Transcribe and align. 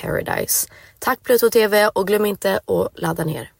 paradise. 0.00 0.68
Tack 0.98 1.22
Pluto 1.22 1.50
TV 1.50 1.88
och 1.88 2.06
glöm 2.06 2.26
inte 2.26 2.56
att 2.56 3.00
ladda 3.00 3.24
ner. 3.24 3.50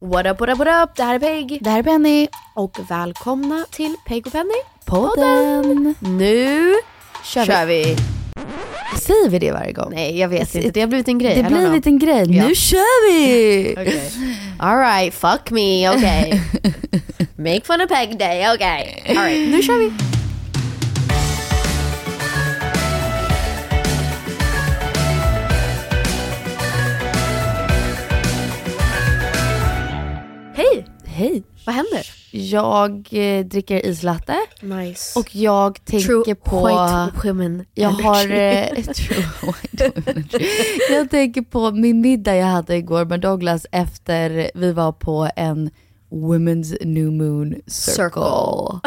What 0.00 0.26
up, 0.26 0.40
what 0.40 0.48
up, 0.50 0.58
what 0.58 0.88
up? 0.88 0.96
Det 0.96 1.02
här 1.02 1.14
är 1.14 1.18
Peg. 1.18 1.58
Det 1.60 1.70
här 1.70 1.78
är 1.78 1.82
Penny. 1.82 2.28
Och 2.54 2.78
välkomna 2.90 3.64
till 3.70 3.94
Peg 4.06 4.26
och 4.26 4.32
Penny. 4.32 4.60
Podden. 4.84 5.94
Nu 6.00 6.74
kör, 7.24 7.44
Kör 7.44 7.66
vi. 7.66 7.84
vi. 7.84 7.96
Säger 9.00 9.28
vi 9.28 9.38
det 9.38 9.52
varje 9.52 9.72
gång? 9.72 9.92
Nej 9.94 10.18
jag 10.18 10.28
vet 10.28 10.54
inte, 10.54 10.70
det 10.70 10.80
har 10.80 10.88
blivit 10.88 11.08
en 11.08 11.18
grej. 11.18 11.34
Det 11.42 11.48
know. 11.48 11.60
blivit 11.60 11.86
en 11.86 11.98
grej. 11.98 12.36
Ja. 12.36 12.48
Nu 12.48 12.54
kör 12.54 13.10
vi! 13.12 13.72
Okay. 13.78 14.00
Alright, 14.58 15.14
fuck 15.14 15.50
me, 15.50 15.90
okay. 15.90 16.40
Make 17.36 17.60
fun 17.64 17.80
of 17.80 17.88
Peg 17.88 18.18
day, 18.18 18.54
okay. 18.54 19.16
Alright, 19.16 19.48
nu 19.48 19.62
kör 19.62 19.78
vi. 19.78 20.07
Jag 32.38 33.08
eh, 33.10 33.44
dricker 33.44 33.86
islatte 33.86 34.36
Nice. 34.60 35.18
och 35.18 35.36
jag 35.36 35.84
tänker 35.84 36.06
True 36.06 36.34
på... 36.34 36.66
white 36.66 37.28
women 37.28 37.64
Jag 37.74 37.88
har... 37.88 38.30
Eh, 38.30 38.66
true 38.94 39.24
white 39.42 39.92
women 39.94 40.24
jag 40.90 41.10
tänker 41.10 41.42
på 41.42 41.70
min 41.70 42.00
middag 42.00 42.36
jag 42.36 42.46
hade 42.46 42.76
igår 42.76 43.04
med 43.04 43.20
Douglas 43.20 43.66
efter 43.72 44.50
vi 44.54 44.72
var 44.72 44.92
på 44.92 45.30
en 45.36 45.70
Women's 46.10 46.84
New 46.84 47.12
Moon 47.12 47.54
Circle. 47.66 47.92
Circle. 47.92 48.80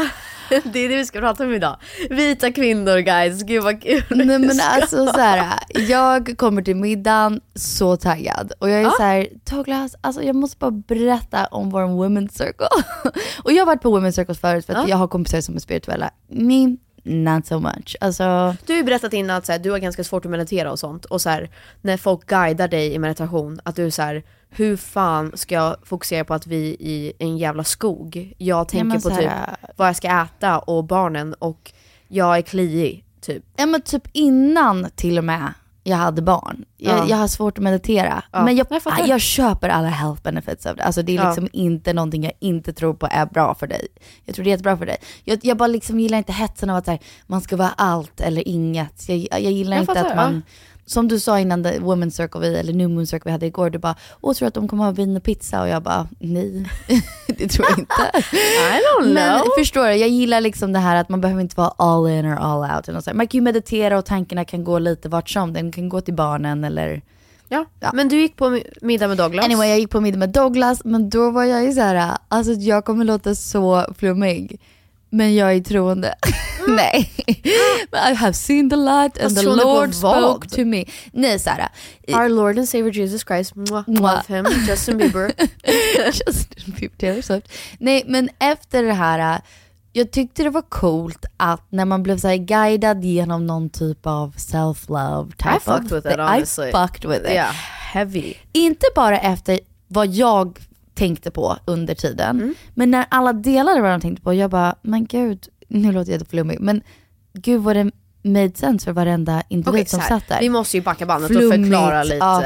det 0.74 0.80
är 0.80 0.90
det 0.90 0.98
vi 0.98 1.06
ska 1.06 1.20
prata 1.20 1.44
om 1.44 1.54
idag. 1.54 1.78
Vita 2.10 2.52
kvinnor 2.52 2.98
guys, 2.98 3.44
gud 3.44 3.64
vad 3.64 3.82
kul. 3.84 4.04
Nej 4.10 4.40
men 4.40 4.60
alltså 4.72 5.06
så 5.08 5.20
här, 5.20 5.60
jag 5.90 6.38
kommer 6.38 6.62
till 6.62 6.76
middagen 6.76 7.42
så 7.56 7.98
taggad 7.98 8.54
och 8.60 8.70
jag 8.70 8.80
är 8.80 8.84
Ja. 8.84 8.94
så 8.98 9.04
här, 9.04 9.28
Douglas, 9.50 9.96
alltså 10.02 10.24
jag 10.24 10.36
måste 10.36 10.58
bara 10.58 10.72
berätta 10.72 11.46
om 11.46 11.70
vår 11.70 11.82
women's 11.82 12.32
circle. 12.32 12.68
och 13.44 13.52
jag 13.52 13.62
har 13.62 13.66
varit 13.66 13.82
på 13.82 14.00
women's 14.00 14.12
circles 14.12 14.40
förut 14.40 14.66
för 14.66 14.74
att 14.74 14.80
Ja. 14.84 14.90
jag 14.90 14.98
har 14.98 15.08
kompisar 15.08 15.42
som 15.42 15.56
är 15.56 15.60
spirituella. 15.60 16.10
Me, 16.30 16.78
not 17.04 17.46
so 17.46 17.60
much. 17.60 17.96
Alltså, 18.02 18.56
Du 18.66 18.74
har 18.74 18.78
ju 18.78 18.84
berättat 18.84 19.14
innan 19.14 19.38
att 19.38 19.46
så 19.46 19.52
här, 19.52 19.60
du 19.60 19.72
har 19.72 19.78
ganska 19.80 20.04
svårt 20.04 20.26
att 20.26 20.32
meditera 20.32 20.72
och 20.72 20.80
sånt. 20.80 21.06
Och 21.06 21.22
så 21.22 21.30
här, 21.30 21.50
när 21.82 21.98
folk 21.98 22.26
guidar 22.26 22.68
dig 22.68 22.94
i 22.94 23.00
meditation, 23.00 23.60
att 23.64 23.76
du 23.76 23.86
är 23.86 23.90
så 23.90 24.02
här, 24.02 24.24
hur 24.50 24.78
fan 24.78 25.32
ska 25.36 25.56
jag 25.56 25.76
fokusera 25.84 26.26
på 26.26 26.34
att 26.34 26.48
vi 26.48 26.72
är 26.80 26.88
i 26.88 27.14
en 27.20 27.38
jävla 27.38 27.64
skog? 27.64 28.34
Jag 28.38 28.68
tänker 28.68 28.86
men 28.88 29.02
på 29.02 29.10
typ 29.10 29.30
här- 29.30 29.56
vad 29.76 29.88
jag 29.88 29.96
ska 29.96 30.22
äta 30.22 30.60
och 30.60 30.84
barnen 30.84 31.34
och 31.34 31.72
jag 32.08 32.38
är 32.38 32.42
kliig, 32.42 33.06
typ. 33.22 33.44
ja 33.58 33.66
men 33.66 33.82
typ 33.82 34.04
innan 34.12 34.88
till 34.96 35.18
och 35.18 35.24
med 35.24 35.54
jag 35.84 35.98
hade 35.98 36.22
barn. 36.22 36.66
Jag, 36.78 36.98
Ja. 36.98 37.06
jag 37.08 37.18
har 37.18 37.28
svårt 37.28 37.58
att 37.58 37.64
meditera. 37.64 38.24
Ja. 38.32 38.44
Men 38.46 38.56
jag, 38.56 38.68
Jag 38.70 38.82
fattar. 38.84 39.08
jag 39.08 39.22
köper 39.22 39.70
alla 39.70 39.88
health 39.88 40.22
benefits 40.24 40.66
av 40.66 40.76
det. 40.76 40.84
Alltså 40.84 41.02
det 41.02 41.12
är 41.18 41.22
Ja. 41.22 41.28
liksom 41.28 41.50
inte 41.54 41.94
någonting 41.94 42.24
jag 42.24 42.34
inte 42.40 42.74
tror 42.74 42.94
på 42.94 43.08
är 43.12 43.26
bra 43.26 43.56
för 43.56 43.68
dig. 43.68 43.88
Jag 44.26 44.36
tror 44.36 44.44
det 44.44 44.50
är 44.50 44.52
jättebra 44.52 44.78
för 44.78 44.86
dig. 44.86 44.98
Jag, 45.24 45.40
jag 45.42 45.58
bara 45.58 45.68
liksom 45.68 46.00
gillar 46.00 46.18
inte 46.18 46.32
hetsen 46.34 46.70
av 46.70 46.76
att 46.78 46.88
här, 46.88 47.00
man 47.28 47.42
ska 47.42 47.56
vara 47.58 47.70
allt 47.78 48.22
eller 48.22 48.48
inget. 48.48 49.10
Jag, 49.10 49.42
gillar 49.42 49.78
inte 49.80 49.94
fattar, 49.94 50.10
att 50.10 50.16
man, 50.16 50.42
som 50.86 51.08
du 51.08 51.20
sa 51.20 51.40
innan 51.40 51.64
the 51.64 51.70
women's 51.80 52.10
circle, 52.10 52.40
vi, 52.42 52.56
eller 52.56 52.74
new 52.74 52.90
moon 52.90 53.08
circle 53.08 53.22
vi 53.26 53.32
hade 53.32 53.46
igår, 53.46 53.70
du 53.70 53.80
bara, 53.80 53.96
åh 54.22 54.34
tror 54.34 54.46
du 54.46 54.48
att 54.48 54.54
de 54.54 54.68
kommer 54.68 54.84
ha 54.84 54.92
vin 54.92 55.18
och 55.18 55.24
pizza? 55.24 55.62
Och 55.62 55.68
jag 55.68 55.84
bara, 55.84 56.08
nej, 56.20 56.66
det 57.28 57.48
tror 57.48 57.68
jag 57.70 57.80
inte. 57.80 58.28
I 58.38 58.80
don't 59.00 59.14
Men 59.14 59.40
know. 59.40 59.48
förstår 59.58 59.86
du, 59.88 59.94
jag 59.96 60.10
gillar 60.10 60.42
liksom 60.42 60.74
det 60.74 60.80
här 60.80 60.96
att 60.96 61.10
man 61.10 61.22
behöver 61.22 61.42
inte 61.42 61.56
vara 61.58 61.74
all 61.78 62.10
in 62.10 62.26
or 62.26 62.36
all 62.36 62.76
out. 62.78 62.88
eller. 62.88 63.14
Man 63.14 63.28
kan 63.28 63.38
ju 63.38 63.42
meditera 63.42 63.98
och 63.98 64.06
tankarna 64.06 64.46
kan 64.46 64.64
gå 64.64 64.80
lite 64.80 65.10
vart 65.10 65.30
som. 65.30 65.54
Den 65.54 65.72
kan 65.72 65.90
gå 65.90 66.02
till 66.02 66.14
barnen 66.14 66.64
eller... 66.64 67.02
Ja. 67.50 67.66
Ja. 67.80 67.92
Men 67.94 68.08
du 68.10 68.22
gick 68.22 68.36
på 68.36 68.46
mi- 68.46 68.68
middag 68.82 69.08
med 69.08 69.18
Douglas. 69.18 69.46
Anyway, 69.46 69.70
jag 69.70 69.80
gick 69.80 69.90
på 69.90 70.02
middag 70.02 70.18
med 70.18 70.30
Douglas, 70.30 70.82
men 70.84 71.10
då 71.10 71.32
var 71.32 71.44
jag 71.44 71.64
ju 71.64 71.72
så 71.74 71.82
här, 71.82 72.18
alltså 72.28 72.52
jag 72.54 72.86
kommer 72.86 73.06
låta 73.06 73.36
så 73.36 73.86
flummig. 73.98 74.60
Men 75.10 75.36
jag 75.36 75.54
är 75.54 75.60
troende. 75.60 76.16
Nej. 76.76 77.10
I 77.94 78.14
have 78.14 78.34
seen 78.34 78.70
the 78.70 78.76
light 78.76 79.18
and 79.22 79.36
the 79.38 79.44
Lord 79.44 79.94
spoke 79.96 80.48
to 80.48 80.66
me. 80.66 80.86
Nej 81.14 81.40
Sara. 81.40 81.70
Our 82.08 82.30
Lord 82.30 82.58
and 82.58 82.70
Savior 82.70 82.92
Jesus 82.92 83.24
Christ, 83.24 83.56
mwah, 83.56 83.84
love 83.88 84.24
him, 84.28 84.46
Justin 84.68 84.98
Bieber. 84.98 85.32
Justin 86.28 86.74
Bieber, 86.80 86.98
Taylor 86.98 87.22
Swift. 87.22 87.48
Nej 87.80 88.04
men 88.08 88.30
efter 88.40 88.84
det 88.84 88.94
här, 88.94 89.36
äh, 89.36 89.42
jag 89.94 90.12
tyckte 90.12 90.44
det 90.44 90.50
var 90.50 90.62
coolt 90.62 91.26
att 91.38 91.62
när 91.70 91.86
man 91.86 92.04
blev 92.04 92.18
så 92.18 92.28
här 92.28 92.36
guidad 92.38 93.04
genom 93.04 93.48
någon 93.48 93.70
typ 93.70 94.06
av 94.08 94.36
self-love 94.36 95.32
type 95.32 95.56
I 95.56 95.60
fucked 95.60 95.92
with 95.92 96.08
it, 96.14 96.20
honestly. 96.20 96.70
I 96.70 96.72
fucked 96.72 97.10
with 97.12 97.26
it. 97.26 97.32
yeah, 97.32 97.54
heavy. 97.94 98.34
Inte 98.52 98.86
bara 98.96 99.20
efter 99.20 99.60
vad 99.88 100.08
jag 100.08 100.60
tänkte 100.94 101.32
på 101.32 101.58
under 101.66 101.96
tiden, 101.96 102.36
Mm. 102.40 102.56
men 102.74 102.92
när 102.92 103.06
alla 103.10 103.34
delade 103.34 103.82
vad 103.82 103.92
de 103.92 104.02
tänkte 104.02 104.24
på, 104.24 104.34
jag 104.34 104.50
bara, 104.50 104.76
men 104.82 105.06
gud, 105.06 105.48
nu 105.72 105.92
låter 105.92 106.12
jag 106.12 106.20
jätteflummig, 106.20 106.60
men 106.60 106.82
gud 107.34 107.62
vad 107.62 107.76
det 107.76 107.92
made 108.24 108.52
sense 108.56 108.86
för 108.86 108.92
varenda 108.92 109.44
individ 109.50 109.82
Okej, 109.82 109.86
som 109.86 110.02
satt 110.02 110.28
där. 110.28 110.40
vi 110.40 110.50
måste 110.50 110.78
ju 110.78 110.84
backa 110.84 111.06
bandet 111.06 111.32
och 111.32 111.38
Flummigt, 111.38 111.64
förklara 111.72 112.04
lite. 112.04 112.16
ja. 112.16 112.44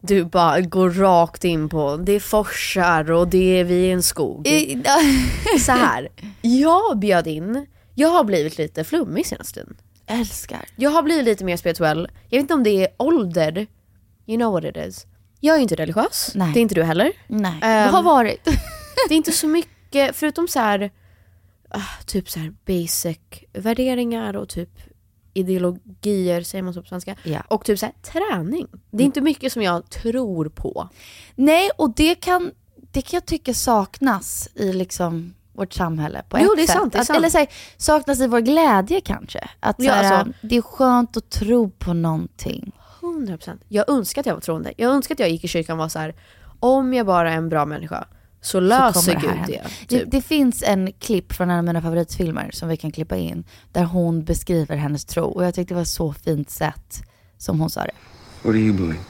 Du 0.00 0.24
bara 0.24 0.60
går 0.60 0.90
rakt 0.90 1.44
in 1.44 1.68
på, 1.68 1.96
det 1.96 2.12
är 2.12 2.20
forsar 2.20 3.10
och 3.10 3.28
det 3.28 3.60
är 3.60 3.64
vi 3.64 3.74
i 3.74 3.90
en 3.90 4.02
skog. 4.02 4.46
I- 4.46 4.82
Så 5.60 5.72
här, 5.72 6.08
jag 6.42 6.98
bjöd 6.98 7.26
in, 7.26 7.66
jag 7.94 8.08
har 8.08 8.24
blivit 8.24 8.58
lite 8.58 8.84
flummig 8.84 9.26
senaste 9.26 9.54
tiden. 9.60 9.76
älskar. 10.06 10.64
Jag 10.76 10.90
har 10.90 11.02
blivit 11.02 11.24
lite 11.24 11.44
mer 11.44 11.56
spirituell. 11.56 12.08
Jag 12.28 12.38
vet 12.38 12.40
inte 12.40 12.54
om 12.54 12.62
det 12.62 12.70
är 12.70 12.88
ålder, 12.96 13.66
you 14.26 14.38
know 14.38 14.52
what 14.52 14.64
it 14.64 14.76
is. 14.88 15.06
Jag 15.40 15.56
är 15.56 15.60
inte 15.60 15.74
religiös, 15.74 16.30
Nej. 16.34 16.50
det 16.54 16.60
är 16.60 16.62
inte 16.62 16.74
du 16.74 16.82
heller. 16.82 17.12
Nej, 17.26 17.52
Ehm, 17.62 17.86
det 17.86 17.92
har 17.96 18.02
varit. 18.02 18.44
Det 19.08 19.14
är 19.14 19.16
inte 19.16 19.32
så 19.32 19.46
mycket, 19.48 20.16
förutom 20.16 20.48
så 20.48 20.58
här, 20.58 20.90
typ 22.06 22.30
så 22.30 22.38
här 22.40 22.54
basic 22.66 23.18
värderingar 23.52 24.36
och 24.36 24.48
typ 24.48 24.70
ideologier, 25.34 26.42
säger 26.42 26.62
man 26.62 26.74
så 26.74 26.82
på 26.82 26.88
svenska. 26.88 27.16
Ja. 27.22 27.40
Och 27.48 27.64
typ 27.64 27.78
så 27.78 27.86
här 27.86 27.94
träning. 28.02 28.66
Det 28.90 29.02
är 29.02 29.04
inte 29.06 29.20
mycket 29.20 29.52
som 29.52 29.62
jag 29.62 29.90
tror 29.90 30.48
på. 30.48 30.88
Nej, 31.34 31.70
och 31.78 31.94
det 31.94 32.14
kan, 32.14 32.50
det 32.92 33.02
kan 33.02 33.16
jag 33.16 33.26
tycka 33.26 33.54
saknas 33.54 34.48
i 34.54 34.72
liksom 34.72 35.34
vårt 35.52 35.72
samhälle 35.72 36.22
på 36.28 36.38
Jo, 36.40 36.44
ett 36.52 36.56
det 36.56 36.62
är 36.62 36.66
sätt. 36.66 36.76
sant, 36.76 36.92
det 36.92 36.98
är 36.98 37.00
att, 37.00 37.06
sant. 37.06 37.16
Eller 37.18 37.28
så 37.30 37.38
här, 37.38 37.48
saknas 37.76 38.20
i 38.20 38.26
vår 38.26 38.40
glädje 38.40 39.00
kanske. 39.00 39.48
Att 39.60 39.76
så 39.76 39.84
Ja, 39.84 39.92
här, 39.92 40.12
alltså- 40.14 40.32
det 40.42 40.56
är 40.56 40.62
skönt 40.62 41.16
att 41.16 41.30
tro 41.30 41.70
på 41.70 41.92
någonting. 41.94 42.72
100%. 43.00 43.58
Jag 43.68 43.90
önskar 43.90 44.20
att 44.22 44.26
jag 44.26 44.34
var 44.34 44.40
troende. 44.40 44.72
Jag 44.76 44.90
önskar 44.92 45.14
att 45.14 45.18
jag 45.18 45.30
gick 45.30 45.44
i 45.44 45.48
kyrkan 45.48 45.72
och 45.72 45.78
var 45.78 45.88
så 45.88 45.98
här. 45.98 46.14
om 46.60 46.94
jag 46.94 47.06
bara 47.06 47.32
är 47.32 47.36
en 47.36 47.48
bra 47.48 47.66
människa 47.66 48.04
så 48.44 48.60
löser 48.60 49.14
här 49.14 49.20
Gud 49.20 49.46
det. 49.46 49.62
Typ. 49.62 49.88
Det, 49.88 50.04
det 50.04 50.22
finns 50.22 50.62
en 50.62 50.92
klipp 50.92 51.32
från 51.32 51.50
en 51.50 51.58
av 51.58 51.64
mina 51.64 51.82
favoritfilmer 51.82 52.50
som 52.52 52.68
vi 52.68 52.76
kan 52.76 52.92
klippa 52.92 53.16
in. 53.16 53.44
Där 53.72 53.84
hon 53.84 54.24
beskriver 54.24 54.76
hennes 54.76 55.04
tro. 55.04 55.24
Och 55.24 55.44
jag 55.44 55.54
tyckte 55.54 55.74
det 55.74 55.78
var 55.78 55.84
så 55.84 56.12
fint 56.12 56.50
sätt 56.50 57.02
som 57.38 57.60
hon 57.60 57.70
sa 57.70 57.80
det. 57.80 57.90
What 58.42 58.54
do 58.54 58.58
you 58.58 58.72
believe? 58.72 59.00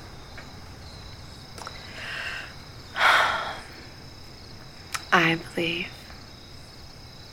I 5.12 5.38
believe 5.54 5.88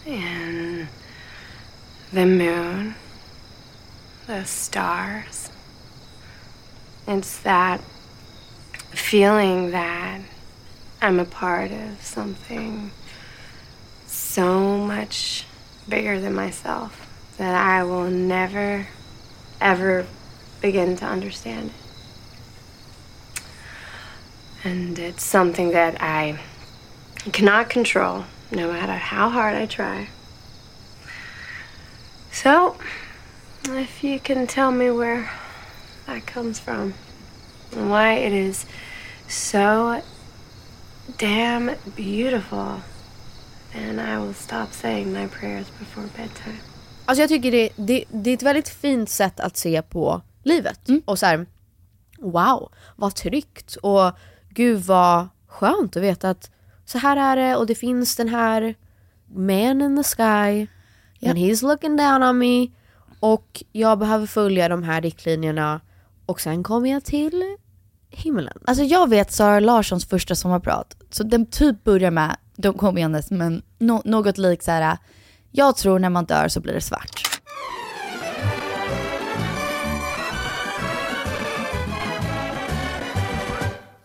in 0.06 0.88
the 2.12 2.25
moon, 2.25 2.94
the 4.27 4.45
stars. 4.45 5.50
It's 7.07 7.44
that 7.44 7.81
feeling 8.94 9.71
that 9.71 10.21
I'm 11.03 11.19
a 11.19 11.25
part 11.25 11.71
of 11.71 12.00
something 12.03 12.92
so 14.06 14.77
much 14.77 15.48
bigger 15.89 16.19
than 16.19 16.36
myself 16.36 17.07
that 17.39 17.56
I 17.56 17.83
will 17.83 18.07
never, 18.07 18.88
ever 19.59 20.06
begin 20.62 20.95
to 20.98 21.06
understand. 21.06 21.71
And 24.63 25.00
it's 25.00 25.24
something 25.24 25.71
that 25.71 26.00
I 26.00 26.39
cannot 27.31 27.71
control, 27.71 28.25
no 28.51 28.71
matter 28.71 28.94
how 28.94 29.30
hard 29.30 29.56
I 29.56 29.65
try. 29.65 30.07
So, 32.31 32.77
if 33.69 34.04
you 34.04 34.19
can 34.19 34.45
tell 34.45 34.71
me 34.71 34.92
where 34.92 35.31
that 36.06 36.27
comes 36.27 36.59
from 36.59 36.94
and 37.71 37.89
why 37.89 38.13
it 38.13 38.33
is 38.33 38.68
so 39.27 40.04
damn 41.18 41.71
beautiful, 41.95 42.81
then 43.74 44.00
I 44.00 44.25
will 44.25 44.33
stop 44.33 44.68
saying 44.71 45.13
my 45.13 45.27
prayers 45.27 45.68
before 45.80 46.07
bedtime. 46.18 46.57
Alltså 47.06 47.21
jag 47.21 47.30
tycker 47.30 47.51
det, 47.51 47.69
det, 47.75 48.06
det 48.09 48.30
är 48.30 48.33
ett 48.33 48.44
väldigt 48.44 48.69
fint 48.69 49.09
sätt 49.09 49.39
att 49.39 49.57
se 49.57 49.81
på 49.81 50.21
livet. 50.44 50.80
Och 51.06 51.19
så 51.19 51.25
här, 51.25 51.45
wow, 52.19 52.71
vad 52.95 53.15
tryggt. 53.15 53.75
Och 53.75 54.12
gud 54.50 54.81
vad 54.81 55.27
skönt 55.48 55.98
att 55.98 56.03
veta 56.03 56.30
att 56.30 56.51
så 56.86 56.98
här 56.98 57.18
är 57.18 57.36
det 57.36 57.56
och 57.56 57.65
det 57.65 57.75
finns 57.75 58.15
den 58.15 58.30
här 58.30 58.75
man 59.25 59.81
in 59.81 60.04
the 60.04 60.04
sky. 60.04 60.68
And 61.30 61.38
he's 61.38 61.63
looking 61.63 61.97
down 61.97 62.24
on 62.24 62.38
me. 62.38 62.68
Och 63.19 63.63
jag 63.71 64.00
behöver 64.00 64.27
följa 64.27 64.69
de 64.69 64.83
här 64.83 65.01
riktlinjerna. 65.01 65.81
Och 66.25 66.42
sen 66.42 66.63
kommer 66.63 66.92
jag 66.92 67.04
till 67.04 67.57
himlen. 68.11 68.57
Alltså 68.65 68.83
jag 68.83 69.09
vet 69.09 69.31
Sara 69.31 69.59
Larssons 69.59 70.05
första 70.05 70.35
sommarprat. 70.35 70.97
Så 71.09 71.23
den 71.23 71.45
typ 71.45 71.83
börjar 71.83 72.11
med, 72.11 72.37
de 72.55 72.73
kommer 72.73 72.99
igen 72.99 73.11
dess, 73.11 73.31
men 73.31 73.61
no, 73.79 74.01
något 74.05 74.37
likt 74.37 74.63
så 74.63 74.71
här. 74.71 74.97
Jag 75.51 75.77
tror 75.77 75.99
när 75.99 76.09
man 76.09 76.25
dör 76.25 76.47
så 76.47 76.59
blir 76.59 76.73
det 76.73 76.81
svart. 76.81 77.21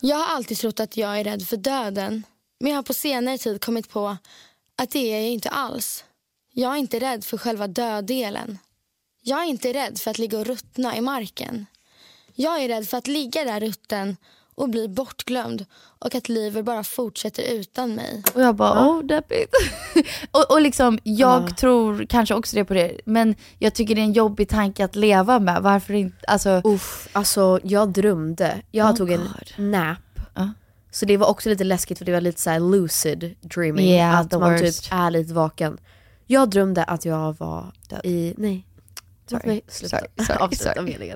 Jag 0.01 0.17
har 0.17 0.37
alltid 0.37 0.59
trott 0.59 0.81
att 0.81 0.97
jag 0.97 1.21
är 1.21 1.25
rädd 1.25 1.43
för 1.43 1.57
döden. 1.57 2.23
Men 2.61 2.71
jag 2.71 2.79
har 2.79 2.83
på 2.83 2.95
senare 2.95 3.39
tid 3.39 3.65
kommit 3.65 3.91
på 3.91 4.17
att 4.77 4.91
det 4.91 5.13
är 5.13 5.21
jag 5.21 5.31
inte 5.31 5.49
alls. 5.49 6.05
Jag 6.53 6.73
är 6.73 6.77
inte 6.77 7.01
rädd 7.01 7.25
för 7.25 7.39
själva 7.39 7.67
döddelen. 7.67 8.59
Jag 9.23 9.43
är 9.43 9.45
inte 9.45 9.73
rädd 9.73 9.99
för 9.99 10.11
att 10.11 10.19
ligga 10.19 10.39
och 10.39 10.47
ruttna 10.47 10.97
i 10.97 11.01
marken. 11.01 11.67
Jag 12.39 12.63
är 12.63 12.69
rädd 12.69 12.89
för 12.89 12.97
att 12.99 13.07
ligga 13.07 13.45
där 13.45 13.61
rutten 13.61 14.17
och 14.55 14.69
bli 14.69 14.89
bortglömd 14.89 15.67
och 15.99 16.15
att 16.15 16.29
livet 16.29 16.65
bara 16.65 16.85
fortsätter 16.85 17.43
utan 17.53 17.95
mig. 17.95 18.23
Och 18.35 18.43
jag 18.43 18.55
bara, 18.55 18.89
oh 18.89 19.05
deppigt. 19.05 19.55
och, 20.31 20.51
och 20.51 20.61
liksom, 20.61 20.99
jag 21.03 21.57
tror 21.57 22.07
kanske 22.09 22.35
också 22.35 22.57
det 22.57 22.65
på 22.65 22.75
det, 22.75 23.01
men 23.05 23.35
jag 23.59 23.75
tycker 23.75 23.95
det 23.95 24.01
är 24.01 24.05
en 24.05 24.13
jobbig 24.13 24.49
tanke 24.49 24.85
att 24.85 24.97
leva 24.97 25.39
med. 25.39 25.63
Varför 25.63 25.95
inte, 25.95 26.27
alltså. 26.27 26.61
Uff, 26.65 27.09
alltså 27.13 27.61
jag 27.63 27.93
drömde. 27.93 28.63
Jag 28.71 28.91
Oh 28.91 28.97
tog 28.97 29.11
en 29.11 29.21
God. 29.21 29.65
nap. 29.67 29.99
Ja. 30.35 30.51
Så 30.91 31.07
det 31.07 31.17
var 31.17 31.27
också 31.27 31.49
lite 31.49 31.65
läskigt 31.65 31.99
för 31.99 32.05
det 32.05 32.13
var 32.13 32.21
lite 32.21 32.41
så 32.41 32.51
här 32.51 32.61
lucid 32.61 33.37
dreaming. 33.41 33.87
Yeah, 33.87 34.21
att 34.21 34.33
man 34.33 34.53
worst. 34.53 34.83
typ 34.85 34.93
är 34.93 35.11
lite 35.11 35.35
vaken. 35.35 35.79
Jag 36.27 36.51
drömde 36.51 36.85
att 36.85 37.05
jag 37.05 37.37
var 37.39 37.73
Död. 37.89 38.01
i, 38.05 38.35
nej. 38.37 38.67
Sorry. 39.31 39.47
mig 39.47 39.63
sluta 39.69 39.99
Sorry, 39.99 40.27
sorry, 40.27 40.39
avsluta 40.45 40.75
sorry. 40.75 41.13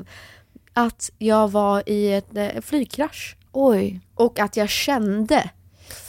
Att 0.75 1.11
jag 1.19 1.51
var 1.51 1.83
i 1.87 2.13
ett 2.13 2.37
eh, 2.37 2.61
flygkrasch. 2.63 3.37
Oj. 3.53 4.01
Och 4.15 4.39
att 4.39 4.57
jag 4.57 4.69
kände 4.69 5.51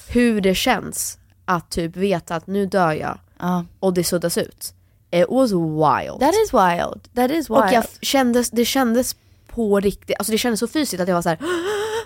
hur 0.09 0.41
det 0.41 0.55
känns 0.55 1.17
att 1.45 1.69
typ 1.69 1.95
veta 1.95 2.35
att 2.35 2.47
nu 2.47 2.65
dör 2.65 2.91
jag 2.91 3.17
Ja. 3.39 3.65
och 3.79 3.93
det 3.93 4.03
suddas 4.03 4.37
ut. 4.37 4.73
It 5.11 5.25
was 5.29 5.51
wild. 5.51 6.19
That 6.19 6.33
is 6.45 6.53
wild. 6.53 7.15
That 7.15 7.31
is 7.31 7.49
wild. 7.49 7.59
och 7.59 7.65
jag 7.73 7.83
f- 7.83 7.97
kändes, 8.01 8.49
det 8.49 8.65
kändes 8.65 9.15
på 9.47 9.79
riktigt, 9.79 10.15
alltså 10.19 10.31
det 10.31 10.37
kändes 10.37 10.59
så 10.59 10.67
fysiskt 10.67 11.01
att 11.01 11.07
jag 11.07 11.15
var 11.15 11.21
så 11.21 11.29
här. 11.29 11.39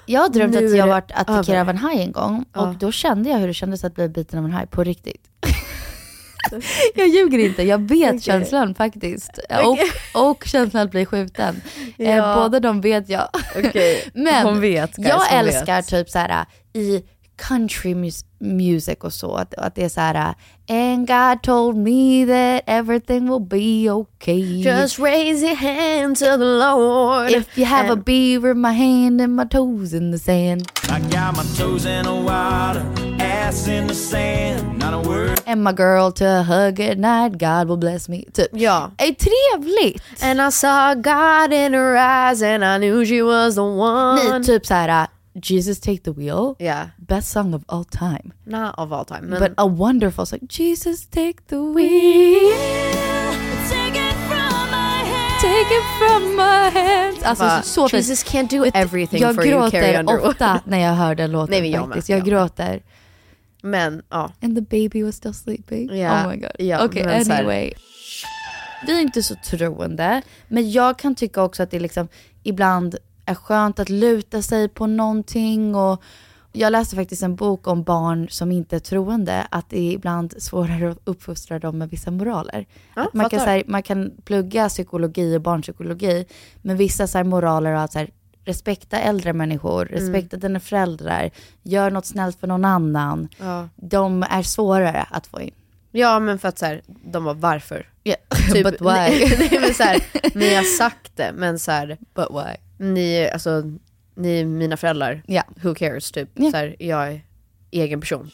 Jag 0.08 0.22
har 0.22 0.30
drömt 0.30 0.54
Nu 0.54 0.58
att 0.58 0.72
är 0.74 0.76
jag 0.78 0.88
det 0.88 0.92
varit 0.92 1.12
attackerad 1.12 1.50
över. 1.50 1.60
av 1.62 1.70
en 1.70 1.78
haj 1.78 2.02
en 2.02 2.12
gång 2.12 2.46
Ja. 2.54 2.62
och 2.62 2.76
då 2.76 2.92
kände 2.92 3.30
jag 3.30 3.38
hur 3.38 3.48
det 3.48 3.54
kändes 3.54 3.84
att 3.84 3.96
bli 3.96 4.10
biten 4.10 4.40
av 4.40 4.46
en 4.46 4.52
haj 4.52 4.68
på 4.68 4.84
riktigt. 4.84 5.30
jag 6.96 7.08
ljuger 7.08 7.40
inte, 7.40 7.64
jag 7.64 7.78
vet 7.90 8.10
Okej. 8.10 8.22
känslan 8.22 8.76
faktiskt. 8.76 9.40
Och, 9.64 9.78
och 10.32 10.44
känslan 10.46 10.84
att 10.84 10.92
bli 10.92 11.06
skjuten. 11.06 11.62
Eh, 11.98 12.16
Ja. 12.16 12.36
båda 12.36 12.60
de 12.60 12.82
vet 12.82 13.10
jag. 13.10 13.28
Okej, 13.58 14.10
Men 14.14 14.46
hon 14.46 14.62
vet, 14.62 14.96
guys, 14.96 15.08
jag 15.10 15.16
hon 15.18 15.38
älskar 15.40 15.76
vet. 15.76 15.88
typ 15.88 16.10
så 16.10 16.20
här 16.20 16.46
i 16.74 17.04
country 17.48 17.94
mus- 17.94 18.26
music 18.40 18.98
och 19.02 19.14
så. 19.14 19.36
Att, 19.36 19.54
att 19.54 19.76
det 19.76 19.84
är 19.84 19.90
så 19.90 20.02
här, 20.02 20.34
and 20.70 21.08
God 21.08 21.44
told 21.44 21.76
me 21.78 22.26
that 22.26 22.64
everything 22.76 23.30
will 23.30 23.42
be 23.42 23.92
okay. 23.92 24.62
Just 24.62 25.00
raise 25.00 25.46
your 25.46 25.56
hand 25.56 26.18
to 26.18 26.26
the 26.26 26.38
Lord. 26.38 27.32
If 27.32 27.58
you 27.58 27.68
have 27.68 27.90
a 27.94 27.96
beaver, 27.96 28.54
my 28.54 28.72
hand 28.74 29.22
and 29.22 29.36
my 29.36 29.46
toes 29.46 29.94
in 29.94 30.12
the 30.12 30.20
sand. 30.20 30.62
I 30.90 31.00
got 31.00 31.36
my 31.38 31.44
toes 31.58 31.86
in 31.86 32.04
the 32.06 32.14
water, 32.14 32.86
ass 33.46 33.68
in 33.68 33.88
the 33.88 33.94
sand, 33.94 34.80
not 34.80 34.94
a 34.94 35.10
word. 35.10 35.40
And 35.46 35.64
my 35.64 35.72
girl 35.72 36.12
to 36.12 36.44
hug 36.44 36.80
at 36.80 36.98
night, 36.98 37.38
God 37.38 37.68
will 37.68 37.78
bless 37.78 38.10
me. 38.10 38.24
Typ. 38.34 38.48
Ja. 38.54 38.92
Är 38.98 39.14
trevligt. 39.14 40.04
And 40.24 40.42
I 40.42 40.52
saw 40.52 40.96
God 40.96 41.54
in 41.54 41.74
her 41.74 41.96
eyes 41.96 42.42
and 42.42 42.64
I 42.64 42.78
knew 42.78 43.06
she 43.06 43.22
was 43.22 43.56
the 43.56 43.62
one. 43.62 44.16
Nej, 44.30 44.44
typ 44.44 44.66
så 44.66 44.74
här, 44.74 45.08
Jesus 45.34 45.80
take 45.80 45.98
the 45.98 46.12
wheel. 46.12 46.56
Yeah. 46.60 46.88
Best 46.98 47.32
song 47.32 47.54
of 47.54 47.62
all 47.68 47.84
time. 47.84 48.32
Not 48.46 48.76
of 48.78 48.92
all 48.92 49.06
time. 49.06 49.22
Men 49.22 49.40
But 49.40 49.52
a 49.58 49.66
wonderful 49.68 50.26
song. 50.26 50.40
Jesus 50.50 51.08
take 51.08 51.36
the 51.48 51.56
wheel. 51.58 52.54
Take 55.42 55.68
it 55.72 55.84
from 56.00 56.36
my 56.36 56.70
hands. 56.80 57.24
Alltså 57.24 57.44
Bara, 57.44 57.62
så 57.62 57.90
fint. 57.90 58.04
Jesus 58.08 58.24
can't 58.24 58.50
do 58.50 58.66
everything 58.74 59.22
jag 59.22 59.36
for 59.36 59.46
you, 59.46 59.70
Carrie 59.70 59.82
gråter 59.94 60.00
Underwood. 60.00 60.30
ofta 60.32 60.60
när 60.66 60.80
jag 60.80 60.94
hör 60.94 61.16
den 61.16 61.32
låten 61.32 61.62
Nej, 61.62 61.72
jag 61.72 61.80
med, 61.80 61.88
faktiskt. 61.90 62.10
Jag, 62.10 62.28
jag 62.28 62.50
med. 62.58 62.82
Men 63.66 64.02
ja. 64.10 64.32
And 64.42 64.56
the 64.56 64.62
baby 64.62 65.04
was 65.04 65.16
still 65.16 65.34
sleeping. 65.34 65.98
Ja, 65.98 66.24
Oh 66.26 66.30
my 66.30 66.38
god. 66.38 66.52
ja, 66.60 66.86
Okej, 66.86 67.06
men 67.06 67.26
så 67.26 67.32
här- 67.32 67.40
anyway. 67.40 67.74
Vi 68.88 68.98
är 68.98 69.02
inte 69.02 69.24
så 69.24 69.36
troende, 69.46 70.22
men 70.48 70.72
jag 70.72 71.00
kan 71.00 71.16
tycka 71.16 71.44
också 71.44 71.64
att 71.64 71.72
det 71.72 71.80
liksom 71.80 72.08
ibland 72.44 72.96
är 73.26 73.36
skönt 73.36 73.80
att 73.80 73.90
luta 73.90 74.42
sig 74.42 74.70
på 74.70 74.88
någonting 74.88 75.76
och 75.76 76.04
jag 76.52 76.72
läste 76.72 76.96
faktiskt 76.96 77.24
en 77.24 77.36
bok 77.36 77.68
om 77.68 77.84
barn 77.84 78.30
som 78.30 78.52
inte 78.52 78.76
är 78.76 78.80
troende, 78.80 79.48
att 79.52 79.70
det 79.70 79.80
är 79.80 79.92
ibland 79.92 80.34
svårare 80.38 80.92
att 80.92 81.00
uppfostra 81.04 81.60
dem 81.60 81.78
med 81.78 81.90
vissa 81.90 82.12
moraler. 82.12 82.66
Ja, 82.96 83.02
att 83.02 83.14
man, 83.14 83.30
kan, 83.30 83.40
så 83.40 83.46
här, 83.46 83.64
man 83.68 83.84
kan 83.84 84.12
plugga 84.26 84.70
psykologi 84.70 85.38
och 85.38 85.42
barnpsykologi, 85.42 86.26
men 86.62 86.78
vissa 86.78 87.08
så 87.08 87.18
här, 87.18 87.26
moraler 87.26 87.74
och 87.74 87.82
att 87.82 87.92
så 87.92 88.00
här, 88.00 88.10
respekta 88.46 89.00
äldre 89.00 89.34
människor, 89.34 89.88
Mm. 89.92 90.00
respekta 90.02 90.38
dina 90.38 90.60
föräldrar, 90.60 91.32
gör 91.64 91.92
något 91.92 92.06
snällt 92.06 92.40
för 92.40 92.48
någon 92.48 92.66
annan. 92.66 93.30
Ja. 93.40 93.70
De 93.76 94.24
är 94.30 94.42
svårare 94.44 95.08
att 95.12 95.28
få 95.28 95.42
in. 95.42 95.52
Ja 95.92 96.20
men 96.20 96.40
för 96.40 96.48
att 96.48 96.60
så 96.60 96.66
här, 96.66 96.82
de 96.88 97.24
var 97.24 97.34
varför? 97.34 97.90
Yeah. 98.04 98.20
Typ, 98.54 98.64
But 98.64 98.82
why? 98.82 98.86
Nej, 99.40 99.58
men 99.62 99.74
så 99.74 99.84
här, 99.84 100.02
ni 100.38 100.56
har 100.56 100.64
sagt 100.64 101.12
det 101.16 101.32
men 101.36 101.60
så 101.60 101.72
här, 101.72 101.98
But 102.16 102.28
why? 102.32 102.86
ni, 102.86 103.30
alltså, 103.34 103.64
ni 104.16 104.40
är 104.40 104.46
mina 104.46 104.78
föräldrar. 104.78 105.24
Ja. 105.28 105.44
Who 105.62 105.76
cares 105.76 106.12
typ. 106.12 106.30
Ja. 106.34 106.52
Så 106.52 106.58
här, 106.58 106.76
jag 106.80 107.08
är 107.08 107.22
egen 107.72 108.02
person. 108.02 108.32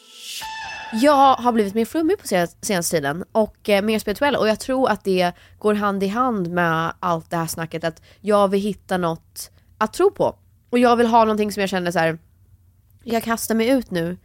Jag 0.92 1.34
har 1.34 1.52
blivit 1.52 1.74
mer 1.74 1.84
flummig 1.84 2.18
på 2.18 2.26
sen- 2.26 2.48
senaste 2.60 2.96
tiden 2.96 3.24
och 3.32 3.68
eh, 3.68 3.82
mer 3.82 3.98
spirituell 3.98 4.36
och 4.36 4.48
jag 4.48 4.60
tror 4.60 4.88
att 4.90 5.04
det 5.04 5.32
går 5.58 5.74
hand 5.74 6.02
i 6.02 6.06
hand 6.08 6.50
med 6.50 6.92
allt 7.00 7.30
det 7.30 7.36
här 7.36 7.46
snacket 7.46 7.84
att 7.84 8.02
jag 8.20 8.48
vill 8.48 8.60
hitta 8.60 8.96
något 8.98 9.50
att 9.82 9.92
tro 9.92 10.10
på. 10.10 10.36
Och 10.70 10.78
jag 10.78 10.96
vill 10.96 11.06
ha 11.06 11.24
någonting 11.24 11.52
som 11.52 11.60
jag 11.60 11.70
känner 11.70 11.90
så 11.90 11.98
här. 11.98 12.18
jag 13.04 13.22
kastar 13.22 13.54
mig 13.54 13.68
ut 13.68 13.90
nu. 13.90 14.16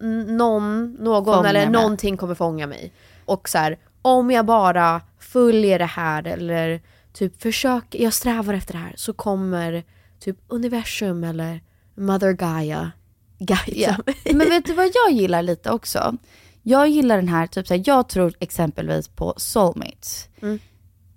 N- 0.00 0.36
någon, 0.36 0.92
någon 1.00 1.24
Fånga 1.34 1.48
eller 1.48 1.64
mig. 1.66 1.72
någonting 1.72 2.16
kommer 2.16 2.34
fånga 2.34 2.66
mig. 2.66 2.92
Och 3.24 3.48
så 3.48 3.58
här, 3.58 3.78
om 4.02 4.30
jag 4.30 4.46
bara 4.46 5.00
följer 5.20 5.78
det 5.78 5.84
här 5.84 6.26
eller 6.26 6.80
typ 7.12 7.42
försöker, 7.42 8.02
jag 8.02 8.12
strävar 8.12 8.54
efter 8.54 8.72
det 8.72 8.78
här 8.80 8.94
så 8.96 9.12
kommer 9.12 9.84
typ 10.20 10.36
universum 10.48 11.24
eller 11.24 11.60
Mother 11.94 12.32
Gaia 12.32 12.92
guida 13.38 13.62
Ja. 13.76 13.96
mig. 14.06 14.34
Men 14.34 14.48
vet 14.50 14.64
du 14.66 14.72
vad 14.72 14.86
jag 14.94 15.12
gillar 15.12 15.42
lite 15.42 15.70
också? 15.70 16.16
Jag 16.62 16.88
gillar 16.88 17.16
den 17.16 17.28
här, 17.28 17.46
typ 17.46 17.66
såhär, 17.66 17.82
jag 17.86 18.08
tror 18.08 18.32
exempelvis 18.38 19.08
på 19.08 19.34
soulmates. 19.36 20.28
Mm. 20.42 20.58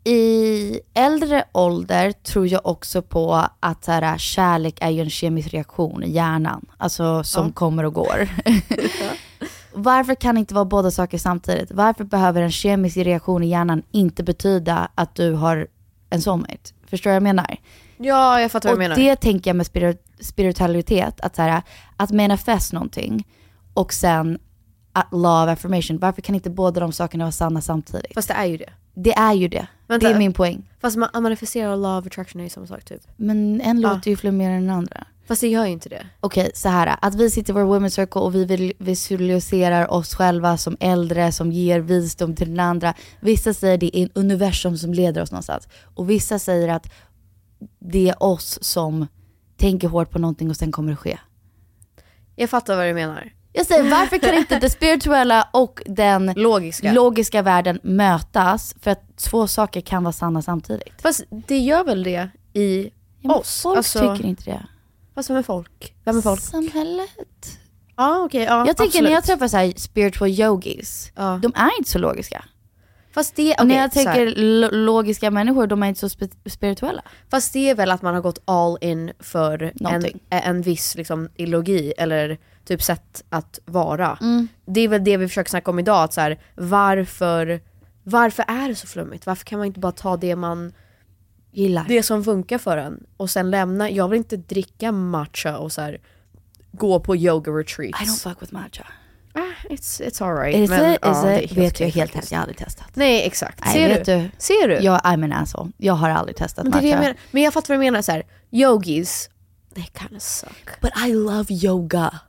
I 0.03 0.79
äldre 0.93 1.43
ålder 1.51 2.11
tror 2.11 2.47
jag 2.47 2.65
också 2.65 3.01
på 3.01 3.45
att 3.59 3.83
så 3.85 3.91
här, 3.91 4.17
kärlek 4.17 4.77
är 4.81 4.89
ju 4.89 5.01
en 5.01 5.09
kemisk 5.09 5.53
reaktion 5.53 6.03
i 6.03 6.11
hjärnan. 6.11 6.65
Alltså 6.77 7.23
som 7.23 7.45
Ja. 7.45 7.51
kommer 7.53 7.83
och 7.85 7.93
går. 7.93 8.29
Varför 9.73 10.15
kan 10.15 10.35
det 10.35 10.39
inte 10.39 10.53
vara 10.53 10.65
båda 10.65 10.91
saker 10.91 11.17
samtidigt? 11.17 11.71
Varför 11.71 12.03
behöver 12.03 12.41
en 12.41 12.51
kemisk 12.51 12.97
reaktion 12.97 13.43
i 13.43 13.47
hjärnan 13.47 13.83
inte 13.91 14.23
betyda 14.23 14.89
att 14.95 15.15
du 15.15 15.33
har 15.33 15.67
en 16.09 16.21
soulmate? 16.21 16.69
Förstår 16.89 17.09
du 17.09 17.11
vad 17.11 17.15
jag 17.15 17.23
menar? 17.23 17.57
Ja, 17.97 18.41
jag 18.41 18.51
fattar 18.51 18.69
vad 18.69 18.73
Och 18.73 18.79
du 18.79 18.83
menar. 18.89 18.95
det 18.95 19.15
tänker 19.15 19.49
jag 19.49 19.55
med 19.55 19.65
spirit- 19.65 20.05
spiritualitet, 20.21 21.19
att, 21.21 21.35
så 21.35 21.41
här, 21.41 21.61
att 21.97 22.11
manifest 22.11 22.73
någonting 22.73 23.27
och 23.73 23.93
sen 23.93 24.39
law 25.11 25.43
of 25.43 25.49
affirmation. 25.49 25.97
Varför 25.97 26.21
kan 26.21 26.35
inte 26.35 26.49
båda 26.49 26.79
de 26.79 26.91
sakerna 26.91 27.23
vara 27.23 27.31
sanna 27.31 27.61
samtidigt? 27.61 28.13
Fast 28.13 28.27
det 28.27 28.33
är 28.33 28.45
ju 28.45 28.57
det. 28.57 28.69
Det 28.93 29.13
är 29.13 29.33
ju 29.33 29.47
det. 29.47 29.67
Vänta. 29.87 30.07
Det 30.07 30.13
är 30.13 30.17
min 30.17 30.33
poäng. 30.33 30.69
Fast 30.81 30.97
man, 30.97 31.09
manifestera 31.13 31.71
och 31.71 31.77
law 31.77 31.97
of 31.99 32.05
attraction 32.07 32.39
är 32.41 32.43
ju 32.45 32.49
samma 32.49 32.67
sak 32.67 32.83
typ. 32.85 33.01
Men 33.17 33.61
en 33.61 33.81
Ja. 33.81 33.93
låter 33.93 34.11
ju 34.11 34.17
flummigare 34.17 34.53
än 34.53 34.61
den 34.67 34.75
andra. 34.75 35.03
Fast 35.27 35.41
det 35.41 35.47
gör 35.47 35.65
ju 35.65 35.71
inte 35.71 35.89
det. 35.89 36.05
Okej, 36.19 36.51
så 36.53 36.69
här. 36.69 36.95
Att 37.01 37.15
vi 37.15 37.29
sitter 37.29 37.53
i 37.53 37.53
vår 37.53 37.61
women's 37.79 37.89
circle 37.89 38.21
och 38.21 38.35
vi 38.35 38.73
visualiserar 38.79 39.91
oss 39.93 40.15
själva 40.15 40.57
som 40.57 40.77
äldre 40.79 41.31
som 41.31 41.51
ger 41.51 41.79
visdom 41.79 42.35
till 42.35 42.49
den 42.49 42.59
andra. 42.59 42.93
Vissa 43.19 43.53
säger 43.53 43.77
det 43.77 43.97
är 43.97 44.03
en 44.03 44.09
universum 44.15 44.77
som 44.77 44.93
leder 44.93 45.21
oss 45.21 45.31
någonstans. 45.31 45.67
Och 45.95 46.09
vissa 46.09 46.39
säger 46.39 46.67
att 46.69 46.91
det 47.79 48.09
är 48.09 48.23
oss 48.23 48.59
som 48.61 49.07
tänker 49.57 49.87
hårt 49.87 50.11
på 50.11 50.19
någonting 50.19 50.49
och 50.49 50.55
sen 50.57 50.71
kommer 50.71 50.91
det 50.91 50.95
ske. 50.97 51.19
Jag 52.35 52.49
fattar 52.49 52.75
vad 52.75 52.85
du 52.85 52.93
menar. 52.93 53.33
Jag 53.53 53.65
säger, 53.65 53.89
varför 53.91 54.17
kan 54.17 54.33
inte 54.35 54.59
det 54.59 54.69
spirituella 54.69 55.49
och 55.53 55.81
den 55.85 56.33
Logiska. 56.35 56.91
logiska 56.93 57.41
världen 57.41 57.79
mötas? 57.83 58.75
För 58.81 58.91
att 58.91 59.17
två 59.17 59.47
saker 59.47 59.81
kan 59.81 60.03
vara 60.03 60.13
sanna 60.13 60.41
samtidigt. 60.41 61.01
Fast 61.01 61.23
det 61.29 61.57
gör 61.57 61.83
väl 61.83 62.03
det 62.03 62.29
i 62.53 62.89
Ja, 63.21 63.35
oss? 63.35 63.61
folk 63.61 63.77
Alltså- 63.77 64.15
tycker 64.15 64.29
inte 64.29 64.43
det. 64.43 64.65
Fast 65.15 65.29
vem 65.29 65.37
är 65.37 65.43
folk? 65.43 65.93
Vem 66.05 66.17
är 66.17 66.21
folk? 66.21 66.41
Samhället. 66.41 67.59
Ja 67.97 68.23
okej, 68.25 68.43
ja 68.43 68.57
jag 68.67 68.77
tänker 68.77 68.83
absolut. 68.83 69.03
när 69.03 69.11
jag 69.11 69.23
träffar 69.23 69.47
så 69.47 69.57
här 69.57 69.73
spiritual 69.77 70.29
yogis, 70.29 71.11
Ja. 71.15 71.39
de 71.41 71.53
är 71.55 71.77
inte 71.77 71.89
så 71.89 71.99
logiska. 71.99 72.45
Fast 73.13 73.35
det, 73.35 73.55
Och 73.59 73.67
när 73.67 73.75
jag 73.77 73.91
tänker 73.91 74.33
lo- 74.35 74.69
logiska 74.71 75.31
människor, 75.31 75.67
de 75.67 75.83
är 75.83 75.87
inte 75.87 76.09
så 76.09 76.09
spirituella. 76.49 77.01
Fast 77.31 77.53
det 77.53 77.69
är 77.69 77.75
väl 77.75 77.91
att 77.91 78.01
man 78.01 78.13
har 78.13 78.21
gått 78.21 78.39
all 78.45 78.77
in 78.81 79.11
för 79.19 79.73
en, 79.89 80.05
en 80.29 80.61
viss 80.61 80.95
liksom, 80.95 81.29
ideologi 81.35 81.93
eller 81.97 82.37
typ 82.69 82.83
sätt 82.83 83.23
att 83.29 83.59
vara. 83.65 84.17
Mm. 84.21 84.47
Det 84.65 84.81
är 84.81 84.87
väl 84.87 85.03
det 85.03 85.17
vi 85.17 85.27
försöker 85.27 85.49
snacka 85.49 85.71
om 85.71 85.79
idag, 85.79 86.03
att 86.03 86.13
så 86.13 86.21
här, 86.21 86.39
varför, 86.55 87.61
varför 88.03 88.45
är 88.47 88.69
det 88.69 88.75
så 88.75 88.87
flummigt? 88.87 89.25
Varför 89.25 89.45
kan 89.45 89.59
man 89.59 89.67
inte 89.67 89.79
bara 89.79 89.91
ta 89.91 90.17
det 90.17 90.35
man 90.35 90.73
Gillar. 91.51 91.85
det 91.87 92.03
som 92.03 92.23
funkar 92.23 92.57
för 92.57 92.77
en 92.77 93.03
och 93.17 93.29
sen 93.29 93.51
lämna, 93.51 93.89
jag 93.89 94.07
vill 94.07 94.17
inte 94.17 94.37
dricka 94.37 94.91
matcha 94.91 95.57
och 95.57 95.71
så 95.71 95.81
här, 95.81 95.97
gå 96.71 96.99
på 96.99 97.15
yoga 97.15 97.51
retreats. 97.51 98.01
I 98.01 98.05
don't 98.05 98.23
fuck 98.29 98.41
with 98.41 98.53
matcha. 98.53 98.85
Ah, 99.33 99.67
it's, 99.69 100.01
it's 100.01 100.23
alright. 100.23 100.55
Is 100.55 100.69
men, 100.69 100.93
it? 100.93 100.99
ja, 101.01 101.23
det 101.23 101.43
it? 101.43 101.51
helt 101.51 101.57
Vet 101.57 101.79
jag 101.79 101.87
helt 101.87 102.15
ärligt, 102.15 102.31
jag 102.31 102.37
har 102.37 102.43
aldrig 102.43 102.57
testat. 102.57 102.87
Nej 102.93 103.27
exakt, 103.27 103.65
Nej, 103.65 103.73
ser 103.73 103.89
du? 103.89 104.03
du? 104.03 104.29
Ser 104.37 104.67
du? 104.67 104.73
Jag 104.73 105.01
I'm 105.01 105.23
an 105.23 105.33
asshole. 105.33 105.71
Jag 105.77 105.93
har 105.93 106.09
aldrig 106.09 106.37
testat 106.37 106.63
men, 106.63 106.71
det 106.71 106.77
är 106.77 106.81
det 106.81 106.87
matcha. 106.87 106.95
jag 106.95 107.01
menar. 107.01 107.17
men 107.31 107.43
jag 107.43 107.53
fattar 107.53 107.73
vad 107.73 107.79
du 107.79 107.91
menar, 107.91 108.01
så 108.01 108.11
här, 108.11 108.23
yogis, 108.51 109.29
they 109.75 109.89
kinda 109.99 110.19
suck. 110.19 110.81
But 110.81 110.91
I 111.07 111.13
love 111.13 111.53
yoga. 111.53 112.19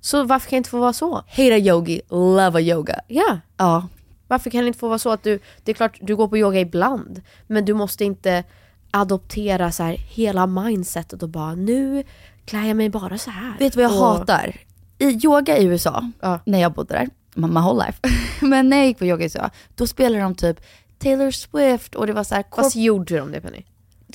Så 0.00 0.24
varför 0.24 0.50
kan 0.50 0.56
det 0.56 0.58
inte 0.58 0.70
få 0.70 0.78
vara 0.78 0.92
så? 0.92 1.14
Hate 1.14 1.54
a 1.54 1.58
yogi, 1.58 2.00
love 2.10 2.58
a 2.58 2.60
yoga. 2.60 3.00
Ja. 3.08 3.38
Ja. 3.56 3.88
Varför 4.28 4.50
kan 4.50 4.60
det 4.60 4.66
inte 4.66 4.78
få 4.78 4.88
vara 4.88 4.98
så 4.98 5.10
att 5.10 5.22
du, 5.22 5.38
det 5.64 5.70
är 5.72 5.74
klart 5.74 5.98
du 6.00 6.16
går 6.16 6.28
på 6.28 6.38
yoga 6.38 6.60
ibland, 6.60 7.20
men 7.46 7.64
du 7.64 7.74
måste 7.74 8.04
inte 8.04 8.44
adoptera 8.90 9.72
så 9.72 9.82
här 9.82 9.92
hela 9.94 10.46
mindsetet 10.46 11.22
och 11.22 11.28
bara 11.28 11.54
nu 11.54 12.04
klär 12.44 12.64
jag 12.66 12.76
mig 12.76 12.88
bara 12.88 13.18
så 13.18 13.30
här. 13.30 13.58
Vet 13.58 13.72
du 13.72 13.76
vad 13.82 13.92
jag 13.92 14.02
och, 14.02 14.08
hatar? 14.18 14.56
I 14.98 15.04
yoga 15.24 15.58
i 15.58 15.64
USA, 15.64 16.10
Ja. 16.20 16.40
när 16.44 16.60
jag 16.60 16.72
bodde 16.72 16.94
där, 16.94 17.08
my, 17.34 17.60
whole 17.60 17.84
life. 17.86 17.98
Men 18.46 18.68
när 18.68 18.76
jag 18.76 18.86
gick 18.86 18.98
på 18.98 19.04
yoga 19.06 19.22
i 19.22 19.24
USA, 19.24 19.50
då 19.76 19.86
spelade 19.86 20.22
de 20.22 20.34
typ 20.34 20.60
Taylor 20.98 21.30
Swift 21.30 21.94
och 21.94 22.06
det 22.06 22.12
var 22.12 22.24
så 22.24 22.34
här, 22.34 22.44
Fast 22.56 22.76
gjorde 22.76 23.16
de 23.18 23.32
det 23.32 23.40
Penny? 23.40 23.64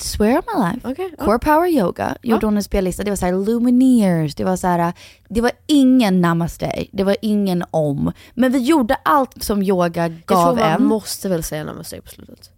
Swear 0.00 0.36
on 0.36 0.42
my 0.60 0.64
life. 0.94 1.02
Ja. 1.18 1.24
Core 1.24 1.38
Power 1.38 1.66
Yoga 1.68 2.16
gjorde 2.22 2.46
hon 2.46 2.56
en 2.56 2.62
spellista. 2.62 3.04
Det 3.04 3.10
var 3.10 3.16
så 3.16 3.26
här 3.26 3.32
Lumineers, 3.32 4.34
det 4.34 4.44
var 4.44 4.56
så 4.56 4.66
här, 4.66 4.92
det 5.28 5.40
var 5.40 5.50
ingen 5.66 6.20
namaste, 6.20 6.84
det 6.92 7.04
var 7.04 7.16
ingen 7.22 7.64
om. 7.70 8.12
Men 8.34 8.52
vi 8.52 8.58
gjorde 8.58 8.94
allt 9.02 9.42
som 9.44 9.62
yoga 9.62 10.02
Jag 10.02 10.26
tror 10.26 10.36
gav 10.44 10.56
man 10.56 10.72
en. 10.72 10.84
måste 10.84 11.28
väl 11.28 11.42
säga 11.42 11.64
namaste 11.64 12.00
på 12.00 12.08
slutet. 12.10 12.50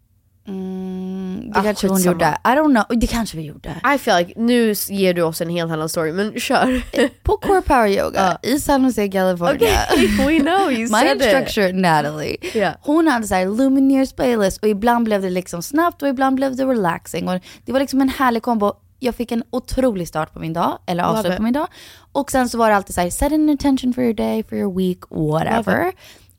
Mm, 0.49 1.51
det 1.53 1.59
Ah, 1.59 1.63
kanske 1.63 1.89
hon 1.89 2.03
gjorde. 2.03 2.39
I 2.45 2.49
don't 2.49 2.71
know, 2.89 2.99
det 3.01 3.07
kanske 3.07 3.37
vi 3.37 3.43
gjorde. 3.43 3.75
I 3.95 3.99
feel 3.99 4.19
like, 4.19 4.33
nu 4.41 4.75
ger 4.89 5.15
du 5.15 5.23
oss 5.23 5.41
en 5.41 5.51
helt 5.51 5.73
annan 5.73 5.89
story, 5.89 6.13
men 6.13 6.33
kör. 6.41 6.83
På 7.23 7.37
Core 7.37 7.63
Power 7.63 7.87
Yoga 7.89 8.39
i 8.43 8.61
San 8.61 8.85
Jose, 8.85 9.09
California. 9.09 9.79
we 10.27 10.39
know, 10.41 10.73
you 10.73 10.81
My 10.83 10.87
said 10.89 11.17
it. 11.17 11.23
instructor 11.23 11.73
Natalie, 11.73 12.37
Ja. 12.55 12.73
hon 12.81 13.07
hade 13.09 13.27
så 13.27 13.35
här 13.35 13.47
Lumineers 13.47 14.13
playlist 14.13 14.63
och 14.63 14.69
ibland 14.69 15.05
blev 15.05 15.23
det 15.23 15.31
liksom 15.31 15.63
snabbt 15.63 16.03
och 16.03 16.09
ibland 16.09 16.37
blev 16.37 16.57
det 16.57 16.65
relaxing. 16.65 17.29
Och 17.29 17.41
det 17.65 17.73
var 17.73 17.81
liksom 17.81 18.01
en 18.01 18.09
härlig 18.09 18.43
kombo. 18.43 18.73
jag 19.01 19.15
fick 19.15 19.33
en 19.33 19.43
otrolig 19.51 20.09
start 20.09 20.33
på 20.33 20.39
min 20.41 20.53
dag, 20.53 20.79
eller 20.87 21.05
avslut 21.05 21.37
på 21.37 21.43
min 21.43 21.53
dag. 21.53 21.67
Och 22.13 22.31
sen 22.31 22.49
så 22.49 22.59
var 22.59 22.71
det 22.71 22.77
alltid 22.77 22.95
så 22.95 23.01
här, 23.01 23.11
set 23.11 23.33
an 23.33 23.49
intention 23.51 23.95
for 23.95 24.05
your 24.05 24.15
day, 24.15 24.43
for 24.43 24.59
your 24.59 24.77
week, 24.79 24.99
whatever. 25.11 25.93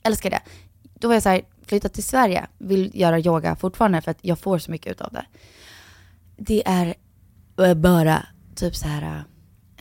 Älskar 0.04 0.30
det. 0.30 0.40
Då 1.00 1.08
var 1.08 1.16
jag 1.16 1.24
så 1.24 1.30
här, 1.30 1.42
flytta 1.70 1.90
till 1.90 2.04
Sverige, 2.04 2.48
vill 2.58 2.92
göra 2.94 3.20
yoga 3.20 3.56
fortfarande 3.56 4.02
för 4.02 4.12
att 4.12 4.20
jag 4.22 4.40
får 4.40 4.58
så 4.58 4.72
mycket 4.72 5.02
av 5.02 5.14
det. 5.14 5.26
Det 6.38 6.64
är 6.66 6.96
eh, 7.62 7.74
bara 7.74 8.26
typ 8.56 8.76
så 8.76 8.88
här, 8.88 9.24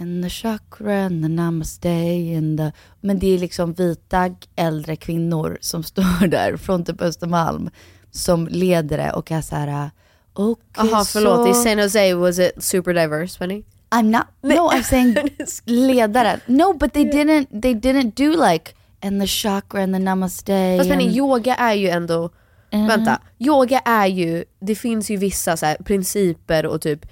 in 0.00 0.22
the 0.22 0.30
chakra, 0.30 1.08
the 1.08 1.28
namaste, 1.28 1.88
in 1.88 2.56
the... 2.56 2.72
Men 3.00 3.18
det 3.18 3.34
är 3.34 3.38
liksom 3.38 3.72
vita 3.72 4.34
äldre 4.56 4.96
kvinnor 4.96 5.58
som 5.60 5.82
står 5.92 6.26
där 6.26 6.56
från 6.56 6.84
typ 6.84 7.02
Östermalm 7.02 7.70
som 8.10 8.48
leder 8.48 8.98
det 8.98 9.12
och 9.12 9.32
är 9.32 9.40
så 9.40 9.56
här, 9.56 9.84
uh, 9.84 9.90
okej 10.32 10.64
Jaha 10.76 11.04
förlåt, 11.04 11.44
så... 11.44 11.50
i 11.50 11.54
San 11.54 11.78
Jose 11.78 12.14
was 12.14 12.38
it 12.38 12.64
super 12.64 12.94
diverse 12.94 13.38
Penny? 13.38 13.64
I'm 13.90 14.10
not. 14.10 14.26
No, 14.42 14.70
I'm 14.70 14.82
saying 14.82 15.16
ledare. 15.64 16.40
No, 16.46 16.72
but 16.74 16.92
they 16.92 17.04
didn't. 17.04 17.62
They 17.62 17.74
didn't 17.74 18.14
do 18.14 18.50
like 18.50 18.74
and 19.02 19.20
the 19.20 19.26
chakra 19.26 19.82
and 19.82 19.94
the 19.94 19.98
namaste. 19.98 20.76
Fast 20.78 20.90
and- 20.90 21.02
yoga 21.16 21.54
är 21.54 21.74
ju 21.74 21.88
ändå, 21.88 22.30
Mm. 22.70 22.86
vänta, 22.86 23.18
yoga 23.38 23.78
är 23.78 24.06
ju, 24.06 24.44
det 24.60 24.74
finns 24.74 25.10
ju 25.10 25.16
vissa 25.16 25.56
så 25.56 25.66
här, 25.66 25.76
principer 25.84 26.66
och 26.66 26.80
typ, 26.80 27.06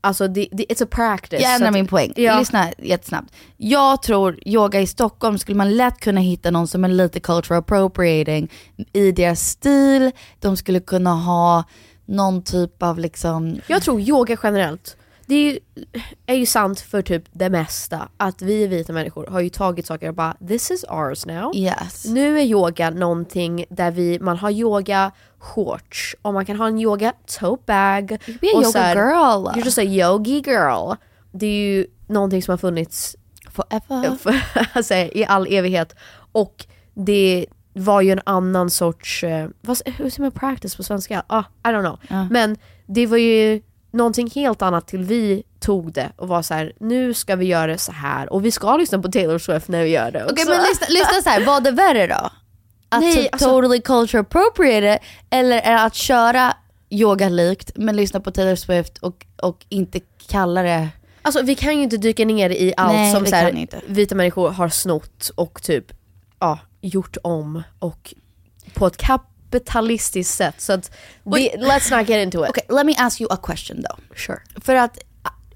alltså 0.00 0.28
det, 0.28 0.48
det, 0.52 0.64
it's 0.64 0.84
a 0.84 0.86
practice. 0.90 1.40
Jag 1.42 1.54
ändrar 1.54 1.68
att- 1.68 1.74
min 1.74 1.86
poäng. 1.86 2.12
Ja. 2.16 2.38
Lyssna 2.38 2.72
jättesnabbt. 2.78 3.32
Jag 3.56 4.02
tror 4.02 4.38
yoga 4.48 4.80
i 4.80 4.86
Stockholm 4.86 5.38
skulle 5.38 5.56
man 5.56 5.76
lätt 5.76 6.00
kunna 6.00 6.20
hitta 6.20 6.50
någon 6.50 6.66
som 6.68 6.84
är 6.84 6.88
lite 6.88 7.20
cultural 7.20 7.58
appropriating 7.58 8.48
i 8.92 9.12
deras 9.12 9.40
stil. 9.40 10.10
De 10.40 10.56
skulle 10.56 10.80
kunna 10.80 11.14
ha 11.14 11.64
någon 12.06 12.42
typ 12.42 12.82
av 12.82 12.98
liksom... 12.98 13.60
Jag 13.66 13.82
tror 13.82 14.00
yoga 14.00 14.36
generellt, 14.42 14.96
det 15.28 15.34
är 15.34 15.52
ju, 15.52 15.58
är 16.26 16.34
ju 16.34 16.46
sant 16.46 16.80
för 16.80 17.02
typ 17.02 17.22
det 17.32 17.50
mesta. 17.50 18.08
Att 18.16 18.42
vi 18.42 18.66
vita 18.66 18.92
människor 18.92 19.26
har 19.26 19.40
ju 19.40 19.48
tagit 19.48 19.86
saker 19.86 20.08
och 20.08 20.14
bara 20.14 20.36
this 20.48 20.70
is 20.70 20.84
ours 20.84 21.26
now. 21.26 21.56
Yes. 21.56 22.04
Nu 22.04 22.38
är 22.38 22.42
yoga 22.42 22.90
någonting 22.90 23.64
där 23.70 23.90
vi, 23.90 24.18
man 24.20 24.36
har 24.36 24.50
yoga 24.50 25.10
shorts 25.38 26.16
och 26.22 26.34
man 26.34 26.46
kan 26.46 26.56
ha 26.56 26.66
en 26.66 26.78
yoga 26.78 27.12
tote 27.40 27.62
bag. 27.66 28.06
be 28.08 28.46
a 28.46 28.50
yoga 28.54 28.64
så 28.64 28.78
här, 28.78 28.96
girl. 28.96 29.46
You're 29.46 29.64
just 29.64 29.78
a 29.78 29.82
yogi 29.82 30.42
girl. 30.46 30.92
Det 31.32 31.46
är 31.46 31.76
ju 31.76 31.86
någonting 32.06 32.42
som 32.42 32.52
har 32.52 32.58
funnits 32.58 33.16
Forever. 33.50 34.16
för, 34.20 34.40
alltså, 34.72 34.94
i 34.94 35.24
all 35.28 35.46
evighet. 35.46 35.94
Och 36.32 36.66
det 36.94 37.46
var 37.72 38.00
ju 38.00 38.10
en 38.10 38.20
annan 38.24 38.70
sorts, 38.70 39.24
eh, 39.24 39.48
vad, 39.60 39.78
hur 39.84 40.10
säger 40.10 40.20
man 40.20 40.32
practice 40.32 40.76
på 40.76 40.82
svenska? 40.82 41.22
Ah, 41.26 41.44
I 41.64 41.68
don't 41.68 41.80
know. 41.80 41.98
Ja. 42.08 42.28
Men 42.30 42.56
det 42.86 43.06
var 43.06 43.16
ju 43.16 43.60
någonting 43.90 44.30
helt 44.34 44.62
annat 44.62 44.86
till 44.86 45.04
vi 45.04 45.42
tog 45.60 45.92
det 45.92 46.12
och 46.16 46.28
var 46.28 46.42
så 46.42 46.54
här: 46.54 46.72
nu 46.80 47.14
ska 47.14 47.36
vi 47.36 47.46
göra 47.46 47.66
det 47.66 47.78
så 47.78 47.92
här 47.92 48.32
och 48.32 48.44
vi 48.44 48.50
ska 48.50 48.76
lyssna 48.76 48.98
på 48.98 49.08
Taylor 49.08 49.38
Swift 49.38 49.68
när 49.68 49.82
vi 49.82 49.88
gör 49.90 50.10
det 50.10 50.24
Okej 50.24 50.32
också. 50.32 50.48
men 50.50 50.62
lyssna, 50.62 50.86
lyssna 50.88 51.22
så 51.22 51.30
här, 51.30 51.46
vad 51.46 51.66
är 51.66 51.72
värre 51.72 52.06
då? 52.06 52.30
Att 52.88 53.00
Nej, 53.00 53.16
typ 53.16 53.32
alltså- 53.32 53.48
totally 53.48 53.80
culture 53.80 54.20
appropriate 54.20 54.98
eller 55.30 55.58
är 55.58 55.72
det 55.72 55.82
att 55.82 55.94
köra 55.94 56.52
yoga 56.90 57.28
likt 57.28 57.70
men 57.74 57.96
lyssna 57.96 58.20
på 58.20 58.30
Taylor 58.30 58.56
Swift 58.56 58.98
och, 58.98 59.26
och 59.42 59.66
inte 59.68 60.00
kalla 60.28 60.62
det... 60.62 60.88
Alltså 61.22 61.42
vi 61.42 61.54
kan 61.54 61.76
ju 61.76 61.82
inte 61.82 61.96
dyka 61.96 62.24
ner 62.24 62.50
i 62.50 62.74
allt 62.76 62.92
Nej, 62.92 63.14
som 63.14 63.26
så 63.26 63.34
här, 63.36 63.66
vita 63.86 64.14
människor 64.14 64.50
har 64.50 64.68
snott 64.68 65.30
och 65.34 65.62
typ 65.62 65.84
ja, 66.38 66.58
gjort 66.80 67.16
om 67.22 67.62
och 67.78 68.14
på 68.74 68.86
ett 68.86 68.96
kapitalistiskt 69.50 70.34
sätt. 70.34 70.60
Så 70.60 70.72
att 70.72 70.90
det, 71.24 71.56
let's 71.56 71.98
not 71.98 72.08
get 72.08 72.22
into 72.24 72.44
it. 72.44 72.50
Okej, 72.50 72.64
let 72.68 72.86
me 72.86 72.94
ask 72.98 73.20
you 73.20 73.32
a 73.32 73.36
question 73.36 73.82
though. 73.82 74.16
Sure. 74.16 74.38
För 74.60 74.74
att 74.74 74.98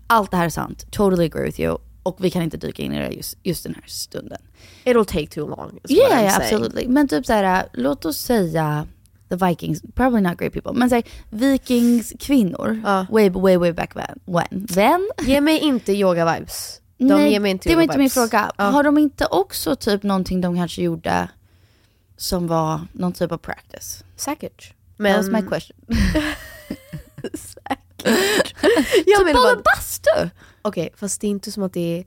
allt 0.06 0.30
det 0.30 0.37
här 0.37 0.44
är 0.44 0.50
sant, 0.50 0.87
totally 0.90 1.26
agree 1.26 1.44
with 1.44 1.61
you. 1.61 1.78
Och 2.02 2.16
vi 2.20 2.30
kan 2.30 2.42
inte 2.42 2.56
dyka 2.56 2.82
in 2.82 2.92
i 2.92 2.99
det 2.99 3.14
just, 3.14 3.38
just 3.42 3.64
den 3.64 3.75
här 3.75 3.84
stunden. 3.87 4.38
It'll 4.84 5.04
take 5.04 5.26
too 5.26 5.49
long. 5.49 5.78
Yeah, 5.88 6.11
yeah 6.11 6.38
saying. 6.38 6.54
absolutely. 6.54 6.88
Men 6.88 7.08
typ 7.08 7.26
så 7.26 7.32
här, 7.32 7.68
låt 7.72 8.04
oss 8.04 8.18
säga 8.18 8.87
the 9.28 9.37
Vikings, 9.46 9.82
probably 9.94 10.20
not 10.20 10.38
great 10.38 10.52
people, 10.52 10.72
men 10.72 10.90
säg 10.90 11.04
vikingskvinnor, 11.30 12.82
way, 13.12 13.30
way, 13.30 13.56
way 13.56 13.72
back 13.72 13.96
when. 13.96 14.20
when. 14.66 15.11
Ge 15.26 15.40
mig 15.40 15.58
inte 15.58 15.92
yoga-vibes. 15.92 16.80
De 16.99 17.04
Nej, 17.04 17.32
ger 17.32 17.40
mig 17.40 17.50
inte 17.50 17.68
det 17.68 17.75
var 17.75 17.82
inte 17.82 17.99
min 17.99 18.11
fråga. 18.11 18.52
Ja. 18.58 18.64
Har 18.64 18.82
de 18.82 18.99
inte 18.99 19.26
också 19.26 19.76
typ 19.76 20.02
någonting 20.02 20.40
de 20.40 20.56
kanske 20.56 20.82
gjorde 20.82 21.28
som 22.16 22.47
var 22.47 22.81
någon 22.92 23.12
typ 23.12 23.33
av 23.33 23.38
practice? 23.38 24.04
Säkert. 24.16 24.75
That 24.98 25.16
was 25.16 25.29
Men- 25.29 25.44
my 25.44 25.48
question. 25.48 25.77
Jag 29.07 29.27
typ 29.27 29.35
bara- 29.35 29.62
bastu! 29.64 30.31
Okej, 30.62 30.90
fast 30.96 31.20
det 31.20 31.27
är 31.27 31.31
inte 31.31 31.53
som 31.53 31.62
att 31.62 31.72
det 31.72 31.98
är 31.98 32.05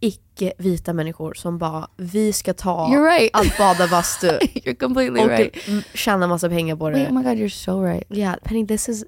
icke-vita 0.00 0.92
människor 0.92 1.34
som 1.34 1.58
bara, 1.58 1.88
vi 1.96 2.32
ska 2.32 2.54
ta 2.54 2.86
right. 2.86 3.30
att 3.32 3.58
bada 3.58 3.88
bastu 3.88 4.26
You're 4.40 4.74
completely 4.74 5.20
och 5.20 5.28
right. 5.28 5.56
tjäna 5.94 6.26
massa 6.26 6.48
pengar 6.48 6.76
på 6.76 6.90
det. 6.90 6.96
Wait, 6.98 7.08
oh 7.08 7.14
my 7.14 7.22
god, 7.22 7.32
you're 7.38 7.48
so 7.64 7.82
right. 7.84 8.04
Yeah, 8.10 8.36
Penny, 8.44 8.66
this 8.66 8.88
is... 8.88 9.04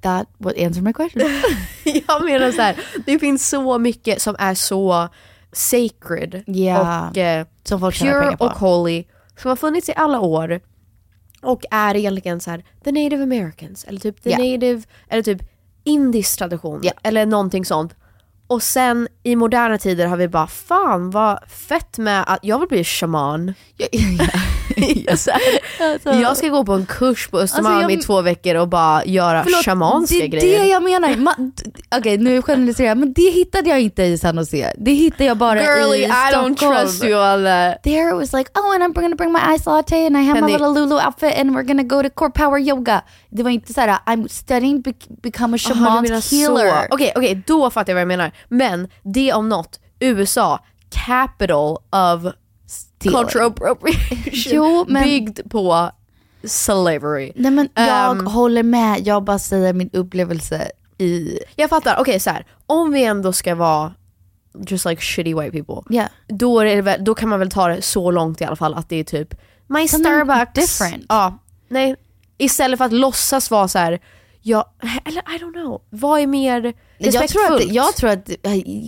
That 0.00 0.28
would 0.38 0.58
answer 0.58 0.82
my 0.82 0.92
question. 0.92 1.22
Jag 1.84 2.24
menar 2.24 2.52
så 2.52 2.62
här, 2.62 2.76
det 3.06 3.18
finns 3.18 3.48
så 3.48 3.78
mycket 3.78 4.22
som 4.22 4.36
är 4.38 4.54
så 4.54 5.08
sacred 5.52 6.42
Ja, 6.46 7.10
och 7.10 7.16
eh, 7.16 7.46
som 7.64 7.80
folk 7.80 7.98
pure 7.98 8.36
och 8.38 8.50
holy 8.52 9.04
som 9.36 9.48
har 9.48 9.56
funnits 9.56 9.88
i 9.88 9.92
alla 9.96 10.20
år 10.20 10.60
och 11.42 11.64
är 11.70 11.96
egentligen 11.96 12.40
så 12.40 12.50
här 12.50 12.64
the 12.84 12.92
native 12.92 13.22
americans 13.22 13.84
eller 13.84 14.00
typ 14.00 14.22
the 14.22 14.30
Ja. 14.30 14.38
native 14.38 14.82
eller 15.08 15.22
typ 15.22 15.42
indisk 15.84 16.38
tradition 16.38 16.82
eller 17.02 17.26
någonting 17.26 17.64
sånt. 17.64 17.94
Och 18.48 18.62
sen 18.62 19.08
i 19.22 19.36
moderna 19.36 19.78
tider 19.78 20.06
har 20.06 20.16
vi 20.16 20.28
bara 20.28 20.46
fan 20.46 21.10
vad 21.10 21.38
fett 21.68 21.98
med 21.98 22.24
att 22.26 22.38
jag 22.42 22.58
vill 22.58 22.68
bli 22.68 22.84
shaman. 22.84 23.54
Så 25.16 25.30
här, 25.30 25.40
Alltså- 25.92 26.10
jag 26.12 26.36
ska 26.36 26.48
gå 26.48 26.64
på 26.64 26.72
en 26.72 26.86
kurs 26.86 27.28
på 27.28 27.38
Östermalm 27.38 27.76
Alltså, 27.76 27.90
jag- 27.90 27.98
i 27.98 28.02
två 28.02 28.20
veckor 28.22 28.54
och 28.54 28.68
bara 28.68 29.04
göra 29.04 29.42
Förlåt, 29.44 29.64
shamanska 29.64 30.14
det 30.16 30.24
är 30.24 30.28
grejer. 30.28 30.60
det 30.60 30.66
jag 30.66 30.82
menar. 30.82 31.08
Ma- 31.08 31.50
Okej, 31.98 32.18
nu 32.18 32.42
generaliserar 32.42 32.88
jag, 32.88 32.98
men 32.98 33.12
det 33.12 33.30
hittade 33.30 33.68
jag 33.70 33.80
inte 33.80 34.02
i 34.02 34.18
San 34.18 34.36
Jose. 34.36 34.72
Det 34.78 34.90
hittade 34.92 35.24
jag 35.24 35.36
bara 35.36 35.60
Girly, 35.62 35.96
i 35.96 36.04
I 36.04 36.10
Stockholm. 36.30 36.54
don't 36.54 36.82
trust 36.82 37.04
you 37.04 37.14
on 37.34 37.44
that. 37.44 37.82
There 37.82 38.08
it 38.10 38.14
was 38.14 38.32
like, 38.32 38.50
oh 38.54 38.74
and 38.74 38.82
I'm 38.84 38.92
gonna 39.02 39.16
bring 39.16 39.32
my 39.32 39.54
ice 39.56 39.66
latte 39.66 40.06
and 40.06 40.16
I 40.16 40.20
have 40.22 40.40
Penny. 40.40 40.52
my 40.52 40.58
little 40.58 40.80
Lulu 40.80 40.94
outfit 41.06 41.38
and 41.38 41.50
we're 41.56 41.62
gonna 41.66 41.82
go 41.82 42.02
to 42.02 42.10
core 42.10 42.30
power 42.30 42.58
yoga. 42.58 43.02
Det 43.30 43.42
var 43.42 43.50
inte 43.50 43.72
såhär, 43.72 43.98
I'm 44.06 44.28
studying 44.28 44.82
bec- 44.82 45.20
become 45.22 45.54
a 45.56 45.58
shaman 45.58 46.04
healer. 46.30 46.86
Okej, 46.90 47.12
okej, 47.16 47.42
då 47.46 47.70
fattar 47.70 47.92
jag 47.92 47.94
vad 47.94 48.00
jag 48.00 48.08
menar. 48.08 48.32
Men 48.48 48.88
det 49.02 49.32
om 49.32 49.48
något, 49.48 49.80
USA, 50.00 50.64
capital 50.90 51.76
of 51.90 52.32
cultural 53.02 53.46
appropriation. 53.52 54.52
Jo, 54.52 54.84
men- 54.88 55.02
Byggd 55.04 55.40
på 55.50 55.90
slavery. 56.44 57.32
Nej 57.36 57.50
men 57.50 57.68
jag 57.74 58.10
Ehm, 58.18 58.26
håller 58.26 58.62
med, 58.62 59.00
jag 59.06 59.24
bara 59.24 59.38
säger 59.38 59.72
min 59.72 59.90
upplevelse 59.92 60.70
i... 60.98 61.38
Jag 61.56 61.70
fattar, 61.70 61.96
okej 62.00 62.20
så 62.20 62.30
här. 62.30 62.46
om 62.66 62.92
vi 62.92 63.04
ändå 63.04 63.32
ska 63.32 63.54
vara 63.54 63.94
just 64.68 64.84
like 64.86 65.02
shitty 65.02 65.34
white 65.34 65.50
people, 65.64 65.94
Yeah. 65.96 66.08
då, 66.28 66.60
är 66.60 66.82
väl- 66.82 67.04
då 67.04 67.14
kan 67.14 67.28
man 67.28 67.38
väl 67.38 67.50
ta 67.50 67.68
det 67.68 67.82
så 67.82 68.10
långt 68.10 68.40
i 68.40 68.44
alla 68.44 68.56
fall 68.56 68.74
att 68.74 68.88
det 68.88 68.96
är 68.96 69.04
typ 69.04 69.34
My 69.66 69.88
Something 69.88 70.04
Starbucks. 70.14 70.52
different. 70.78 71.04
Ja, 71.08 71.38
nej. 71.68 71.96
Istället 72.38 72.78
för 72.78 72.84
att 72.84 72.92
låtsas 72.92 73.50
vara 73.50 73.68
så 73.68 73.78
här. 73.78 74.00
Ja, 74.42 74.72
eller 75.04 75.20
I 75.20 75.38
don't 75.38 75.52
know. 75.52 75.82
Vad 75.90 76.20
är 76.20 76.26
mer 76.26 76.74
Jag 76.98 77.28
tror, 77.28 77.54
att, 77.54 77.72
jag 77.72 77.96
tror 77.96 78.10
att, 78.10 78.30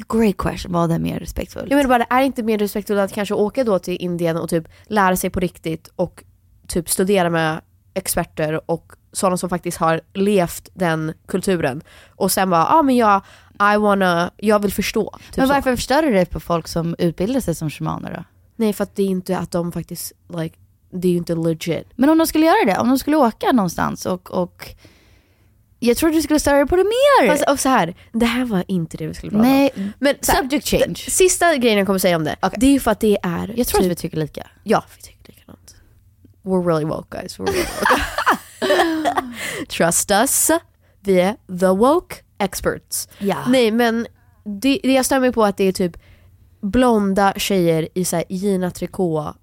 great 0.09 0.37
question, 0.38 0.73
vad 0.73 0.92
är 0.92 0.99
mer 0.99 1.21
respektfullt? 1.21 1.66
Jag 1.71 1.77
menar 1.77 1.88
bara, 1.88 2.05
är 2.05 2.21
det 2.21 2.27
inte 2.27 2.42
mer 2.42 2.59
respektfullt 2.59 3.01
att 3.01 3.12
kanske 3.12 3.35
åka 3.35 3.64
då 3.64 3.79
till 3.79 3.97
Indien 4.01 4.37
och 4.37 4.51
typ 4.51 4.68
lära 4.87 5.16
sig 5.16 5.31
på 5.31 5.40
riktigt 5.40 5.88
och 5.97 6.25
typ 6.68 6.90
studera 6.90 7.31
med 7.31 7.61
experter 7.94 8.71
och 8.71 8.92
sådana 9.12 9.37
som 9.37 9.49
faktiskt 9.49 9.79
har 9.79 10.01
levt 10.14 10.68
den 10.75 11.12
kulturen 11.27 11.83
och 12.09 12.33
sen 12.33 12.51
bara, 12.51 12.61
ja 12.61 12.79
ah, 12.79 12.83
men 12.83 12.97
jag, 12.97 13.23
I 13.75 13.77
wanna, 13.77 14.31
jag 14.37 14.62
vill 14.62 14.73
förstå. 14.73 15.18
Typ 15.27 15.37
men 15.37 15.49
så. 15.49 15.55
varför 15.55 15.77
förstör 15.77 16.03
du 16.03 16.12
det 16.12 16.27
på 16.27 16.40
folk 16.40 16.68
som 16.68 16.97
utbildar 16.99 17.40
sig 17.40 17.55
som 17.55 17.71
shamaner 17.71 18.14
då? 18.14 18.25
Nej 18.57 18.73
för 18.73 18.85
att 18.85 18.97
det 18.97 19.03
är 19.03 19.07
inte 19.07 19.38
att 19.38 19.51
de 19.51 19.73
faktiskt, 19.73 20.12
like, 20.38 20.57
det 20.90 21.09
är 21.09 21.12
ju 21.12 21.18
inte 21.18 21.35
legit. 21.35 21.87
Men 21.97 22.11
om 22.11 22.18
de 22.18 22.27
skulle 22.27 22.47
göra 22.47 22.64
det, 22.66 22.79
om 22.79 22.88
de 22.88 22.99
skulle 22.99 23.16
åka 23.16 23.53
någonstans 23.53 24.07
och, 24.07 24.31
och 24.31 24.68
jag 25.78 25.96
tror 25.96 26.10
du 26.10 26.22
skulle 26.22 26.40
störa 26.40 26.56
dig 26.56 26.66
på 26.66 26.76
det 26.76 26.84
mer. 26.84 27.28
Fast, 27.28 27.48
och 27.48 27.60
så 27.60 27.68
här, 27.68 27.94
det 28.12 28.26
här 28.26 28.44
var 28.44 28.64
inte 28.68 28.96
det 28.96 29.06
vi 29.06 29.14
skulle 29.14 29.30
prata 29.30 29.42
Nej, 29.42 29.70
om. 29.76 29.92
Men 29.98 30.14
här, 30.28 30.36
subject 30.36 30.68
change. 30.68 30.94
Sista 30.94 31.56
grejen 31.56 31.78
jag 31.78 31.86
kommer 31.86 31.98
säga 31.98 32.16
om 32.16 32.24
det, 32.24 32.36
det 32.56 32.66
är 32.66 32.70
ju 32.70 32.80
för 32.80 32.90
att 32.90 33.00
det 33.00 33.18
är 33.22 33.54
Jag 33.56 33.66
tror 33.66 33.80
typ, 33.80 33.86
att 33.86 33.90
vi 33.90 33.94
tycker 33.94 34.16
lika. 34.16 34.46
Ja, 34.64 34.84
vi 34.96 35.02
tycker 35.02 35.32
likadant. 35.32 35.76
We're 36.42 36.66
really 36.66 36.84
woke 36.84 37.20
guys. 37.20 37.38
We're 37.38 37.46
really 37.46 37.66
woke. 37.80 39.26
Trust 39.68 40.10
us. 40.10 40.50
Vi 41.00 41.20
är 41.20 41.36
the 41.60 41.66
woke 41.66 42.16
experts. 42.38 43.08
Ja. 43.18 43.36
Nej 43.48 43.70
men 43.70 44.06
det, 44.44 44.80
det 44.82 44.92
jag 44.92 45.06
stör 45.06 45.20
mig 45.20 45.32
på 45.32 45.44
att 45.44 45.56
det 45.56 45.64
är 45.64 45.72
typ 45.72 45.96
blonda 46.60 47.32
tjejer 47.36 47.88
i 47.94 48.04
så 48.04 48.16
här 48.16 48.24
Gina 48.28 48.70
Tricot 48.70 49.36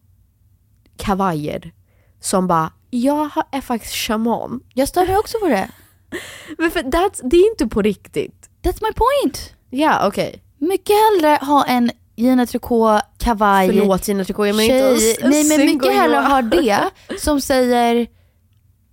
kavajer 0.97 1.71
som 2.19 2.47
bara 2.47 2.71
jag 2.89 3.29
är 3.51 3.61
faktiskt 3.61 3.93
shaman. 3.93 4.61
Jag 4.73 4.87
stör 4.87 5.07
mig 5.07 5.17
också 5.17 5.39
på 5.39 5.47
det. 5.47 5.69
Men 6.57 6.71
för 6.71 6.79
that's, 6.79 7.21
det 7.23 7.37
är 7.37 7.51
inte 7.51 7.67
på 7.67 7.81
riktigt. 7.81 8.49
That's 8.63 8.79
my 8.81 8.93
point. 8.93 9.53
Ja, 9.69 10.07
okej. 10.07 10.43
Mycket 10.57 10.95
hellre 10.95 11.39
ha 11.45 11.65
en 11.65 11.91
Gina 12.15 12.45
Tricot 12.45 13.01
kavaj. 13.17 13.67
Förlåt 13.67 14.07
Gina 14.07 14.23
Tricot, 14.23 14.47
jag 14.47 14.55
menar 14.55 14.91
inte 14.91 15.27
Nej 15.27 15.43
men 15.43 15.65
mycket 15.65 15.93
hellre 15.93 16.17
ha 16.17 16.41
det 16.41 16.89
som 17.19 17.41
säger 17.41 17.95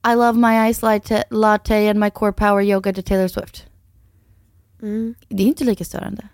I 0.07 0.15
love 0.15 0.33
my 0.33 0.73
ice 0.73 0.83
latte, 0.83 1.25
latte 1.31 1.91
and 1.91 2.01
my 2.01 2.11
core 2.11 2.33
power 2.33 2.63
yoga 2.63 2.93
to 2.93 3.03
Taylor 3.03 3.29
Swift. 3.29 3.67
Mm. 4.83 5.15
Det 5.29 5.43
är 5.43 5.47
inte 5.47 5.65
lika 5.65 5.85
störande. 5.85 6.29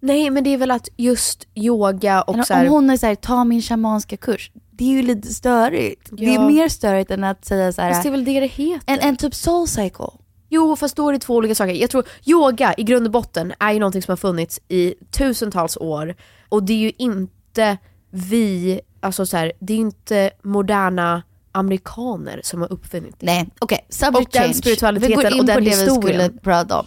Nej 0.00 0.30
men 0.30 0.44
det 0.44 0.50
är 0.50 0.58
väl 0.58 0.70
att 0.70 0.88
just 0.96 1.46
yoga 1.54 2.22
och 2.22 2.36
Än 2.36 2.44
så 2.44 2.54
här, 2.54 2.66
Om 2.66 2.72
hon 2.72 2.90
är 2.90 2.96
såhär, 2.96 3.14
ta 3.14 3.44
min 3.44 3.62
shamanska 3.62 4.16
kurs. 4.16 4.50
Det 4.78 4.84
är 4.84 4.88
ju 4.88 5.02
lite 5.02 5.34
störigt. 5.34 6.08
Det 6.12 6.24
är 6.24 6.34
Ja. 6.34 6.46
mer 6.48 6.68
störigt 6.68 7.10
än 7.10 7.24
att 7.24 7.44
säga 7.44 7.66
Fast 7.66 7.76
det 7.76 7.82
är 7.82 7.92
såhär, 8.02 8.10
väl 8.10 8.24
det 8.24 8.40
det 8.40 8.46
heter? 8.46 8.80
en, 8.92 9.00
en 9.00 9.16
typ 9.16 9.34
soul 9.34 9.68
cycle. 9.68 10.06
Jo 10.48 10.76
fast 10.76 10.96
då 10.96 11.08
är 11.08 11.12
det 11.12 11.18
två 11.18 11.34
olika 11.34 11.54
saker. 11.54 11.72
Jag 11.72 11.90
tror 11.90 12.04
yoga 12.24 12.74
i 12.78 12.82
grund 12.82 13.06
och 13.06 13.12
botten 13.12 13.52
är 13.60 13.72
ju 13.72 13.78
någonting 13.78 14.02
som 14.02 14.12
har 14.12 14.16
funnits 14.16 14.60
i 14.68 14.94
tusentals 15.10 15.76
år 15.76 16.14
och 16.48 16.62
det 16.62 16.72
är 16.72 16.76
ju 16.78 16.92
inte 16.98 17.78
vi, 18.10 18.80
alltså 19.00 19.26
så 19.26 19.36
här, 19.36 19.52
det 19.60 19.72
är 19.72 19.76
ju 19.76 19.82
inte 19.82 20.30
moderna 20.42 21.22
amerikaner 21.52 22.40
som 22.44 22.60
har 22.60 22.72
uppfunnit 22.72 23.14
det. 23.20 23.26
Nej, 23.26 23.48
okej. 23.58 23.86
subject 23.88 24.26
Och 24.26 24.32
den 24.32 24.42
change. 24.42 24.54
spiritualiteten 24.54 25.08
vi 25.08 25.14
går 25.14 25.32
in 25.32 25.40
och 25.40 25.46
den 25.46 25.54
på 25.54 25.60
det 25.60 25.76
vi 25.84 26.00
skulle 26.00 26.30
prata 26.42 26.80
om. 26.80 26.86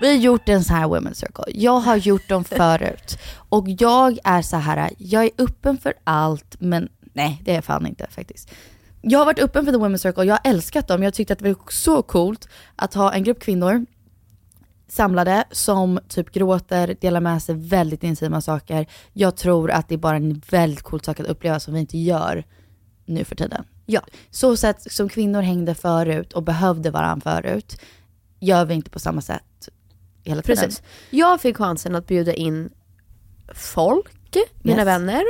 Vi 0.00 0.08
har 0.08 0.14
gjort 0.14 0.48
en 0.48 0.64
sån 0.64 0.76
här 0.76 0.86
women's 0.86 1.14
circle. 1.14 1.44
Jag 1.54 1.80
har 1.80 1.96
gjort 1.96 2.28
dem 2.28 2.44
förut. 2.44 3.18
Och 3.48 3.64
jag 3.68 4.18
är 4.24 4.42
så 4.42 4.56
här, 4.56 4.90
jag 4.98 5.24
är 5.24 5.30
öppen 5.38 5.78
för 5.78 5.94
allt, 6.04 6.56
men 6.58 6.88
nej 7.12 7.42
det 7.44 7.50
är 7.50 7.54
jag 7.54 7.64
fan 7.64 7.86
inte 7.86 8.06
faktiskt. 8.10 8.50
Jag 9.02 9.18
har 9.18 9.26
varit 9.26 9.38
öppen 9.38 9.64
för 9.64 9.72
the 9.72 9.78
women's 9.78 9.96
circle, 9.96 10.24
jag 10.24 10.34
har 10.34 10.50
älskat 10.50 10.88
dem. 10.88 11.02
Jag 11.02 11.14
tyckte 11.14 11.32
att 11.32 11.38
det 11.38 11.48
var 11.48 11.56
så 11.70 12.02
coolt 12.02 12.48
att 12.76 12.94
ha 12.94 13.12
en 13.12 13.24
grupp 13.24 13.40
kvinnor 13.40 13.86
samlade 14.88 15.44
som 15.50 16.00
typ 16.08 16.32
gråter, 16.32 16.96
delar 17.00 17.20
med 17.20 17.42
sig 17.42 17.54
väldigt 17.54 18.04
intima 18.04 18.40
saker. 18.40 18.86
Jag 19.12 19.36
tror 19.36 19.70
att 19.70 19.88
det 19.88 19.94
är 19.94 19.98
bara 19.98 20.16
en 20.16 20.42
väldigt 20.50 20.82
cool 20.82 21.00
sak 21.00 21.20
att 21.20 21.26
uppleva 21.26 21.60
som 21.60 21.74
vi 21.74 21.80
inte 21.80 21.98
gör 21.98 22.44
nu 23.04 23.24
för 23.24 23.34
tiden. 23.34 23.64
Ja. 23.86 24.00
Så 24.30 24.56
sätt 24.56 24.92
som 24.92 25.08
kvinnor 25.08 25.42
hängde 25.42 25.74
förut 25.74 26.32
och 26.32 26.42
behövde 26.42 26.90
varandra 26.90 27.42
förut, 27.42 27.80
gör 28.40 28.64
vi 28.64 28.74
inte 28.74 28.90
på 28.90 28.98
samma 28.98 29.20
sätt 29.20 29.42
hela 30.30 30.42
tiden. 30.42 30.64
Precis. 30.64 30.82
Jag 31.10 31.40
fick 31.40 31.56
chansen 31.56 31.94
att 31.94 32.06
bjuda 32.06 32.34
in 32.34 32.70
folk, 33.54 34.06
mina 34.62 34.78
Yes. 34.78 34.86
vänner. 34.86 35.24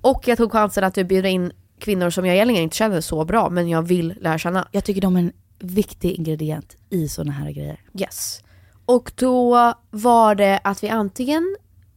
Och 0.00 0.28
jag 0.28 0.38
tog 0.38 0.52
chansen 0.52 0.84
att 0.84 0.94
bjuda 0.94 1.28
in 1.28 1.52
kvinnor 1.80 2.10
som 2.10 2.26
jag 2.26 2.34
egentligen 2.34 2.62
inte 2.62 2.76
känner 2.76 3.00
så 3.00 3.24
bra 3.24 3.50
men 3.50 3.68
jag 3.68 3.82
vill 3.82 4.14
lära 4.20 4.38
känna. 4.38 4.68
Jag 4.72 4.84
tycker 4.84 5.00
de 5.00 5.16
är 5.16 5.20
en 5.20 5.32
viktig 5.58 6.12
ingrediens 6.12 6.64
i 6.90 7.08
sådana 7.08 7.32
här 7.32 7.50
grejer. 7.50 7.80
Yes. 8.00 8.42
Och 8.86 9.12
då 9.14 9.74
var 9.90 10.34
det 10.34 10.60
att 10.64 10.82
vi 10.82 10.88
antingen 10.88 11.56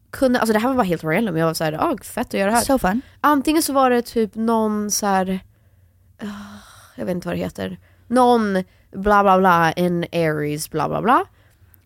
kunde, 0.09 0.39
alltså 0.39 0.53
det 0.53 0.59
här 0.59 0.67
var 0.69 0.75
bara 0.75 0.83
helt 0.83 1.03
random, 1.03 1.37
jag 1.37 1.45
var 1.45 1.53
såhär, 1.53 1.73
ah, 1.73 1.97
fett 2.03 2.27
att 2.27 2.33
göra 2.33 2.49
det 2.49 2.55
här. 2.55 2.63
So 2.63 2.77
fun. 2.77 3.01
Antingen 3.21 3.63
så 3.63 3.73
var 3.73 3.89
det 3.89 4.01
typ 4.01 4.35
någon 4.35 4.91
så 4.91 5.05
här. 5.05 5.39
ah, 6.21 6.25
jag 6.95 7.05
vet 7.05 7.15
inte 7.15 7.27
vad 7.27 7.35
det 7.37 7.39
heter, 7.43 7.79
någon 8.07 8.53
bla 8.91 9.23
bla 9.23 9.39
bla, 9.39 9.71
en 9.71 10.03
Aries 10.13 10.69
bla 10.71 10.89
bla 10.89 11.01
bla. 11.01 11.25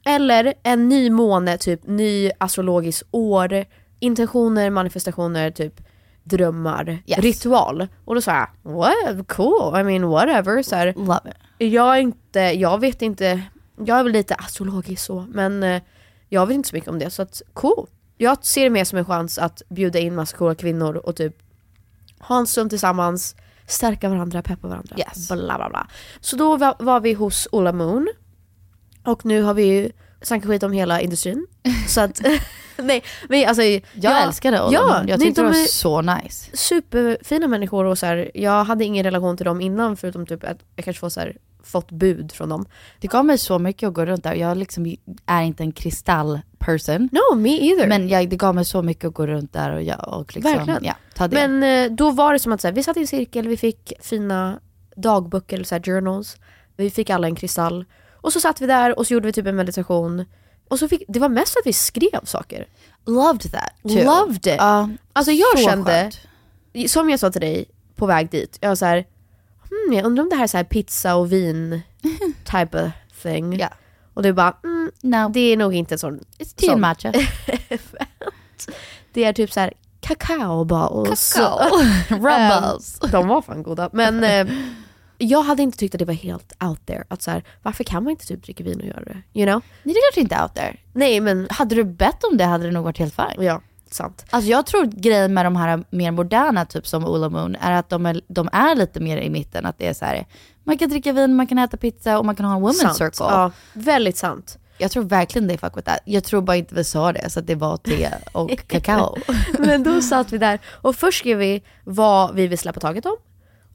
Eller 0.06 0.54
en 0.64 0.90
ny 0.90 1.10
måne, 1.10 1.58
typ 1.58 1.88
ny 1.88 2.32
astrologisk 2.38 3.04
år, 3.12 3.66
intentioner, 4.00 4.70
manifestationer, 4.70 5.52
typ 5.52 5.82
drömmar, 6.24 6.98
Yes. 7.06 7.20
ritual. 7.20 7.88
Och 8.06 8.16
då 8.16 8.22
sa 8.22 8.32
jag, 8.36 8.72
what, 8.74 9.28
cool, 9.28 9.80
I 9.80 9.84
mean 9.84 10.08
whatever. 10.08 10.64
Så 10.64 10.76
här, 10.76 10.94
Love 10.98 11.20
it. 11.58 11.74
jag 11.74 11.96
är 11.96 12.00
inte, 12.02 12.40
jag 12.40 12.80
vet 12.80 13.02
inte, 13.02 13.42
jag 13.86 14.00
är 14.00 14.04
väl 14.04 14.12
lite 14.14 14.36
astrologisk 14.36 15.06
så, 15.06 15.26
men 15.30 15.64
eh, 15.64 15.82
jag 16.30 16.46
vet 16.48 16.56
inte 16.56 16.70
så 16.70 16.76
mycket 16.76 16.90
om 16.90 17.00
det 17.00 17.10
så 17.10 17.22
att 17.22 17.42
cool. 17.54 17.88
Jag 18.18 18.46
ser 18.46 18.64
det 18.64 18.70
mer 18.70 18.84
som 18.84 18.98
en 18.98 19.06
chans 19.06 19.38
att 19.38 19.62
bjuda 19.70 20.00
in 20.00 20.16
massa 20.16 20.38
coola 20.38 20.56
kvinnor 20.56 20.96
och 20.96 21.16
typ 21.16 21.36
ha 22.20 22.38
en 22.40 22.48
stund 22.48 22.70
tillsammans, 22.70 23.36
stärka 23.68 24.10
varandra, 24.10 24.42
peppa 24.42 24.68
varandra. 24.68 24.96
Yes. 25.00 25.30
Bla 25.32 25.58
bla 25.58 25.70
bla. 25.70 25.88
Så 26.20 26.36
då 26.36 26.58
var, 26.58 26.76
var 26.80 27.00
vi 27.00 27.14
hos 27.14 27.48
Ola 27.52 27.72
Moon 27.72 28.08
och 29.06 29.26
nu 29.26 29.42
har 29.42 29.54
vi 29.54 29.64
ju 29.64 29.92
snackat 30.22 30.50
skit 30.50 30.64
om 30.64 30.72
hela 30.72 31.02
industrin. 31.02 31.48
så 31.88 32.02
att, 32.02 32.22
nej 32.78 33.04
men 33.30 33.48
alltså 33.48 33.64
Jag 33.64 33.82
ja, 33.94 34.18
älskade 34.18 34.62
Ola 34.62 34.74
ja. 34.74 34.98
Jag 34.98 35.06
nej, 35.08 35.18
tyckte 35.20 35.42
de 35.42 35.52
det 35.52 35.60
var 35.60 35.66
så 35.68 36.02
nice. 36.02 36.58
superfina 36.58 37.48
människor 37.48 37.86
och 37.86 37.98
så 37.98 38.06
här, 38.06 38.32
jag 38.34 38.64
hade 38.64 38.86
ingen 38.86 39.04
relation 39.04 39.38
till 39.38 39.46
dem 39.46 39.62
innan 39.62 39.98
förutom 39.98 40.26
typ 40.26 40.44
att 40.44 40.58
jag 40.76 40.86
kanske 40.86 41.00
får 41.00 41.10
så 41.10 41.20
här, 41.20 41.38
fått 41.66 41.92
bud 41.92 42.32
från 42.32 42.50
dem. 42.50 42.66
Det 43.00 43.08
gav 43.08 43.26
mig 43.26 43.38
så 43.38 43.60
mycket 43.60 43.88
att 43.88 43.94
gå 43.94 44.06
runt 44.06 44.24
där. 44.24 44.34
Jag 44.34 44.58
liksom 44.58 44.96
är 45.26 45.42
inte 45.42 45.64
en 45.64 45.72
kristallperson. 45.72 47.10
No, 47.12 47.36
me 47.36 47.50
either. 47.50 47.88
Men 47.88 48.10
jag, 48.10 48.30
det 48.30 48.36
gav 48.36 48.56
mig 48.56 48.66
så 48.66 48.82
mycket 48.82 49.06
att 49.06 49.14
gå 49.14 49.28
runt 49.28 49.54
där 49.54 49.72
och, 49.72 49.84
jag, 49.84 50.08
och 50.08 50.36
liksom, 50.36 50.54
Verkligen. 50.54 50.84
ja, 50.84 50.96
ta 51.16 51.28
det. 51.28 51.48
Men 51.48 51.64
eh, 51.64 51.96
då 51.96 52.12
var 52.12 52.34
det 52.34 52.40
som 52.40 52.52
att 52.52 52.62
så 52.62 52.68
här, 52.68 52.76
vi 52.76 52.84
satt 52.84 52.98
i 52.98 53.00
en 53.00 53.08
cirkel, 53.08 53.48
vi 53.48 53.58
fick 53.58 53.94
fina 54.02 54.60
dagböcker, 54.96 55.56
eller 55.56 55.66
så 55.66 55.80
journals. 55.80 56.38
Vi 56.78 56.90
fick 56.90 57.10
alla 57.10 57.28
en 57.28 57.36
kristall. 57.36 57.86
Och 58.26 58.34
så 58.34 58.40
satt 58.40 58.62
vi 58.62 58.66
där 58.66 59.00
och 59.00 59.08
så 59.08 59.14
gjorde 59.14 59.26
vi 59.28 59.34
typ 59.34 59.46
en 59.48 59.56
meditation. 59.56 60.26
Och 60.68 60.80
så 60.80 60.88
fick, 60.88 61.04
det 61.08 61.20
var 61.20 61.30
mest 61.30 61.58
att 61.58 61.66
vi 61.68 61.74
skrev 61.74 62.20
saker. 62.26 62.68
Loved 63.06 63.52
that 63.52 63.72
too. 63.84 64.04
Loved 64.04 64.48
it. 64.48 64.56
Ja, 64.58 64.90
Alltså 65.14 65.32
jag 65.32 65.60
kände, 65.60 66.12
skönt. 66.74 66.92
som 66.92 67.10
jag 67.10 67.20
sa 67.20 67.32
till 67.32 67.42
dig 67.42 67.66
på 67.96 68.06
väg 68.06 68.30
dit, 68.32 68.58
jag 68.62 68.70
var 68.70 68.76
så 68.76 68.86
här, 68.86 69.06
hmm, 69.70 69.94
jag 69.94 70.06
undrar 70.06 70.24
om 70.24 70.30
det 70.30 70.36
här 70.36 70.44
är 70.44 70.48
så 70.48 70.58
här 70.58 70.64
pizza 70.64 71.16
och 71.16 71.32
vin 71.32 71.82
type 72.52 72.84
of 72.86 73.22
thing. 73.22 73.60
Ja. 73.60 73.70
Och 74.14 74.24
du 74.24 74.34
bara, 74.34 74.58
mm, 74.64 74.92
No, 75.02 75.30
det 75.30 75.40
är 75.40 75.58
nog 75.58 75.74
inte 75.76 75.96
en 75.96 76.00
sån. 76.00 76.20
it's 76.38 76.56
tea 76.56 76.70
sån. 76.72 76.82
matcha. 76.82 77.14
Det 79.14 79.24
är 79.24 79.34
typ 79.34 79.52
så 79.52 79.60
här 79.60 79.74
kakaoballs. 80.00 81.34
Kakao. 81.34 81.70
Rumbles. 82.10 83.00
Ehm, 83.04 83.12
de 83.12 83.28
var 83.28 83.42
fan 83.42 83.64
goda. 83.64 83.90
Men 83.94 84.24
eh, 84.24 84.48
jag 85.26 85.42
hade 85.44 85.64
inte 85.64 85.78
tyckt 85.78 85.96
att 85.96 86.00
det 86.00 86.06
var 86.06 86.14
helt 86.14 86.54
out 86.64 86.86
there. 86.86 87.04
Att 87.08 87.22
så 87.22 87.32
här, 87.32 87.44
varför 87.64 87.84
kan 87.84 88.04
man 88.04 88.12
inte 88.12 88.26
typ 88.26 88.44
dricka 88.44 88.64
vin 88.64 88.80
och 88.80 88.86
göra 88.88 89.04
det? 89.04 89.40
You 89.40 89.46
know? 89.52 89.62
Nej, 89.84 89.94
det 89.94 90.00
är 90.00 90.12
klart 90.12 90.24
inte 90.24 90.42
out 90.44 90.54
there. 90.56 90.78
Nej 90.94 91.20
men, 91.20 91.48
Hade 91.50 91.76
du 91.76 91.84
bett 91.84 92.24
om 92.24 92.38
det 92.38 92.44
hade 92.46 92.66
det 92.66 92.72
nog 92.72 92.84
varit 92.84 92.98
helt 92.98 93.16
fine. 93.16 93.44
ja, 93.46 93.62
sant. 93.92 94.26
Alltså 94.30 94.52
jag 94.52 94.66
tror 94.66 94.86
grejen 94.86 95.34
med 95.34 95.46
de 95.46 95.56
här 95.56 95.84
mer 95.90 96.12
moderna, 96.12 96.66
typ 96.66 96.88
som 96.88 97.06
Ola 97.06 97.30
Moon, 97.30 97.56
är 97.56 97.72
att 97.72 97.90
de 97.90 98.06
är, 98.06 98.22
de 98.28 98.50
är 98.52 98.76
lite 98.76 99.00
mer 99.00 99.18
i 99.18 99.30
mitten. 99.30 99.66
Att 99.66 99.78
det 99.78 99.88
är 99.88 99.94
så 99.94 100.06
här, 100.06 100.26
man 100.64 100.78
kan 100.78 100.90
dricka 100.90 101.14
vin, 101.14 101.36
man 101.36 101.48
kan 101.48 101.58
äta 101.58 101.78
pizza 101.78 102.20
och 102.20 102.26
man 102.26 102.36
kan 102.36 102.46
ha 102.46 102.56
en 102.56 102.64
women's 102.64 102.74
sant. 102.74 102.96
circle. 102.98 103.26
Ja, 103.26 103.52
väldigt 103.74 104.18
sant. 104.18 104.58
Jag 104.78 104.92
tror 104.92 105.04
verkligen 105.04 105.48
det 105.48 105.54
är 105.54 105.58
fuck 105.58 105.78
with 105.78 105.86
that. 105.86 106.00
Jag 106.06 106.24
tror 106.24 106.42
bara 106.42 106.58
inte 106.58 106.76
vi 106.76 106.84
sa 106.84 107.14
det, 107.14 107.30
så 107.30 107.40
att 107.40 107.48
det 107.48 107.56
var 107.56 107.78
te 107.78 108.10
och 108.32 108.68
kakao. 108.68 109.16
Men 109.60 109.84
då 109.84 110.02
satt 110.02 110.32
vi 110.32 110.38
där 110.38 110.60
och 110.82 110.96
först 110.96 111.20
skrev 111.20 111.38
vi 111.38 111.64
vad 111.84 112.36
vi 112.36 112.48
vill 112.48 112.58
släppa 112.58 112.80
taget 112.80 113.06
om. 113.06 113.16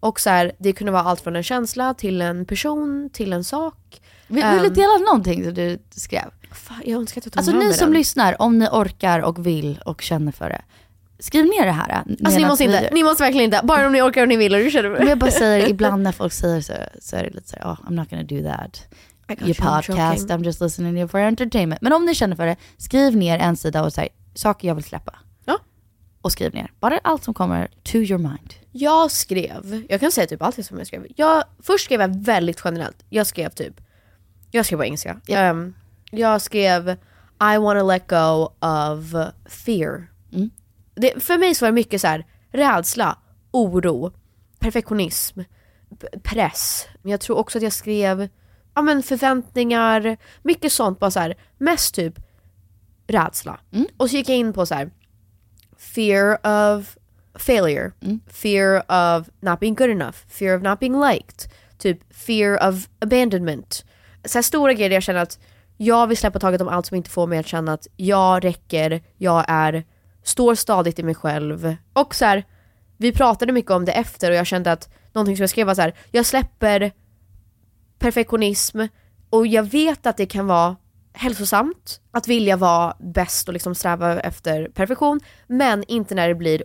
Och 0.00 0.20
så 0.20 0.30
här, 0.30 0.52
det 0.58 0.72
kunde 0.72 0.92
vara 0.92 1.02
allt 1.02 1.20
från 1.20 1.36
en 1.36 1.42
känsla 1.42 1.94
till 1.94 2.22
en 2.22 2.44
person 2.46 3.10
till 3.12 3.32
en 3.32 3.44
sak. 3.44 4.00
Vill, 4.26 4.42
Ehm, 4.44 4.54
vill 4.54 4.62
du 4.62 4.68
dela 4.80 4.96
någonting 5.06 5.44
som 5.44 5.54
du 5.54 5.78
skrev? 5.90 6.24
Fan, 6.52 6.82
jag 6.84 7.00
önskar 7.00 7.20
att 7.20 7.24
jag 7.26 7.32
tog 7.32 7.38
Alltså 7.40 7.52
med 7.52 7.58
ni 7.60 7.64
mig 7.66 7.74
som 7.74 7.86
den. 7.90 7.98
lyssnar, 7.98 8.42
om 8.42 8.58
ni 8.58 8.66
orkar 8.66 9.20
och 9.20 9.46
vill 9.46 9.80
och 9.84 10.02
känner 10.02 10.32
för 10.32 10.48
det. 10.48 10.62
Skriv 11.18 11.44
ner 11.44 11.64
det 11.66 11.72
här. 11.72 11.90
eh, 11.90 11.98
Alltså 12.24 12.40
ni 12.40 12.46
måste 12.46 12.64
inte, 12.64 12.88
ni 12.92 13.02
måste 13.02 13.22
verkligen 13.22 13.44
inte. 13.44 13.60
Bara 13.64 13.86
om 13.86 13.92
ni 13.92 14.02
orkar 14.02 14.22
och 14.22 14.28
ni 14.28 14.36
vill 14.36 14.54
och 14.54 14.60
du 14.60 14.70
känner 14.70 14.88
Men 14.90 15.06
jag 15.08 15.18
bara 15.18 15.30
säger, 15.30 15.68
ibland 15.68 16.02
när 16.02 16.12
folk 16.12 16.32
säger 16.32 16.60
så, 16.60 16.72
så 17.00 17.16
är 17.16 17.24
det 17.24 17.30
lite 17.30 17.48
så 17.48 17.56
här, 17.56 17.64
oh, 17.72 17.76
I'm 17.88 17.92
not 17.92 18.10
gonna 18.10 18.22
do 18.22 18.42
that. 18.42 18.82
Your 19.28 19.42
you, 19.48 19.54
I'm 19.54 19.76
podcast, 19.76 20.22
joking. 20.22 20.36
I'm 20.36 20.44
just 20.44 20.60
listening 20.60 21.08
for 21.08 21.18
entertainment. 21.20 21.80
Men 21.82 21.92
om 21.92 22.04
ni 22.04 22.14
känner 22.14 22.36
för 22.36 22.46
det, 22.46 22.56
skriv 22.76 23.16
ner 23.16 23.38
en 23.38 23.56
sida 23.56 23.82
och 23.84 23.92
säg 23.92 24.08
saker 24.34 24.68
jag 24.68 24.74
vill 24.74 24.84
släppa. 24.84 25.14
Och 26.22 26.32
skriv 26.32 26.54
ner, 26.54 26.72
bara 26.80 27.00
allt 27.02 27.24
som 27.24 27.34
kommer 27.34 27.68
to 27.82 27.96
your 27.96 28.18
mind. 28.18 28.54
Jag 28.72 29.10
skrev, 29.10 29.84
jag 29.88 30.00
kan 30.00 30.12
säga 30.12 30.26
typ 30.26 30.42
allt 30.42 30.66
som 30.66 30.78
jag 30.78 30.86
skrev. 30.86 31.06
Jag, 31.16 31.44
först 31.62 31.84
skrev 31.84 32.00
jag 32.00 32.24
väldigt 32.24 32.60
generellt. 32.64 33.04
Jag 33.08 33.26
skrev 33.26 33.48
typ, 33.48 33.80
jag 34.50 34.66
skrev 34.66 34.78
på 34.78 34.84
engelska. 34.84 35.20
Ja. 35.26 35.38
Ehm, 35.38 35.74
jag 36.10 36.42
skrev 36.42 36.88
I 37.54 37.58
wanna 37.58 37.82
let 37.82 38.08
go 38.08 38.52
of 38.60 39.14
fear. 39.46 40.06
Mm. 40.32 40.50
Det, 40.94 41.22
för 41.22 41.38
mig 41.38 41.54
så 41.54 41.64
var 41.64 41.70
det 41.70 41.74
mycket 41.74 42.00
så 42.00 42.06
här 42.06 42.26
rädsla, 42.52 43.18
oro, 43.50 44.12
perfektionism, 44.58 45.40
press. 46.22 46.86
Men 47.02 47.10
jag 47.10 47.20
tror 47.20 47.38
också 47.38 47.58
att 47.58 47.62
jag 47.62 47.72
skrev 47.72 48.28
ja, 48.74 48.82
men 48.82 49.02
förväntningar, 49.02 50.16
mycket 50.42 50.72
sånt. 50.72 50.98
Bara 50.98 51.10
så 51.10 51.20
här, 51.20 51.36
mest 51.58 51.94
typ 51.94 52.14
rädsla. 53.06 53.60
Mm. 53.72 53.86
Och 53.96 54.10
så 54.10 54.16
gick 54.16 54.28
jag 54.28 54.36
in 54.36 54.52
på 54.52 54.66
så 54.66 54.74
här 54.74 54.90
fear 55.80 56.38
of 56.44 56.98
failure, 57.38 57.92
fear 58.26 58.82
of 58.88 59.30
not 59.40 59.60
being 59.60 59.74
good 59.74 59.90
enough, 59.90 60.24
fear 60.28 60.54
of 60.54 60.62
not 60.62 60.80
being 60.80 61.00
liked, 61.00 61.48
typ 61.78 62.14
fear 62.14 62.68
of 62.68 62.88
abandonment. 63.00 63.84
Så 64.24 64.42
stora 64.42 64.72
grejer 64.72 64.88
där 64.88 64.96
jag 64.96 65.02
känner 65.02 65.22
att 65.22 65.38
jag 65.76 66.06
vill 66.06 66.16
släppa 66.16 66.38
taget 66.38 66.60
om 66.60 66.68
allt 66.68 66.86
som 66.86 66.96
inte 66.96 67.10
får 67.10 67.26
mig 67.26 67.38
att 67.38 67.46
känna 67.46 67.72
att 67.72 67.86
jag 67.96 68.44
räcker, 68.44 69.02
jag 69.16 69.44
är, 69.48 69.84
står 70.22 70.54
stadigt 70.54 70.98
i 70.98 71.02
mig 71.02 71.14
själv. 71.14 71.76
Och 71.92 72.14
så 72.14 72.24
här, 72.24 72.44
vi 72.96 73.12
pratade 73.12 73.52
mycket 73.52 73.70
om 73.70 73.84
det 73.84 73.92
efter 73.92 74.30
och 74.30 74.36
jag 74.36 74.46
kände 74.46 74.72
att 74.72 74.88
någonting 75.12 75.36
som 75.36 75.42
jag 75.42 75.50
skrev 75.50 75.66
var 75.66 75.74
så 75.74 75.82
här, 75.82 75.94
jag 76.10 76.26
släpper 76.26 76.92
perfektionism 77.98 78.80
och 79.30 79.46
jag 79.46 79.62
vet 79.62 80.06
att 80.06 80.16
det 80.16 80.26
kan 80.26 80.46
vara 80.46 80.76
hälsosamt 81.12 82.00
att 82.10 82.28
vilja 82.28 82.56
vara 82.56 82.96
bäst 83.00 83.48
och 83.48 83.54
liksom 83.54 83.74
sträva 83.74 84.20
efter 84.20 84.68
perfektion, 84.68 85.20
men 85.46 85.84
inte 85.88 86.14
när 86.14 86.28
det 86.28 86.34
blir 86.34 86.62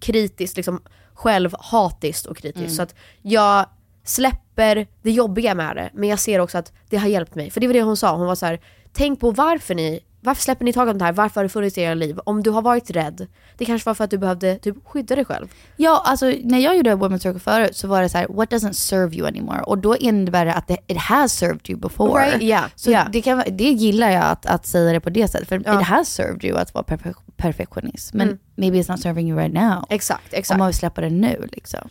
kritiskt, 0.00 0.56
liksom 0.56 0.82
självhatiskt 1.14 2.26
och 2.26 2.36
kritiskt. 2.36 2.58
Mm. 2.58 2.70
Så 2.70 2.82
att 2.82 2.94
jag 3.22 3.66
släpper 4.04 4.86
det 5.02 5.10
jobbiga 5.10 5.54
med 5.54 5.76
det, 5.76 5.90
men 5.94 6.08
jag 6.08 6.18
ser 6.18 6.38
också 6.38 6.58
att 6.58 6.72
det 6.88 6.96
har 6.96 7.08
hjälpt 7.08 7.34
mig. 7.34 7.50
För 7.50 7.60
det 7.60 7.66
var 7.66 7.74
det 7.74 7.82
hon 7.82 7.96
sa, 7.96 8.16
hon 8.16 8.26
var 8.26 8.34
så 8.34 8.46
här: 8.46 8.60
tänk 8.92 9.20
på 9.20 9.30
varför 9.30 9.74
ni 9.74 10.00
varför 10.24 10.42
släpper 10.42 10.64
ni 10.64 10.72
taget 10.72 10.92
om 10.92 10.98
det 10.98 11.04
här? 11.04 11.12
Varför 11.12 11.34
har 11.40 11.42
det 11.42 11.48
funnits 11.48 11.78
i 11.78 11.80
era 11.80 11.94
liv? 11.94 12.18
Om 12.24 12.42
du 12.42 12.50
har 12.50 12.62
varit 12.62 12.90
rädd, 12.90 13.26
det 13.58 13.64
kanske 13.64 13.88
var 13.88 13.94
för 13.94 14.04
att 14.04 14.10
du 14.10 14.18
behövde 14.18 14.58
typ 14.58 14.76
skydda 14.86 15.14
dig 15.16 15.24
själv. 15.24 15.46
Ja, 15.76 16.02
alltså 16.06 16.26
när 16.44 16.58
jag 16.58 16.76
gjorde 16.76 16.90
Women's 16.94 17.18
Circle 17.18 17.40
förut 17.40 17.76
så 17.76 17.88
var 17.88 18.02
det 18.02 18.08
så 18.08 18.18
här, 18.18 18.26
what 18.28 18.50
doesn't 18.50 18.72
serve 18.72 19.16
you 19.16 19.26
anymore? 19.28 19.60
Och 19.62 19.78
då 19.78 19.96
innebär 19.96 20.44
det 20.44 20.54
att 20.54 20.68
det, 20.68 20.76
it 20.86 20.98
has 20.98 21.32
served 21.32 21.70
you 21.70 21.78
before. 21.80 22.24
Right, 22.26 22.42
yeah, 22.42 22.64
så 22.76 22.90
yeah. 22.90 23.10
Det, 23.10 23.22
kan, 23.22 23.42
det 23.50 23.64
gillar 23.64 24.10
jag 24.10 24.22
att, 24.24 24.46
att 24.46 24.66
säga 24.66 24.92
det 24.92 25.00
på 25.00 25.10
det 25.10 25.28
sättet. 25.28 25.48
För 25.48 25.62
Ja. 25.66 25.80
it 25.80 25.86
has 25.86 26.08
served 26.08 26.44
you 26.44 26.58
att 26.58 26.74
vara 26.74 26.84
perfe- 26.84 27.14
perfektionist. 27.36 28.14
Men 28.14 28.28
Mm. 28.28 28.38
maybe 28.56 28.78
it's 28.78 28.90
not 28.90 29.00
serving 29.00 29.28
you 29.30 29.38
right 29.38 29.54
now. 29.54 29.84
Exakt, 29.88 30.32
Om 30.32 30.38
exakt. 30.38 30.58
man 30.58 30.66
vill 30.66 30.76
släppa 30.76 31.00
det 31.00 31.10
nu 31.10 31.48
liksom. 31.52 31.88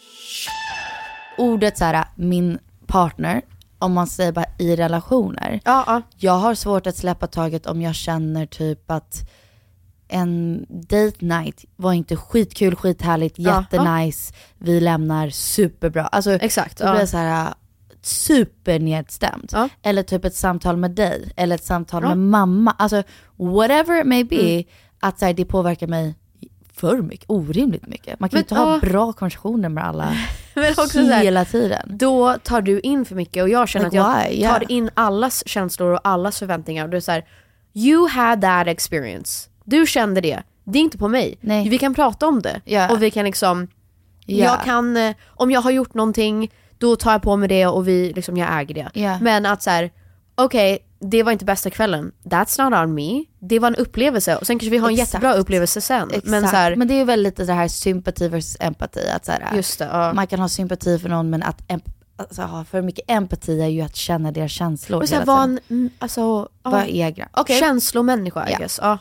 Ordet 1.38 1.78
så 1.78 1.86
här, 1.86 2.06
min 2.16 2.60
partner, 2.88 3.42
om 3.82 3.94
man 3.94 4.08
säger 4.08 4.32
bara 4.32 4.46
i 4.60 4.76
relationer. 4.76 5.60
Ja, 5.66 5.84
ja. 5.88 6.02
Jag 6.18 6.34
har 6.38 6.56
svårt 6.56 6.88
att 6.88 6.96
släppa 6.98 7.28
taget 7.28 7.66
om 7.66 7.82
jag 7.82 7.96
känner 7.96 8.46
typ 8.46 8.92
att 8.92 9.30
en 10.08 10.66
date 10.70 11.26
night 11.26 11.66
var 11.76 11.94
inte 11.94 12.16
skitkul, 12.16 12.76
skithärligt, 12.76 13.36
Ja, 13.40 13.66
jättenice, 13.72 14.34
vi 14.58 14.80
lämnar 14.80 15.30
superbra. 15.30 16.08
Alltså 16.08 16.32
Exakt, 16.32 16.78
då 16.78 16.86
ja. 16.86 16.92
blir 16.92 17.00
jag 17.02 17.10
så 17.10 17.18
här 17.18 17.46
äh, 17.48 17.54
supernedstämd. 18.02 19.50
Ja. 19.52 19.70
Eller 19.82 20.04
typ 20.04 20.26
ett 20.26 20.36
samtal 20.36 20.78
med 20.78 20.92
dig, 20.92 21.32
eller 21.36 21.56
ett 21.56 21.64
samtal 21.64 22.04
Ja. 22.04 22.10
med 22.10 22.18
mamma. 22.18 22.72
Alltså 22.78 23.04
whatever 23.36 24.02
it 24.02 24.08
may 24.08 24.24
be, 24.24 24.36
Mm. 24.52 24.64
att 25.00 25.20
så 25.20 25.26
här, 25.26 25.34
det 25.34 25.46
påverkar 25.46 25.88
mig 25.88 26.16
för 26.74 27.02
mycket, 27.02 27.26
orimligt 27.30 27.88
mycket. 27.88 28.20
Man 28.20 28.30
kan 28.30 28.38
Men, 28.38 28.44
inte 28.44 28.56
ha 28.56 28.74
ja. 28.74 28.80
bra 28.90 29.14
konversationer 29.14 29.70
med 29.70 29.86
alla 29.86 30.08
Men 30.56 30.70
också 30.72 30.88
så 30.88 31.02
här, 31.02 31.24
hela 31.24 31.46
tiden. 31.46 31.80
då 31.98 32.38
tar 32.44 32.62
du 32.62 32.80
in 32.80 33.06
för 33.06 33.16
mycket 33.16 33.44
och 33.44 33.50
jag 33.50 33.70
känner 33.70 33.86
Like 33.86 34.02
att 34.02 34.26
jag? 34.26 34.34
Yeah. 34.34 34.54
tar 34.54 34.72
in 34.72 34.90
allas 34.94 35.48
känslor 35.48 35.94
och 35.94 36.00
allas 36.04 36.40
förväntningar 36.40 36.84
och 36.84 36.90
det 36.90 36.98
är 36.98 37.02
så 37.02 37.12
här, 37.12 37.26
you 37.74 38.08
had 38.10 38.42
that 38.42 38.68
experience. 38.68 39.50
Du 39.64 39.86
kände 39.88 40.22
det. 40.22 40.44
Det 40.64 40.80
är 40.80 40.84
inte 40.84 40.98
på 40.98 41.08
mig. 41.08 41.38
Nej. 41.42 41.70
Vi 41.70 41.78
kan 41.78 41.94
prata 41.94 42.28
om 42.28 42.42
det 42.42 42.62
Ja. 42.66 42.90
och 42.92 43.04
vi 43.04 43.12
kan 43.12 43.26
liksom, 43.26 43.68
Ja. 44.26 44.46
jag 44.46 44.64
kan, 44.64 44.98
eh, 44.98 45.16
om 45.28 45.52
jag 45.52 45.62
har 45.62 45.72
gjort 45.72 45.94
någonting, 45.94 46.52
då 46.78 46.96
tar 46.96 47.12
jag 47.12 47.22
på 47.22 47.36
mig 47.36 47.50
det 47.50 47.66
och 47.68 47.88
vi, 47.88 48.14
liksom, 48.14 48.38
jag 48.38 48.60
äger 48.62 48.76
det. 48.76 48.90
Men 49.22 49.46
att 49.46 49.64
så 49.64 49.70
här, 49.70 49.92
okej, 50.44 50.80
det 51.00 51.24
var 51.24 51.32
inte 51.32 51.46
bästa 51.46 51.70
kvällen. 51.70 52.12
That's 52.24 52.64
not 52.70 52.80
on 52.84 52.94
me. 52.94 53.24
Det 53.40 53.60
var 53.60 53.68
en 53.68 53.76
upplevelse 53.76 54.36
och 54.38 54.48
sen 54.48 54.60
kanske 54.60 54.70
vi 54.72 54.78
har 54.78 54.88
en 54.88 54.94
Exakt. 54.94 55.14
jättebra 55.14 55.34
upplevelse 55.34 55.82
sen. 55.82 56.08
Exakt. 56.10 56.28
Men 56.28 56.42
så 56.48 56.56
här, 56.56 56.76
men 56.76 56.88
det 56.88 56.94
är 56.94 57.06
väl 57.06 57.24
lite 57.24 57.44
det 57.46 57.54
här 57.54 57.68
sympati 57.68 58.28
versus 58.28 58.58
empati. 58.60 59.10
Att 59.16 59.26
så 59.26 59.32
här, 59.32 59.56
just 59.56 59.80
det. 59.80 59.86
Ja. 59.86 60.14
Man 60.14 60.28
kan 60.28 60.40
ha 60.40 60.50
sympati 60.50 61.00
för 61.00 61.10
någon 61.10 61.30
men 61.30 61.44
att 61.44 61.62
alltså, 62.18 62.42
ha 62.42 62.64
för 62.64 62.82
mycket 62.82 63.06
empati 63.08 63.62
är 63.62 63.68
ju 63.68 63.82
att 63.82 63.96
känna 63.96 64.32
deras 64.32 64.52
känslor 64.52 65.02
Och 65.02 65.10
så 65.10 65.16
här, 65.16 65.22
tiden. 65.22 65.40
en, 65.40 65.60
mm, 65.70 65.90
alltså, 66.00 66.22
ja. 66.64 66.70
Vara 66.70 66.88
egna. 66.88 67.28
Okej. 67.32 67.60
Känslomänniska 67.60 68.50
I 68.50 68.52
Ja. 68.52 68.58
guess. 68.58 68.80
Ja. 68.82 68.98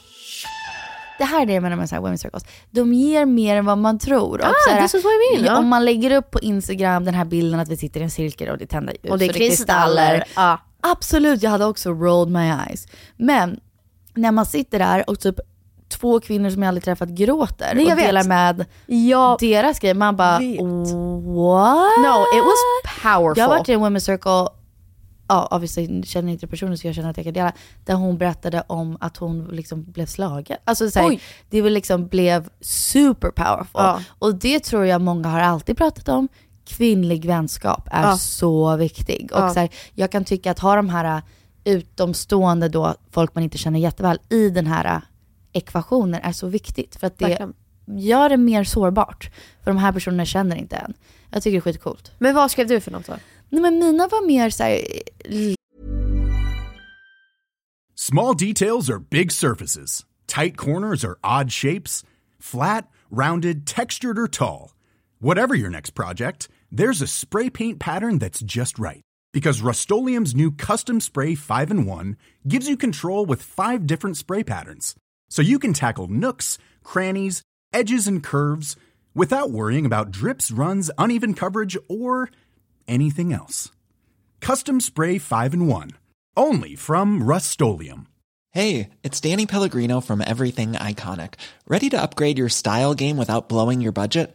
Det 1.19 1.25
här 1.25 1.43
är 1.43 1.47
det 1.47 1.53
jag 1.53 1.63
menar 1.63 1.77
med 1.77 1.89
så 1.89 1.95
här 1.95 2.03
women's 2.03 2.17
circles. 2.17 2.45
De 2.71 2.93
ger 2.93 3.27
mer 3.27 3.57
än 3.57 3.65
vad 3.65 3.79
man 3.79 3.99
tror. 3.99 4.39
Och 4.39 4.47
Ah, 4.47 4.53
så 4.69 4.71
här, 4.75 4.83
this 4.83 4.95
is 4.95 5.05
what 5.05 5.13
I 5.13 5.37
mean, 5.37 5.47
ja. 5.47 5.59
Om 5.59 5.69
man 5.69 5.85
lägger 5.85 6.17
upp 6.17 6.31
på 6.31 6.41
Instagram 6.41 7.05
den 7.05 7.15
här 7.15 7.25
bilden 7.25 7.61
att 7.61 7.69
vi 7.69 7.77
sitter 7.77 8.01
i 8.01 8.03
en 8.03 8.11
cirkel 8.11 8.49
och 8.49 8.59
det 8.59 8.65
är 8.65 8.67
tända 8.67 8.93
ljus 8.93 9.11
Och 9.13 9.19
det 9.19 9.25
är 9.25 9.29
och 9.29 9.35
kristaller. 9.35 10.25
Absolut, 10.81 11.43
jag 11.43 11.51
hade 11.51 11.65
också 11.65 11.91
rolled 11.91 12.33
my 12.33 12.49
eyes. 12.69 12.87
Men 13.17 13.61
när 14.15 14.33
man 14.33 14.47
sitter 14.47 14.79
där 14.79 15.11
och 15.11 15.21
typ 15.21 15.41
två 15.89 16.21
kvinnor 16.21 16.51
som 16.51 16.63
jag 16.63 16.69
aldrig 16.69 16.85
träffat 16.85 17.09
gråter 17.09 17.75
Nej, 17.75 17.85
jag 17.85 17.93
och 17.93 17.99
vet. 17.99 18.07
delar 18.07 18.25
med 18.25 18.65
Ja, 18.87 19.37
deras 19.41 19.79
grejer. 19.79 19.95
Man 19.95 20.17
bara 20.17 20.39
vet. 20.39 20.61
what? 20.61 21.99
No, 21.99 22.39
it 22.39 22.45
was 22.45 23.03
powerful. 23.03 23.39
Jag 23.41 23.49
har 23.49 23.59
varit 23.59 23.69
i 23.69 23.73
en 23.73 23.81
women's 23.81 23.99
circle, 23.99 24.49
ja 25.29 25.49
obviously 25.51 26.03
känner 26.03 26.33
inte 26.33 26.47
personen 26.47 26.79
så 26.79 26.87
jag 26.87 26.95
känner 26.95 27.11
att 27.11 27.17
jag 27.17 27.25
kan 27.25 27.33
dela, 27.35 27.53
där 27.85 27.95
hon 27.95 28.19
berättade 28.19 28.63
om 28.67 28.97
att 29.01 29.17
hon 29.17 29.45
liksom 29.45 29.85
blev 29.85 30.07
slagen. 30.07 30.57
Alltså 30.65 30.91
så 30.91 30.99
här, 31.01 31.21
det 31.51 31.63
liksom 31.63 32.07
blev 32.07 32.49
super 32.61 33.31
powerful. 33.31 33.71
Ja. 33.75 34.01
Och 34.19 34.35
det 34.35 34.61
tror 34.61 34.87
jag 34.87 35.01
många 35.01 35.29
har 35.29 35.41
alltid 35.41 35.77
pratat 35.77 36.09
om. 36.09 36.29
Kvinnlig 36.77 37.25
vänskap 37.25 37.89
är 37.91 38.03
Ja. 38.03 38.17
så 38.17 38.77
viktig. 38.77 39.31
Och 39.33 39.41
Ja. 39.41 39.55
så 39.55 39.61
här, 39.61 39.69
jag 39.95 40.13
kan 40.13 40.25
tycka 40.25 40.51
att 40.51 40.59
ha 40.59 40.77
de 40.77 40.89
här 40.89 41.17
äh, 41.17 41.23
utomstående 41.65 42.69
då, 42.69 42.95
folk 43.11 43.35
man 43.35 43.45
inte 43.45 43.59
känner 43.59 43.79
jätteväl, 43.79 44.19
i 44.29 44.51
den 44.51 44.67
här 44.67 44.85
äh, 44.97 45.03
ekvationen 45.53 46.21
är 46.23 46.33
så 46.33 46.47
viktigt. 46.47 46.97
För 46.97 47.07
att 47.07 47.19
det 47.19 47.25
Verkligen. 47.25 47.55
gör 47.87 48.29
det 48.29 48.37
mer 48.37 48.65
sårbart. 48.65 49.31
För 49.65 49.71
de 49.71 49.79
här 49.79 49.93
personerna 49.93 50.25
känner 50.25 50.57
inte 50.57 50.77
än. 50.77 50.95
Jag 51.31 51.43
tycker 51.43 51.53
det 51.53 51.59
är 51.59 51.61
skitcoolt. 51.73 52.13
Men 52.19 52.35
vad 52.35 52.51
skrev 52.51 52.67
du 52.69 52.81
för 52.81 52.91
något 52.91 53.07
då? 53.07 53.15
Nej 53.49 53.63
men 53.63 53.79
mina 53.79 54.09
var 54.09 54.27
mer 54.27 54.51
så 54.51 54.63
här, 54.63 54.81
Small 57.95 58.37
details 58.37 58.91
are 58.91 58.99
big 59.11 59.33
surfaces. 59.33 60.05
Tight 60.27 60.57
corners 60.57 61.05
are 61.05 61.17
odd 61.41 61.53
shapes. 61.53 62.05
Flat, 62.41 62.85
rounded, 63.11 63.67
textured, 63.67 64.19
or 64.19 64.27
tall. 64.27 64.71
Whatever 65.23 65.55
your 65.55 65.71
next 65.71 65.95
project, 65.95 66.49
there's 66.71 67.03
a 67.03 67.07
spray 67.07 67.51
paint 67.51 67.79
pattern 67.79 68.19
that's 68.19 68.41
just 68.41 68.79
right. 68.79 69.03
Because 69.33 69.61
Rust 69.61 69.91
new 69.91 70.51
Custom 70.51 71.01
Spray 71.01 71.35
5 71.35 71.71
in 71.71 71.85
1 71.87 72.17
gives 72.49 72.69
you 72.69 72.77
control 72.77 73.27
with 73.27 73.43
five 73.43 73.87
different 73.87 74.17
spray 74.17 74.43
patterns. 74.43 74.95
So 75.29 75.43
you 75.43 75.59
can 75.59 75.73
tackle 75.73 76.09
nooks, 76.09 76.59
crannies, 76.83 77.43
edges, 77.73 78.09
and 78.09 78.23
curves 78.23 78.77
without 79.15 79.51
worrying 79.51 79.87
about 79.87 80.11
drips, 80.11 80.51
runs, 80.51 80.91
uneven 80.99 81.35
coverage, 81.35 81.77
or 81.89 82.31
anything 82.89 83.33
else. 83.33 83.71
Custom 84.41 84.81
Spray 84.81 85.19
5 85.19 85.55
in 85.55 85.67
1. 85.67 85.91
Only 86.37 86.75
from 86.75 87.23
Rust 87.23 87.61
Hey, 88.53 88.91
it's 89.05 89.21
Danny 89.21 89.47
Pellegrino 89.47 90.01
from 90.01 90.21
Everything 90.21 90.73
Iconic. 90.73 91.35
Ready 91.69 91.89
to 91.91 92.03
upgrade 92.03 92.39
your 92.39 92.49
style 92.49 92.95
game 92.95 93.17
without 93.17 93.49
blowing 93.49 93.81
your 93.81 93.93
budget? 93.93 94.35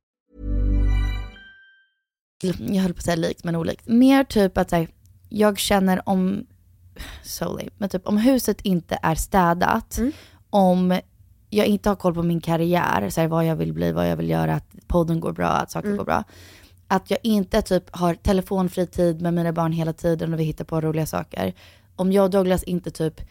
Jag 2.43 2.81
höll 2.81 2.93
på 2.93 2.97
att 2.97 3.05
säga 3.05 3.15
likt 3.15 3.43
men 3.43 3.55
olikt. 3.55 3.87
Mer 3.87 4.23
typ 4.23 4.57
att 4.57 4.71
här, 4.71 4.87
jag 5.29 5.59
känner 5.59 6.09
om, 6.09 6.45
so 7.23 7.45
lame, 7.45 7.69
men 7.77 7.89
typ 7.89 8.07
om 8.07 8.17
huset 8.17 8.61
inte 8.61 8.99
är 9.01 9.15
städat, 9.15 9.99
om 10.49 10.99
jag 11.49 11.65
inte 11.65 11.89
har 11.89 11.95
koll 11.95 12.13
på 12.13 12.23
min 12.23 12.41
karriär, 12.41 13.09
så 13.09 13.21
här, 13.21 13.27
vad 13.27 13.45
jag 13.45 13.55
vill 13.55 13.73
bli, 13.73 13.91
vad 13.91 14.09
jag 14.09 14.17
vill 14.17 14.29
göra, 14.29 14.55
att 14.55 14.75
podden 14.87 15.19
går 15.19 15.31
bra, 15.31 15.47
att 15.47 15.71
saker 15.71 15.91
går 15.91 16.05
bra. 16.05 16.23
Att 16.87 17.11
jag 17.11 17.19
inte 17.23 17.61
typ 17.61 17.95
har 17.95 18.15
telefonfri 18.15 18.87
tid 18.87 19.21
med 19.21 19.33
mina 19.33 19.53
barn 19.53 19.71
hela 19.71 19.93
tiden 19.93 20.33
och 20.33 20.39
vi 20.39 20.43
hittar 20.43 20.65
på 20.65 20.81
roliga 20.81 21.05
saker. 21.05 21.53
Om 21.95 22.11
jag 22.11 22.23
och 22.23 22.29
Douglas 22.29 22.63
inte 22.63 22.91
typ 22.91 23.21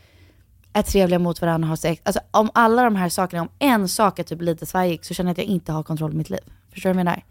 är 0.73 0.83
trevliga 0.83 1.19
mot 1.19 1.41
varandra 1.41 1.67
och 1.67 1.69
har 1.69 1.77
sex. 1.77 2.03
Alltså 2.05 2.21
om 2.31 2.51
alla 2.55 2.83
de 2.83 2.97
här 2.97 3.09
sakerna, 3.09 3.43
om 3.43 3.49
en 3.59 3.89
sak 3.89 4.19
är 4.19 4.23
typ 4.23 4.43
lite 4.43 4.67
svajig 4.67 5.05
så 5.05 5.15
känner 5.15 5.29
jag 5.29 5.33
att 5.33 5.39
jag 5.39 5.47
inte 5.47 5.73
har 5.73 5.83
kontroll 5.83 6.11
på 6.11 6.17
mitt 6.17 6.31
liv. 6.31 6.41
Förstår 6.73 6.91
du 6.91 6.95
vad 6.95 7.01
jag 7.01 7.05
menar? 7.05 7.25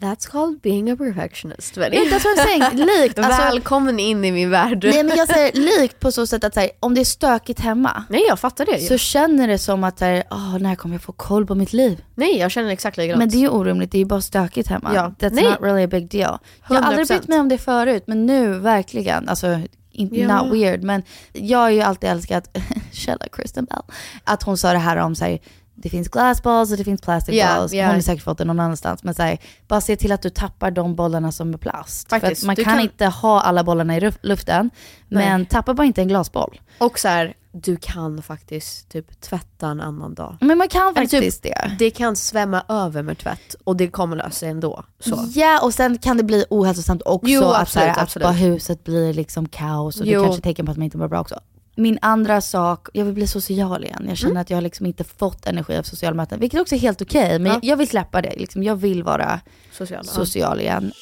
That's 0.00 0.26
called 0.30 0.60
being 0.62 0.90
a 0.90 0.96
perfectionist. 0.96 1.76
Yeah, 1.78 1.88
that's 1.90 2.24
what 2.24 2.38
I'm 2.38 2.42
saying. 2.44 2.86
Likt. 2.86 3.18
Alltså, 3.18 3.42
Välkommen 3.42 3.98
in 3.98 4.24
i 4.24 4.32
min 4.32 4.50
värld. 4.50 4.84
Nej 4.84 5.02
men 5.04 5.16
jag 5.16 5.28
säger 5.28 5.52
likt 5.80 6.00
på 6.00 6.12
så 6.12 6.26
sätt 6.26 6.44
att 6.44 6.54
så 6.54 6.60
här, 6.60 6.70
om 6.80 6.94
det 6.94 7.00
är 7.00 7.04
stökigt 7.04 7.60
hemma. 7.60 8.04
Nej 8.08 8.24
jag 8.28 8.40
fattar 8.40 8.66
det. 8.66 8.78
Så 8.80 8.98
känner 8.98 9.48
det 9.48 9.58
som 9.58 9.84
att 9.84 9.98
så 9.98 10.04
här, 10.04 10.22
åh, 10.30 10.58
när 10.58 10.74
kommer 10.74 10.94
jag 10.94 11.02
få 11.02 11.12
koll 11.12 11.46
på 11.46 11.54
mitt 11.54 11.72
liv? 11.72 12.04
Nej 12.14 12.38
jag 12.38 12.50
känner 12.50 12.70
exakt 12.70 12.96
likadant. 12.96 13.18
Men 13.18 13.28
det 13.28 13.36
är 13.36 13.40
ju 13.40 13.48
orimligt, 13.48 13.92
det 13.92 13.98
är 13.98 14.00
ju 14.00 14.04
bara 14.06 14.20
stökigt 14.20 14.68
hemma. 14.68 14.90
Ja. 14.94 15.12
That's 15.18 15.34
Nej. 15.34 15.44
not 15.44 15.60
really 15.60 15.84
a 15.84 15.88
big 15.88 16.10
deal. 16.10 16.38
Jag 16.68 16.76
har 16.76 16.82
aldrig 16.82 17.06
100%. 17.06 17.08
brytt 17.08 17.28
mig 17.28 17.40
om 17.40 17.48
det 17.48 17.58
förut, 17.58 18.04
men 18.06 18.26
nu 18.26 18.58
verkligen. 18.58 19.28
Alltså, 19.28 19.60
in, 19.90 20.08
Ja. 20.14 20.42
not 20.42 20.52
weird, 20.54 20.82
men 20.82 21.02
jag 21.32 21.58
har 21.58 21.70
ju 21.70 21.80
alltid 21.80 22.10
älskat, 22.10 22.56
källa 22.92 23.26
Kristen 23.32 23.64
Bell, 23.64 23.82
att 24.24 24.42
hon 24.42 24.56
sa 24.58 24.72
det 24.72 24.78
här 24.78 24.96
om 24.96 25.14
sig 25.14 25.42
det 25.82 25.88
finns 25.88 26.08
glass 26.08 26.42
balls 26.42 26.70
och 26.70 26.76
det 26.78 26.84
finns 26.84 27.00
plastic 27.00 27.34
Ja, 27.34 27.46
balls. 27.56 27.72
ja. 27.72 27.86
Hon 27.86 27.94
har 27.94 28.00
säkert 28.00 28.24
fått 28.24 28.38
det 28.38 28.44
någon 28.44 28.60
annanstans. 28.60 29.04
Men 29.04 29.14
så 29.14 29.22
här, 29.22 29.38
bara 29.68 29.80
se 29.80 29.96
till 29.96 30.12
att 30.12 30.22
du 30.22 30.30
tappar 30.30 30.70
de 30.70 30.94
bollarna 30.96 31.32
som 31.32 31.54
är 31.54 31.58
plast. 31.58 32.08
För 32.10 32.20
Faktiskt, 32.20 32.42
att 32.42 32.46
man 32.46 32.56
kan, 32.56 32.64
kan- 32.64 32.80
inte 32.80 33.06
ha 33.06 33.40
alla 33.40 33.64
bollarna 33.64 33.96
i 33.96 34.12
luften. 34.22 34.70
Men 35.08 35.40
Nej. 35.40 35.46
tappa 35.48 35.74
bara 35.74 35.86
inte 35.86 36.00
en 36.02 36.08
glasboll. 36.08 36.60
Och 36.78 36.98
så 36.98 37.08
här, 37.08 37.34
du 37.52 37.76
kan 37.76 38.22
faktiskt 38.22 38.88
typ 38.88 39.20
tvätta 39.20 39.68
en 39.68 39.80
annan 39.80 40.14
dag. 40.14 40.36
Men 40.40 40.58
man 40.58 40.68
kan 40.68 40.82
Eller 40.82 40.94
faktiskt 40.94 41.42
typ, 41.42 41.52
det. 41.54 41.76
Det 41.78 41.90
kan 41.90 42.16
svämma 42.16 42.62
över 42.68 43.02
med 43.02 43.18
tvätt 43.18 43.54
och 43.64 43.76
det 43.76 43.88
kommer 43.88 44.16
lösa 44.16 44.30
sig 44.30 44.48
ändå. 44.48 44.84
Så. 45.00 45.24
Ja, 45.34 45.60
och 45.62 45.74
sen 45.74 45.98
kan 45.98 46.16
det 46.16 46.22
bli 46.22 46.44
ohälsosamt 46.50 47.02
också. 47.04 47.28
Jo, 47.30 47.42
att, 47.44 47.60
absolut, 47.62 47.84
så 47.86 48.00
här, 48.00 48.02
att 48.02 48.14
bara 48.22 48.32
huset 48.32 48.84
blir 48.84 49.14
liksom 49.14 49.48
kaos 49.48 50.00
och 50.00 50.06
det 50.06 50.12
Jo. 50.12 50.22
kanske 50.24 50.40
är 50.40 50.42
tecken 50.42 50.66
på 50.66 50.72
att 50.72 50.78
man 50.78 50.84
inte 50.84 50.98
mår 50.98 51.08
bra 51.08 51.20
också. 51.20 51.40
Min 51.78 51.98
andra 52.02 52.40
sak, 52.40 52.88
jag 52.92 53.04
vill 53.04 53.14
bli 53.14 53.26
social 53.26 53.84
igen. 53.84 54.04
Jag 54.08 54.16
känner 54.16 54.30
Mm. 54.30 54.40
att 54.40 54.50
jag 54.50 54.56
har 54.56 54.62
liksom 54.62 54.86
inte 54.86 55.04
fått 55.04 55.46
energi 55.46 55.76
av 55.76 55.82
sociala 55.82 56.16
möten, 56.16 56.40
vilket 56.40 56.60
också 56.60 56.74
är 56.74 56.78
helt 56.78 57.02
okej. 57.02 57.38
men 57.38 57.52
Ja. 57.52 57.58
jag 57.62 57.76
vill 57.76 57.88
släppa 57.88 58.22
det. 58.22 58.36
Liksom, 58.36 58.62
jag 58.62 58.76
vill 58.76 59.02
vara 59.02 59.40
Social, 59.72 60.02
ja. 60.06 60.12
social 60.12 60.60
igen. 60.60 60.92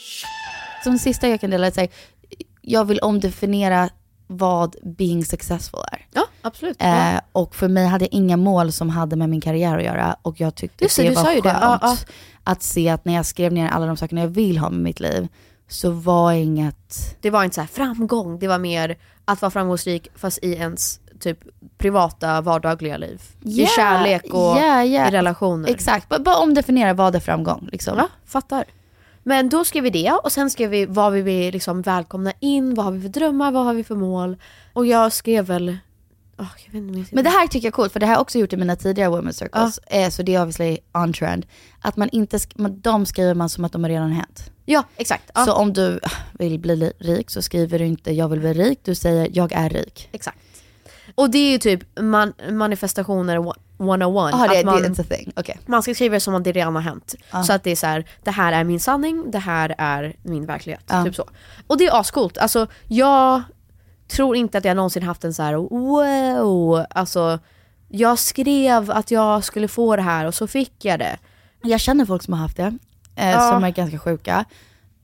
Som 0.85 0.99
sista 0.99 1.29
jag 1.29 1.41
kan 1.41 1.51
dela 1.51 1.67
är 1.67 1.89
jag 2.63 2.85
vill 2.85 2.99
omdefiniera 2.99 3.89
vad 4.27 4.77
being 4.83 5.25
successful 5.25 5.81
är. 5.93 6.07
Ja, 6.15 6.23
absolut. 6.43 6.77
Ja. 6.81 7.13
Eh, 7.15 7.21
och 7.33 7.55
för 7.57 7.69
mig 7.69 7.87
hade 7.87 8.05
jag 8.05 8.13
inga 8.13 8.37
mål 8.37 8.73
som 8.73 8.89
hade 8.91 9.17
med 9.17 9.29
min 9.29 9.41
karriär 9.41 9.79
att 9.79 9.85
göra. 9.85 10.17
Och 10.23 10.41
jag 10.41 10.55
tyckte 10.55 10.85
Just 10.85 10.97
det, 10.97 11.03
det 11.09 11.15
var 11.15 11.25
skönt 11.25 11.43
det. 11.43 11.49
Ja, 11.61 11.79
ja. 11.83 11.97
att 12.45 12.63
se 12.63 12.89
att 12.89 13.05
när 13.05 13.15
jag 13.15 13.27
skrev 13.27 13.53
ner 13.53 13.69
alla 13.69 13.87
de 13.87 13.97
sakerna 13.97 14.21
jag 14.21 14.29
vill 14.29 14.59
ha 14.59 14.71
med 14.71 14.81
mitt 14.81 15.01
liv, 15.01 15.29
så 15.69 15.91
var 15.91 16.33
inget... 16.33 17.17
Det 17.21 17.31
var 17.31 17.45
inte 17.45 17.55
så 17.55 17.61
här 17.61 17.69
framgång, 17.69 18.39
det 18.39 18.49
var 18.49 18.59
mer 18.59 18.97
att 19.25 19.43
vara 19.43 19.51
framgångsrik 19.51 20.09
fast 20.15 20.39
i 20.43 20.53
ens 20.53 21.01
typ 21.21 21.39
privata 21.79 22.41
vardagliga 22.41 22.97
liv. 22.97 23.23
I 23.43 23.63
Ja, 23.63 23.67
kärlek 23.77 24.25
och 24.25 24.41
ja, 24.41 24.85
ja. 24.85 25.09
i 25.09 25.11
relationer. 25.11 25.69
Exakt, 25.69 26.09
bara 26.09 26.37
omdefiniera 26.37 26.93
vad 26.93 27.15
är 27.15 27.21
framgång. 27.21 27.69
Liksom. 27.73 27.99
Ja, 27.99 28.09
fattar. 28.27 28.65
Men 29.23 29.49
då 29.49 29.65
skrev 29.65 29.85
vi 29.85 29.91
det 29.91 30.13
och 30.13 30.33
sen 30.33 30.51
skrev 30.51 30.71
vi 30.71 30.87
vad 30.87 31.13
vi 31.13 31.23
vill 31.23 31.53
liksom 31.53 31.83
välkomna 31.83 32.33
in, 32.41 32.75
vad 32.75 32.85
har 32.85 32.93
vi 32.93 33.01
för 33.01 33.09
drömmar, 33.09 33.51
vad 33.51 33.65
har 33.65 33.75
vi 33.75 33.85
för 33.85 33.95
mål. 33.95 34.37
Och 34.73 34.87
jag 34.87 35.13
skrev 35.13 35.45
väl, 35.45 35.77
jag 36.37 37.07
Men 37.11 37.25
det 37.25 37.31
här 37.31 37.47
tycker 37.47 37.67
jag 37.67 37.71
är 37.71 37.75
coolt, 37.75 37.93
för 37.93 38.01
det 38.01 38.07
har 38.07 38.13
jag 38.13 38.21
också 38.21 38.39
gjort 38.39 38.53
i 38.53 38.57
mina 38.57 38.77
tidigare 38.77 39.11
women's 39.11 39.33
circles. 39.33 39.79
Eh, 39.87 40.11
så 40.11 40.23
det 40.23 40.35
är 40.35 40.43
obviously 40.43 40.79
on 40.95 41.13
trend. 41.13 41.47
Att 41.81 41.97
man 41.97 42.09
inte, 42.09 42.37
sk- 42.37 42.53
man, 42.55 42.81
de 42.81 43.07
skriver 43.07 43.35
man 43.35 43.49
som 43.49 43.65
att 43.65 43.73
de 43.73 43.83
har 43.85 43.91
redan 43.91 44.13
hänt. 44.13 44.51
Ja, 44.65 44.85
exakt. 44.97 45.31
Ja. 45.35 45.45
Så 45.45 45.53
om 45.53 45.73
du 45.73 46.01
ah, 46.03 46.11
vill 46.33 46.59
bli 46.59 46.77
li- 46.77 46.93
rik 46.99 47.31
så 47.31 47.43
skriver 47.43 47.79
du 47.79 47.87
inte 47.87 48.13
jag 48.13 48.29
vill 48.29 48.41
bli 48.41 48.53
rik, 48.53 48.81
du 48.83 48.95
säger 48.95 49.31
jag 49.33 49.53
är 49.53 49.71
rik. 49.71 50.09
Exakt. 50.13 50.39
Och 51.15 51.31
det 51.31 51.39
är 51.39 51.51
ju 51.51 51.59
typ 51.59 52.01
man, 52.01 52.33
manifestationer 52.51 53.37
101. 53.37 53.57
Jaha, 53.79 54.49
det, 54.49 54.59
att 54.59 54.65
man, 54.65 54.83
det 54.83 54.89
it's. 54.89 55.33
Okej. 55.37 55.59
man 55.67 55.83
ska 55.83 55.95
skriva 55.95 56.21
som 56.21 56.35
att 56.35 56.45
det 56.45 56.53
redan 56.53 56.75
har 56.75 56.83
hänt. 56.83 57.15
Ja. 57.33 57.43
Så 57.43 57.53
att 57.53 57.65
det 57.65 57.71
är 57.71 57.77
så 57.77 57.87
här, 57.87 58.09
det 58.25 58.31
här 58.31 58.53
är 58.53 58.65
min 58.65 58.81
sanning, 58.81 59.31
det 59.31 59.39
här 59.39 59.75
är 59.79 60.17
min 60.23 60.47
verklighet. 60.47 60.85
Ja. 60.87 61.05
Typ 61.05 61.15
så. 61.15 61.29
Och 61.67 61.79
det 61.79 61.87
är 61.87 62.01
ascoolt. 62.01 62.39
Alltså 62.39 62.67
jag 62.89 63.43
tror 64.09 64.37
inte 64.37 64.59
att 64.59 64.65
jag 64.65 64.77
någonsin 64.77 65.03
haft 65.03 65.25
en 65.25 65.35
så 65.35 65.43
här 65.43 65.55
wow, 65.55 66.85
alltså 66.91 67.39
jag 67.89 68.19
skrev 68.19 68.91
att 68.91 69.11
jag 69.11 69.45
skulle 69.45 69.69
få 69.69 69.97
det 69.97 70.03
här 70.03 70.27
och 70.27 70.35
så 70.35 70.47
fick 70.47 70.85
jag 70.85 70.99
det. 70.99 71.19
Jag 71.63 71.81
känner 71.81 72.05
folk 72.05 72.23
som 72.23 72.35
har 72.35 72.41
haft 72.41 72.57
det, 72.57 72.77
eh, 73.17 73.31
Ja. 73.31 73.51
som 73.53 73.65
är 73.65 73.71
ganska 73.71 73.99
sjuka. 73.99 74.45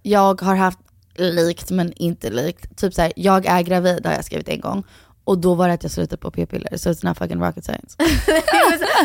Jag 0.03 0.41
har 0.41 0.57
haft 0.57 0.79
likt 1.17 1.71
men 1.71 1.93
inte 1.93 2.31
likt. 2.31 2.79
Typ 2.79 2.95
såhär, 2.95 3.13
jag 3.17 3.47
är 3.47 3.63
gravid 3.63 4.07
har 4.07 4.13
jag 4.13 4.25
skrivit 4.25 4.49
en 4.49 4.61
gång. 4.61 4.85
Och 5.25 5.39
då 5.39 5.55
var 5.55 5.69
det 5.69 5.75
att 5.75 5.83
jag 5.83 5.93
slutade 5.93 6.17
på 6.17 6.31
p-piller, 6.31 6.77
så 6.77 6.91
it's 6.91 7.07
not 7.07 7.19
fucking 7.19 7.41
rocket 7.43 7.65
science. 7.65 7.97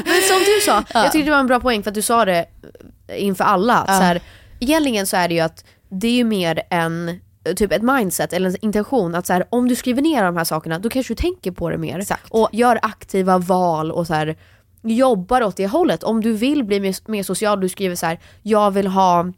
Men 0.06 0.22
som 0.22 0.40
du 0.46 0.62
sa, 0.66 0.84
Ja. 0.94 1.04
jag 1.04 1.12
tyckte 1.12 1.26
det 1.26 1.32
var 1.32 1.40
en 1.40 1.48
bra 1.48 1.60
poäng 1.60 1.84
för 1.84 1.92
att 1.92 1.96
du 1.96 2.02
sa 2.02 2.26
det 2.26 2.46
inför 3.18 3.44
alla. 3.44 3.86
Ja. 3.88 3.94
så 3.98 4.02
här, 4.04 4.22
egentligen 4.60 5.08
så 5.08 5.18
är 5.18 5.28
det 5.28 5.34
ju 5.34 5.40
att 5.42 5.66
det 5.90 6.08
är 6.08 6.12
ju 6.12 6.24
mer 6.24 6.62
en 6.70 7.20
typ 7.56 7.72
ett 7.72 7.82
mindset 7.82 8.34
eller 8.34 8.50
en 8.50 8.56
intention 8.62 9.16
att 9.16 9.26
så 9.26 9.34
här, 9.34 9.46
om 9.50 9.68
du 9.68 9.76
skriver 9.76 10.02
ner 10.02 10.24
de 10.24 10.38
här 10.38 10.44
sakerna 10.44 10.80
då 10.80 10.90
kanske 10.90 11.14
du 11.14 11.16
tänker 11.16 11.52
på 11.52 11.70
det 11.70 11.78
mer. 11.78 12.06
Och 12.30 12.50
gör 12.52 12.80
aktiva 12.82 13.38
val 13.38 13.92
och 13.92 14.08
så 14.08 14.14
här, 14.14 14.36
jobbar 14.82 15.44
åt 15.44 15.56
det 15.56 15.68
hållet. 15.68 16.04
Om 16.04 16.22
du 16.22 16.34
vill 16.34 16.64
bli 16.64 16.80
mer, 16.80 17.12
mer 17.12 17.24
social, 17.24 17.60
du 17.60 17.70
skriver 17.70 17.96
så 17.96 18.06
här, 18.06 18.20
jag 18.42 18.72
vill 18.72 18.88
ha 18.88 19.32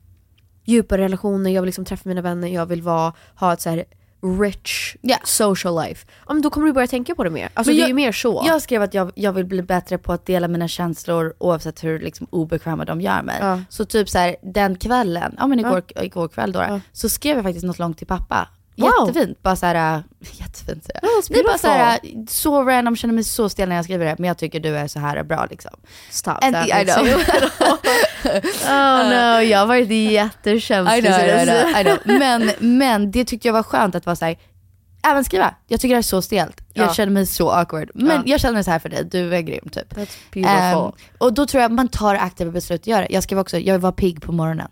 djupare 0.66 1.02
relationer, 1.02 1.52
jag 1.52 1.62
vill 1.62 1.68
liksom 1.68 1.86
träffa 1.86 2.10
mina 2.10 2.22
vänner, 2.22 2.48
jag 2.48 2.66
vill 2.66 2.82
vara, 2.82 3.14
ha 3.36 3.54
ett 3.54 3.62
så 3.62 3.70
här 3.70 3.84
rich 4.22 4.96
social 5.24 5.76
life. 5.76 6.08
Ja, 6.28 6.34
men 6.34 6.42
då 6.42 6.50
kommer 6.50 6.68
du 6.68 6.74
börja 6.74 6.88
tänka 6.88 7.16
på 7.16 7.24
det 7.24 7.30
mer. 7.30 7.50
Alltså 7.54 7.72
Men 7.72 7.78
det 7.78 7.84
är 7.84 7.88
ju 7.88 7.94
mer 7.94 8.12
så. 8.12 8.44
Jag 8.46 8.62
skrev 8.62 8.82
att 8.82 8.94
jag, 8.94 9.12
jag 9.16 9.34
vill 9.34 9.46
bli 9.46 9.62
bättre 9.62 9.98
på 9.98 10.14
att 10.14 10.26
dela 10.26 10.48
mina 10.48 10.68
känslor 10.68 11.34
oavsett 11.38 11.84
hur 11.84 12.00
liksom, 12.00 12.28
obekväma 12.30 12.86
de 12.86 13.02
gör 13.02 13.22
mig. 13.22 13.38
Ja. 13.42 13.62
Så 13.70 13.86
typ 13.86 14.10
så 14.10 14.18
här, 14.18 14.36
den 14.42 14.76
kvällen, 14.76 15.36
ja 15.38 15.48
men 15.48 15.60
igår, 15.60 15.84
igår 15.96 16.28
kväll 16.28 16.52
då, 16.52 16.80
så 16.92 17.10
skrev 17.10 17.36
jag 17.36 17.46
faktiskt 17.46 17.66
något 17.66 17.80
långt 17.80 17.98
till 17.98 18.08
pappa. 18.08 18.50
Jättefint, 18.86 19.44
bara 19.44 19.56
såhär, 19.56 19.96
äh, 19.96 20.02
jättefint 20.32 20.84
säger 20.86 21.00
jag. 21.02 21.10
Det 21.30 21.40
är 21.40 21.44
bara 21.44 21.58
såhär, 21.58 22.00
beautiful. 22.02 22.28
så 22.30 22.64
random, 22.64 22.96
känner 22.96 23.14
mig 23.14 23.24
så 23.24 23.50
stel 23.50 23.70
när 23.70 23.76
jag 23.76 23.86
skriver 23.86 24.06
det, 24.06 24.16
men 24.20 24.28
jag 24.28 24.38
tycker 24.38 24.60
du 24.60 24.78
är 24.78 24.88
så 24.88 25.00
här 25.00 25.24
bra 25.24 25.48
liksom. 25.50 25.72
Stop 26.10 26.32
And 26.42 26.56
that, 26.56 26.68
I 26.68 26.86
know. 26.86 27.06
oh 28.66 29.10
no, 29.10 29.42
jag 29.52 29.60
har 29.60 29.66
varit 29.66 29.90
jättekänslig. 29.90 30.98
I 30.98 31.02
know, 31.02 31.20
I 31.20 31.46
know, 31.46 31.80
I 31.82 31.84
know. 31.84 31.98
Men, 32.20 32.52
men 32.60 33.12
det 33.12 33.26
tyckte 33.26 33.48
jag 33.48 33.54
var 33.54 33.64
skönt 33.64 33.96
att 33.96 34.06
vara 34.06 34.16
såhär, 34.16 34.36
även 35.08 35.24
skriva. 35.26 35.56
Jag 35.68 35.80
tycker 35.82 35.96
det 35.96 36.00
är 36.00 36.02
så 36.02 36.22
stelt. 36.22 36.62
Jag 36.74 36.88
Ja. 36.88 36.94
känner 36.94 37.12
mig 37.12 37.26
så 37.26 37.50
awkward. 37.52 37.92
Men 37.94 38.08
Ja. 38.18 38.22
jag 38.26 38.40
känner 38.40 38.64
så 38.64 38.72
här 38.72 38.80
för 38.80 38.90
dig, 38.90 39.04
du 39.12 39.36
är 39.36 39.42
grym 39.42 39.70
typ. 39.72 39.94
That's 39.94 40.18
beautiful. 40.34 40.86
Ehm, 40.86 40.92
och 41.18 41.34
då 41.34 41.46
tror 41.46 41.62
jag 41.62 41.72
man 41.72 41.88
tar 41.88 42.16
aktiva 42.16 42.52
beslut 42.52 42.82
att 42.82 42.88
göra. 42.88 43.08
Jag 43.10 43.24
skrev 43.24 43.40
också, 43.40 43.58
jag 43.58 43.80
var 43.80 43.92
pigg 43.92 44.22
på 44.22 44.32
morgonen. 44.32 44.68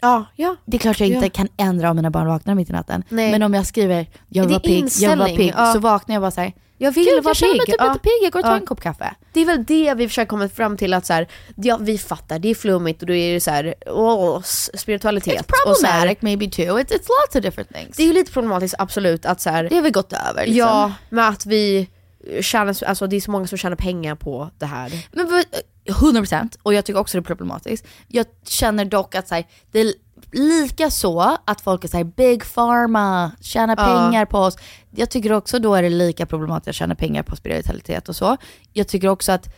Ja, 0.00 0.24
ja. 0.36 0.56
Det 0.64 0.76
är 0.76 0.78
klart 0.78 1.00
jag 1.00 1.08
inte 1.08 1.26
Ja. 1.26 1.30
kan 1.30 1.48
ändra 1.56 1.90
om 1.90 1.96
mina 1.96 2.10
barn 2.10 2.26
vaknar 2.26 2.54
mitt 2.54 2.70
i 2.70 2.72
natten. 2.72 3.04
Nej. 3.08 3.30
Men 3.30 3.42
om 3.42 3.54
jag 3.54 3.66
skriver, 3.66 4.06
jag 4.28 4.46
Det 4.48 4.50
är 4.50 4.52
var 4.52 4.60
pigg, 4.60 4.70
jag 4.72 4.76
var 4.76 4.82
inställning, 4.84 5.36
pigg, 5.36 5.54
ja. 5.56 5.72
så 5.72 5.78
vaknar 5.78 6.14
jag 6.14 6.22
bara 6.22 6.30
såhär, 6.30 6.52
Jag 6.78 6.92
vill 6.92 7.04
Gud, 7.04 7.24
vara 7.24 7.30
jag 7.30 7.36
känner 7.36 7.52
mig 7.52 7.58
pigg. 7.66 7.74
typ 7.74 7.76
Ja. 7.78 7.88
lite 7.88 7.98
pigg, 8.02 8.12
jag 8.22 8.32
går 8.32 8.40
och 8.40 8.44
tar 8.46 8.54
en 8.56 8.66
kopp 8.66 8.80
kaffe. 8.80 9.14
Det 9.32 9.40
är 9.40 9.44
väl 9.44 9.64
det 9.64 9.94
vi 9.94 10.08
försöker 10.08 10.28
komma 10.28 10.48
fram 10.48 10.76
till 10.76 10.94
att 10.94 11.06
så 11.06 11.12
här, 11.12 11.28
ja 11.56 11.76
vi 11.80 11.98
fattar, 11.98 12.38
det 12.38 12.48
är 12.50 12.54
flummigt 12.54 13.00
och 13.02 13.06
då 13.06 13.14
är 13.14 13.34
det 13.34 13.40
så 13.40 13.50
här, 13.50 13.74
åh, 13.86 14.38
s- 14.42 14.70
spiritualitet. 14.80 15.50
och 15.66 15.76
så 15.76 15.86
här, 15.86 15.92
Problematic 16.00 16.22
maybe 16.22 16.50
too, 16.50 16.78
it's, 16.78 16.92
it's 16.92 17.06
lots 17.08 17.36
of 17.36 17.42
different 17.42 17.68
things. 17.74 17.96
det 17.96 18.02
är 18.02 18.06
ju 18.06 18.12
lite 18.12 18.32
problematiskt 18.32 18.74
absolut 18.78 19.26
att 19.26 19.40
så 19.40 19.50
här, 19.50 19.64
Det 19.64 19.74
har 19.74 19.82
vi 19.82 19.90
gått 19.90 20.12
över 20.12 20.46
liksom. 20.46 20.56
ja, 20.56 20.92
med 21.08 21.28
att 21.28 21.46
vi 21.46 21.88
tjänar, 22.40 22.76
alltså 22.86 23.06
det 23.06 23.16
är 23.16 23.20
så 23.20 23.30
många 23.30 23.46
som 23.46 23.58
tjänar 23.58 23.76
pengar 23.76 24.14
på 24.14 24.50
det 24.58 24.66
här. 24.66 25.06
Men 25.12 25.30
vad- 25.30 25.44
100% 25.86 26.58
och 26.62 26.74
jag 26.74 26.84
tycker 26.84 27.00
också 27.00 27.18
det 27.18 27.20
är 27.20 27.24
problematiskt. 27.24 27.86
Jag 28.08 28.26
känner 28.44 28.84
dock 28.84 29.14
att 29.14 29.28
så 29.28 29.34
här, 29.34 29.44
det 29.70 29.80
är 29.80 29.92
lika 30.32 30.90
så 30.90 31.36
att 31.44 31.60
folk 31.60 31.84
är 31.84 31.88
såhär 31.88 32.04
big 32.04 32.44
pharma, 32.54 33.30
tjänar 33.40 33.76
Ja. 33.78 33.84
pengar 33.84 34.24
på 34.26 34.38
oss. 34.38 34.56
Jag 34.90 35.10
tycker 35.10 35.32
också 35.32 35.58
då 35.58 35.74
är 35.74 35.82
det 35.82 35.88
lika 35.90 36.26
problematiskt 36.26 36.68
att 36.68 36.74
tjäna 36.74 36.94
pengar 36.94 37.22
på 37.22 37.36
spiritualitet 37.36 38.08
och 38.08 38.16
så. 38.16 38.36
Jag 38.72 38.88
tycker 38.88 39.08
också 39.08 39.32
att 39.32 39.48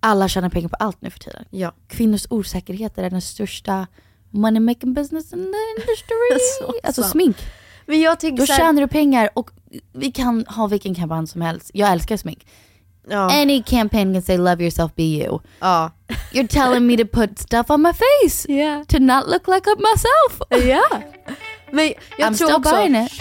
alla 0.00 0.28
tjänar 0.28 0.48
pengar 0.48 0.68
på 0.68 0.76
allt 0.76 1.02
nu 1.02 1.10
för 1.10 1.18
tiden. 1.18 1.44
Ja. 1.50 1.72
Kvinnors 1.88 2.26
osäkerhet 2.30 2.98
är 2.98 3.10
den 3.10 3.20
största 3.22 3.86
money 4.30 4.60
making 4.60 4.94
business 4.94 5.32
in 5.32 5.38
the 5.52 5.80
industry. 5.80 6.16
Så 6.60 6.74
alltså 6.82 7.02
sant. 7.02 7.12
smink. 7.12 7.36
Men 7.86 8.00
jag 8.00 8.20
tycker 8.20 8.36
Då 8.36 8.46
så 8.46 8.52
här- 8.52 8.60
tjänar 8.60 8.82
du 8.82 8.88
pengar 8.88 9.30
och 9.34 9.50
vi 9.92 10.12
kan 10.12 10.44
ha 10.48 10.66
vilken 10.66 10.94
kampanj 10.94 11.26
som 11.26 11.40
helst. 11.40 11.70
Jag 11.74 11.92
älskar 11.92 12.16
smink. 12.16 12.46
Any 13.10 13.62
campaign 13.62 14.12
can 14.12 14.22
say 14.22 14.38
love 14.38 14.62
yourself, 14.64 14.94
be 14.94 15.02
you. 15.02 15.40
Ja. 15.60 15.90
You're 16.32 16.48
telling 16.48 16.86
me 16.86 16.96
to 16.96 17.04
put 17.04 17.38
stuff 17.38 17.70
on 17.70 17.82
my 17.82 17.92
face 17.92 18.52
Yeah. 18.52 18.84
to 18.84 18.98
not 18.98 19.26
look 19.28 19.48
like 19.48 19.70
myself. 19.76 20.66
Ja. 20.68 21.02
Men 21.72 21.92
jag 22.18 22.32
I'm 22.32 22.36
tror 22.38 22.46
still 22.48 22.56
också... 22.56 22.74
buying 22.74 23.04
it. 23.06 23.12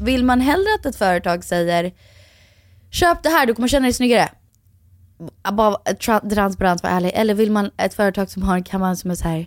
Vill 0.00 0.24
man 0.24 0.40
hellre 0.40 0.74
att 0.74 0.86
ett 0.86 0.96
företag 0.96 1.44
säger 1.44 1.92
köp 2.90 3.22
det 3.22 3.28
här, 3.28 3.46
du 3.46 3.54
kommer 3.54 3.68
känna 3.68 3.82
dig 3.86 3.92
snyggare. 3.92 4.28
Bara 5.52 5.76
tra- 5.76 6.30
transparent, 6.34 6.82
var 6.82 6.90
ärlig. 6.90 7.10
Eller 7.14 7.34
vill 7.34 7.50
man 7.52 7.70
ett 7.76 7.94
företag 7.94 8.30
som 8.30 8.42
har 8.42 8.54
en 8.54 8.62
kampanj 8.64 8.96
som 8.96 9.10
är 9.10 9.14
så 9.14 9.28
här 9.28 9.46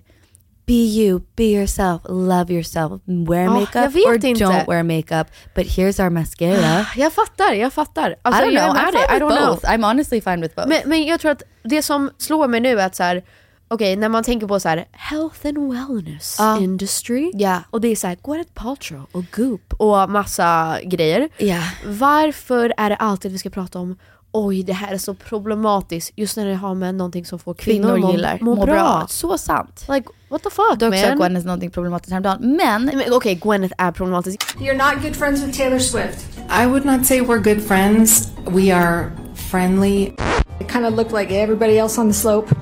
Be 0.67 0.73
you, 0.73 1.21
be 1.36 1.43
yourself, 1.43 2.01
love 2.09 2.53
yourself, 2.53 3.01
wear 3.05 3.47
Ah, 3.47 3.53
makeup 3.59 3.95
or 3.95 4.13
inte. 4.26 4.43
don't 4.43 4.67
wear 4.67 4.84
makeup. 4.84 5.28
But 5.55 5.65
here's 5.67 6.03
our 6.03 6.09
mascara. 6.09 6.86
Jag 6.95 7.13
fattar, 7.13 7.53
jag 7.53 7.73
fattar. 7.73 8.15
Alltså, 8.21 8.43
I 8.43 8.45
don't 8.45 8.49
know, 8.65 8.76
I'm 8.76 8.91
dig. 8.91 9.01
fine 9.01 9.09
I 9.09 9.13
with 9.13 9.23
don't 9.23 9.38
know. 9.38 9.53
both. 9.55 9.65
I'm 9.71 9.84
honestly 9.89 10.21
fine 10.21 10.41
with 10.41 10.55
both. 10.55 10.67
Men, 10.67 10.80
men 10.86 11.05
jag 11.05 11.19
tror 11.19 11.32
att 11.32 11.43
det 11.63 11.82
som 11.82 12.09
slår 12.17 12.47
mig 12.47 12.59
nu 12.59 12.80
är 12.80 12.86
att 12.86 12.95
så 12.95 13.03
här, 13.03 13.23
okej 13.67 13.95
när 13.95 14.09
man 14.09 14.23
tänker 14.23 14.47
på 14.47 14.59
så 14.59 14.69
här 14.69 14.86
health 14.91 15.47
and 15.47 15.57
wellness 15.73 16.36
Ja. 16.39 16.57
industry 16.59 17.32
Ja. 17.34 17.59
och 17.69 17.82
det 17.82 17.88
är 17.88 17.95
så 17.95 18.07
här 18.07 18.17
Gwyneth 18.23 18.51
Paltrow 18.53 19.05
och 19.11 19.23
Goop 19.36 19.73
och 19.73 20.09
massa 20.09 20.78
grejer. 20.84 21.30
Ja. 21.38 21.61
Varför 21.86 22.73
är 22.78 22.89
det 22.89 22.95
alltid 22.95 23.32
vi 23.32 23.38
ska 23.38 23.49
prata 23.49 23.80
om 23.80 23.97
oj 24.36 24.63
det 24.63 24.73
här 24.73 24.93
är 24.93 24.97
så 24.97 25.13
problematiskt 25.13 26.11
just 26.15 26.38
när 26.38 26.45
det 26.45 26.55
har 26.55 26.75
med 26.75 26.95
någonting 26.95 27.25
som 27.25 27.39
får 27.39 27.53
kvinnor, 27.53 27.93
Kvinnor 27.93 28.07
må, 28.07 28.11
gillar, 28.11 28.38
må, 28.41 28.55
må 28.55 28.65
bra. 28.65 28.73
bra. 28.73 29.05
Så 29.09 29.38
sant. 29.38 29.86
Like 29.89 30.09
what 30.29 30.43
the 30.43 30.49
fuck 30.49 30.79
Dock 30.79 30.95
sa 30.95 31.07
man? 31.07 31.17
Gwyneth 31.17 31.45
någonting 31.45 31.71
problematiskt 31.71 32.11
häromdagen. 32.11 32.55
Men, 32.57 32.86
Men 32.86 33.13
okej 33.13 33.36
Gwyneth 33.36 33.73
är 33.77 33.91
problematisk. 33.91 34.55
You're 34.59 34.93
not 34.93 35.03
good 35.03 35.15
friends 35.15 35.43
with 35.43 35.57
Taylor 35.57 35.79
Swift. 35.79 36.25
I 36.63 36.65
would 36.65 36.86
not 36.86 37.05
say 37.05 37.21
we're 37.21 37.43
good 37.43 37.61
friends. 37.61 38.31
We 38.45 38.75
are 38.75 39.11
friendly. 39.51 40.13
I 40.61 40.63
kind 40.63 40.86
of 40.86 40.93
look 40.93 41.11
like 41.11 41.31
everybody 41.43 41.79
else 41.79 42.01
on 42.01 42.07
the 42.07 42.13
slope. 42.13 42.55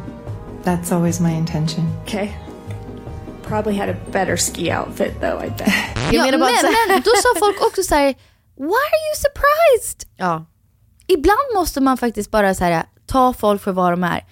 That's 0.63 0.91
always 0.91 1.19
my 1.19 1.31
intention. 1.31 1.83
Okay. 2.03 2.29
Probably 3.41 3.75
had 3.75 3.89
a 3.89 3.97
better 4.11 4.37
ski 4.37 4.71
outfit 4.71 5.11
though, 5.21 5.39
I 5.45 5.49
bet. 5.49 5.67
ja, 6.11 6.23
men, 6.23 6.39
men 6.89 7.01
då 7.03 7.11
sa 7.23 7.39
folk 7.39 7.65
också 7.67 7.83
så 7.83 7.95
här: 7.95 8.13
why 8.57 8.83
are 8.93 9.01
you 9.07 9.15
surprised? 9.15 10.07
Ja. 10.17 10.45
Ibland 11.07 11.39
måste 11.55 11.81
man 11.81 11.97
faktiskt 11.97 12.31
bara 12.31 12.55
så 12.55 12.63
här, 12.63 12.83
ta 13.05 13.33
folk 13.33 13.61
för 13.61 13.71
vad 13.71 13.91
de 13.93 14.03
är. 14.03 14.25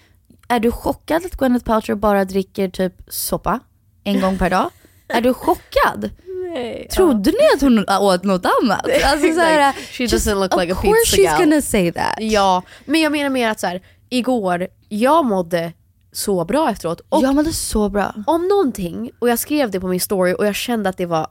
Är 0.48 0.60
du 0.60 0.70
chockad 0.72 1.26
att 1.26 1.36
Gwyneth 1.36 1.64
Paltrow 1.64 1.98
bara 1.98 2.24
dricker 2.24 2.68
typ 2.68 2.92
soppa 3.08 3.60
en 4.04 4.20
gång 4.20 4.38
per 4.38 4.50
dag? 4.50 4.70
är 5.08 5.20
du 5.20 5.34
chockad? 5.34 6.10
Nej, 6.54 6.88
Trodde 6.92 7.30
ni 7.30 7.38
att 7.54 7.60
hon 7.60 7.84
åt 8.00 8.24
något 8.24 8.46
annat? 8.62 8.86
Alltså 9.04 9.32
så 9.34 9.40
här, 9.40 9.72
She 9.72 10.02
just- 10.04 10.14
doesn't 10.14 10.34
look 10.40 10.54
of 10.54 10.60
like 10.60 10.72
a 10.72 10.76
course 10.82 11.16
pizza 11.16 11.16
she's 11.16 11.38
gal. 11.38 11.48
gonna 11.48 11.62
say 11.62 11.92
that. 11.92 12.14
Ja, 12.18 12.62
men 12.84 13.00
jag 13.00 13.12
menar 13.12 13.30
mer 13.30 13.48
att 13.50 13.60
så 13.60 13.66
här, 13.66 13.82
igår, 14.08 14.68
jag 14.88 15.24
mådde 15.24 15.72
så 16.12 16.44
bra 16.44 16.70
efteråt. 16.70 17.00
Och 17.08 17.22
jag 17.22 17.34
mådde 17.34 17.52
så 17.52 17.88
bra. 17.88 18.14
Om 18.26 18.48
någonting, 18.48 19.10
och 19.18 19.28
jag 19.28 19.38
skrev 19.38 19.70
det 19.70 19.80
på 19.80 19.86
min 19.88 20.00
story 20.00 20.34
och 20.38 20.46
jag 20.46 20.54
kände 20.54 20.88
att 20.88 20.96
det 20.96 21.06
var 21.06 21.26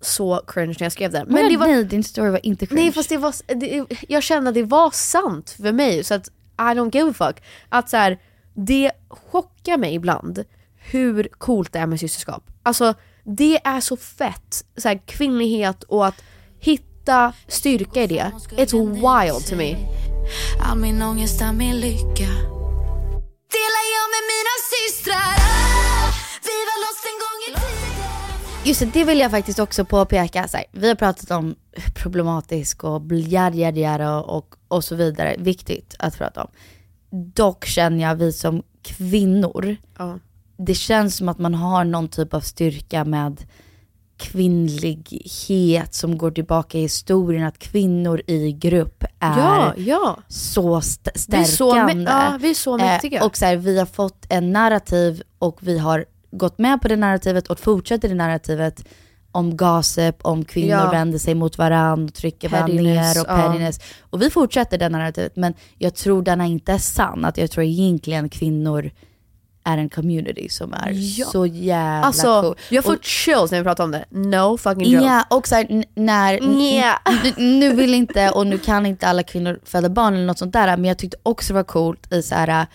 så 0.00 0.42
cringe 0.46 0.74
när 0.78 0.84
jag 0.84 0.92
skrev 0.92 1.12
det. 1.12 1.24
Men 1.28 1.48
det 1.48 1.56
var, 1.56 1.66
nej, 1.66 1.84
din 1.84 2.04
story 2.04 2.30
var 2.30 2.46
inte 2.46 2.66
cringe. 2.66 2.82
nej 2.82 2.92
fast 2.92 3.08
det 3.08 3.16
var, 3.16 3.34
det, 3.54 3.84
jag 4.08 4.22
kände 4.22 4.48
att 4.48 4.54
det 4.54 4.62
var 4.62 4.90
sant 4.90 5.50
för 5.50 5.72
mig 5.72 6.04
så 6.04 6.14
att 6.14 6.28
I 6.58 6.74
don't 6.74 6.96
give 6.96 7.10
a 7.10 7.14
fuck. 7.14 7.42
Att 7.68 7.90
så 7.90 7.96
här, 7.96 8.18
det 8.54 8.92
chockar 9.08 9.76
mig 9.76 9.94
ibland 9.94 10.44
hur 10.76 11.28
coolt 11.38 11.72
det 11.72 11.78
är 11.78 11.86
med 11.86 12.00
systerskap. 12.00 12.50
Alltså 12.62 12.94
det 13.24 13.60
är 13.64 13.80
så 13.80 13.96
fett, 13.96 14.64
så 14.76 14.88
här, 14.88 15.00
kvinnlighet 15.06 15.82
och 15.82 16.06
att 16.06 16.22
hitta 16.60 17.32
styrka 17.48 18.02
i 18.02 18.06
det. 18.06 18.32
It's 18.50 18.72
wild 18.94 19.46
to 19.46 19.56
me. 19.56 19.76
All 20.60 20.78
min 20.78 21.02
ångest, 21.02 21.42
all 21.42 21.54
min 21.54 21.76
lycka 21.80 22.30
Delar 23.54 23.84
jag 23.96 24.06
med 24.14 24.24
mina 24.32 24.54
systrar 24.72 25.34
Vi 26.48 26.56
var 26.68 26.78
lost 26.84 27.04
en 27.10 27.18
gång 27.22 27.38
i 27.46 27.50
tiden 27.60 27.85
Just 28.66 28.80
det, 28.80 28.86
det 28.92 29.04
vill 29.04 29.18
jag 29.18 29.30
faktiskt 29.30 29.58
också 29.58 29.84
påpeka. 29.84 30.48
Så 30.48 30.56
här, 30.56 30.66
vi 30.72 30.88
har 30.88 30.94
pratat 30.94 31.30
om 31.30 31.54
problematisk 31.94 32.84
och 32.84 33.02
yada 33.12 34.20
och, 34.20 34.54
och 34.68 34.84
så 34.84 34.94
vidare. 34.94 35.34
Viktigt 35.38 35.94
att 35.98 36.18
prata 36.18 36.42
om. 36.44 36.50
Dock 37.34 37.64
känner 37.64 38.02
jag 38.04 38.14
vi 38.14 38.32
som 38.32 38.62
kvinnor, 38.82 39.76
Ja. 39.98 40.18
det 40.58 40.74
känns 40.74 41.16
som 41.16 41.28
att 41.28 41.38
man 41.38 41.54
har 41.54 41.84
någon 41.84 42.08
typ 42.08 42.34
av 42.34 42.40
styrka 42.40 43.04
med 43.04 43.44
kvinnlighet 44.18 45.94
som 45.94 46.18
går 46.18 46.30
tillbaka 46.30 46.78
i 46.78 46.80
historien. 46.80 47.44
Att 47.46 47.58
kvinnor 47.58 48.22
i 48.26 48.52
grupp 48.52 49.04
är 49.20 49.38
Ja, 49.38 49.74
ja. 49.76 50.18
så 50.28 50.76
st- 50.78 51.10
Vi 51.28 51.36
är 51.36 51.44
så 51.44 51.70
stärkande. 51.70 52.04
ja, 52.10 52.38
vi 52.40 52.50
är 52.50 52.54
så 52.54 52.76
mäktiga. 52.76 53.24
och 53.24 53.36
så 53.36 53.44
här, 53.44 53.56
vi 53.56 53.78
har 53.78 53.86
fått 53.86 54.26
en 54.28 54.52
narrativ 54.52 55.22
och 55.38 55.58
vi 55.60 55.78
har 55.78 56.04
gått 56.38 56.58
med 56.58 56.82
på 56.82 56.88
det 56.88 56.96
narrativet 56.96 57.46
och 57.48 57.58
fortsätter 57.60 58.08
det 58.08 58.14
narrativet 58.14 58.84
om 59.32 59.56
gossip, 59.56 60.16
om 60.22 60.44
kvinnor 60.44 60.70
Ja. 60.70 60.90
vänder 60.90 61.18
sig 61.18 61.34
mot 61.34 61.58
varandra, 61.58 62.12
trycker 62.12 62.48
varandra 62.48 62.82
ner 62.82 63.20
och 63.20 63.26
ja. 63.28 63.36
pettiness. 63.36 63.80
Och 64.00 64.22
vi 64.22 64.30
fortsätter 64.30 64.78
det 64.78 64.88
narrativet 64.88 65.36
men 65.36 65.54
jag 65.78 65.94
tror 65.94 66.22
den 66.22 66.40
inte 66.40 66.72
är 66.72 66.78
sann. 66.78 67.24
Att 67.24 67.38
jag 67.38 67.50
tror 67.50 67.64
egentligen 67.64 68.28
kvinnor 68.28 68.90
är 69.64 69.78
en 69.78 69.88
community 69.88 70.48
som 70.48 70.72
är 70.72 70.90
Ja. 70.94 71.26
så 71.26 71.46
jävla 71.46 72.06
Alltså, 72.06 72.42
cool. 72.42 72.54
jag 72.70 72.84
får 72.84 72.94
Och- 72.96 73.04
chills 73.04 73.50
när 73.50 73.58
vi 73.58 73.64
pratar 73.64 73.84
om 73.84 73.90
det. 73.90 74.04
No 74.10 74.56
fucking 74.58 74.90
joke. 74.92 75.04
Ja, 75.06 75.24
och 75.30 75.48
så 75.48 75.54
här, 75.54 75.66
n- 75.70 75.84
när, 75.94 76.38
n- 76.42 77.32
nu 77.60 77.72
vill 77.74 77.94
inte 77.94 78.30
och 78.30 78.46
nu 78.46 78.58
kan 78.58 78.86
inte 78.86 79.06
alla 79.06 79.22
kvinnor 79.22 79.60
föda 79.64 79.88
barn 79.88 80.14
eller 80.14 80.26
något 80.26 80.38
sånt 80.38 80.52
där, 80.52 80.76
men 80.76 80.84
jag 80.84 80.98
tyckte 80.98 81.16
också 81.22 81.52
det 81.52 81.54
var 81.54 81.64
coolt 81.64 82.12
i, 82.12 82.22
så 82.22 82.34
här, 82.34 82.66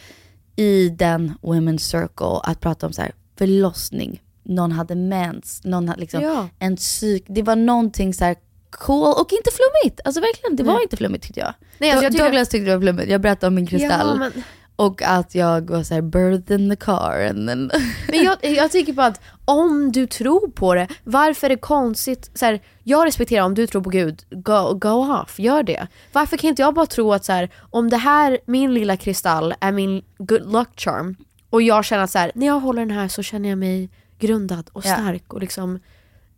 i 0.56 0.90
den 0.90 1.34
women's 1.42 1.78
circle 1.78 2.40
att 2.44 2.60
prata 2.60 2.86
om 2.88 2.94
så 2.94 3.02
här, 3.02 3.12
förlossning, 3.38 4.22
någon 4.44 4.72
hade 4.72 4.96
mens, 4.96 5.62
någon 5.64 5.88
hade 5.88 6.00
liksom 6.02 6.22
Ja. 6.22 6.48
en 6.60 6.76
psyk, 6.76 7.26
det 7.28 7.42
var 7.44 7.56
någonting 7.56 8.14
så 8.14 8.26
här 8.26 8.36
cool 8.70 9.04
och 9.08 9.32
inte 9.34 9.50
flummigt. 9.52 10.00
Alltså 10.06 10.22
verkligen, 10.22 10.56
det 10.56 10.64
var 10.64 10.74
Nej. 10.74 10.84
inte 10.84 10.98
flummigt 10.98 11.24
tyckte 11.24 11.40
jag. 11.40 11.54
Nej, 11.78 11.92
alltså, 11.92 12.04
jag 12.06 12.12
tycker- 12.12 12.26
Douglas 12.26 12.50
tyckte 12.50 12.70
det 12.70 12.76
var 12.76 12.82
flummigt, 12.82 13.10
jag 13.12 13.22
berättade 13.22 13.48
om 13.48 13.56
min 13.56 13.68
kristall. 13.68 14.08
Ja, 14.08 14.16
men- 14.16 14.44
Och 14.76 15.02
att 15.02 15.36
jag 15.36 15.70
var 15.70 15.84
såhär 15.84 16.02
birthed 16.02 16.60
in 16.62 16.70
the 16.70 16.76
car 16.76 17.28
and 17.30 17.48
then... 17.50 17.72
Men 18.10 18.24
jag, 18.24 18.38
jag 18.42 18.72
tycker 18.72 18.94
bara 18.94 19.08
att 19.08 19.22
om 19.46 19.92
du 19.92 20.08
tror 20.08 20.48
på 20.52 20.76
det, 20.76 20.88
varför 21.04 21.48
är 21.48 21.50
det 21.50 21.58
konstigt? 21.58 22.32
Så 22.34 22.46
här, 22.46 22.62
jag 22.84 23.06
respekterar 23.06 23.46
om 23.46 23.54
du 23.56 23.68
tror 23.68 23.82
på 23.82 23.90
Gud, 23.90 24.24
go, 24.32 24.74
go 24.74 24.90
off, 25.22 25.40
gör 25.40 25.64
det. 25.64 25.88
Varför 26.12 26.38
kan 26.38 26.50
inte 26.50 26.62
jag 26.62 26.74
bara 26.74 26.86
tro 26.86 27.14
att 27.14 27.26
så 27.26 27.32
här, 27.32 27.50
om 27.70 27.90
det 27.90 27.98
här, 27.98 28.40
min 28.46 28.74
lilla 28.74 28.98
kristall, 28.98 29.54
är 29.60 29.72
min 29.72 30.02
good 30.18 30.52
luck 30.54 30.70
charm 30.76 31.16
och 31.52 31.62
jag 31.62 31.86
känner 31.86 32.04
att 32.04 32.10
så 32.12 32.18
här, 32.20 32.32
när 32.36 32.48
jag 32.48 32.60
håller 32.60 32.86
den 32.86 32.98
här 32.98 33.08
så 33.08 33.24
känner 33.24 33.50
jag 33.50 33.58
mig 33.58 33.90
grundad 34.20 34.70
och 34.74 34.86
Ja. 34.86 34.94
stark 34.96 35.34
och 35.34 35.42
liksom 35.42 35.80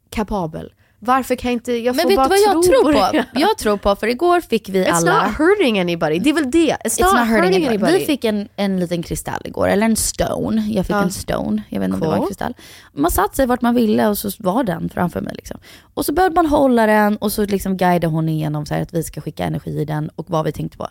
kapabel. 0.10 0.74
Varför 1.06 1.36
kan 1.36 1.52
inte 1.52 1.74
jag 1.74 1.96
Men 1.96 2.04
få 2.04 2.10
vet 2.10 2.16
bara 2.18 2.24
du 2.28 2.30
vad 2.30 2.40
jag 2.40 2.52
tro 2.54 2.62
tror 2.64 2.94
på 2.94 3.00
på? 3.00 3.12
det? 3.12 3.26
Jag 3.40 3.58
tror 3.58 3.78
på, 3.78 3.96
för 3.96 4.08
igår 4.08 4.42
fick 4.42 4.70
vi 4.70 4.86
It's 4.86 4.92
alla... 4.92 5.28
not 5.28 5.36
hurting 5.38 5.80
anybody, 5.80 6.20
det 6.20 6.30
är 6.30 6.34
väl 6.34 6.52
det. 6.52 6.78
It's, 6.86 7.00
It's 7.00 7.20
not 7.20 7.28
hurting 7.28 7.38
anybody. 7.56 7.68
anybody. 7.68 7.98
Vi 7.98 8.06
fick 8.06 8.24
en, 8.26 8.50
en 8.56 8.80
liten 8.80 9.04
kristall 9.04 9.42
igår, 9.46 9.68
eller 9.68 9.86
en 9.86 9.96
stone. 9.96 10.62
Jag 10.70 10.86
fick 10.86 10.96
Ja. 10.96 11.04
en 11.04 11.12
stone, 11.12 11.64
jag 11.70 11.80
vet 11.80 11.86
inte 11.88 11.96
om 11.96 12.02
det 12.02 12.08
var 12.08 12.14
en 12.14 12.20
Cool. 12.20 12.28
kristall. 12.28 12.54
Man 12.94 13.12
satte 13.12 13.36
sig 13.36 13.46
vart 13.46 13.62
man 13.62 13.76
ville 13.76 14.08
och 14.08 14.18
så 14.18 14.32
var 14.40 14.64
den 14.64 14.90
framför 14.90 15.22
mig. 15.22 15.34
Liksom. 15.36 15.60
Och 15.94 16.06
så 16.06 16.14
började 16.14 16.36
man 16.36 16.46
hålla 16.46 16.86
den 16.86 17.18
och 17.18 17.32
så 17.32 17.46
liksom 17.46 17.78
guidade 17.78 18.08
hon 18.08 18.30
igenom 18.30 18.66
så 18.66 18.74
att 18.76 18.94
vi 18.94 19.04
ska 19.04 19.22
skicka 19.22 19.44
energi 19.46 19.70
i 19.82 19.86
den 19.86 20.10
och 20.16 20.30
vad 20.30 20.46
vi 20.46 20.52
tänkte 20.52 20.78
på. 20.78 20.88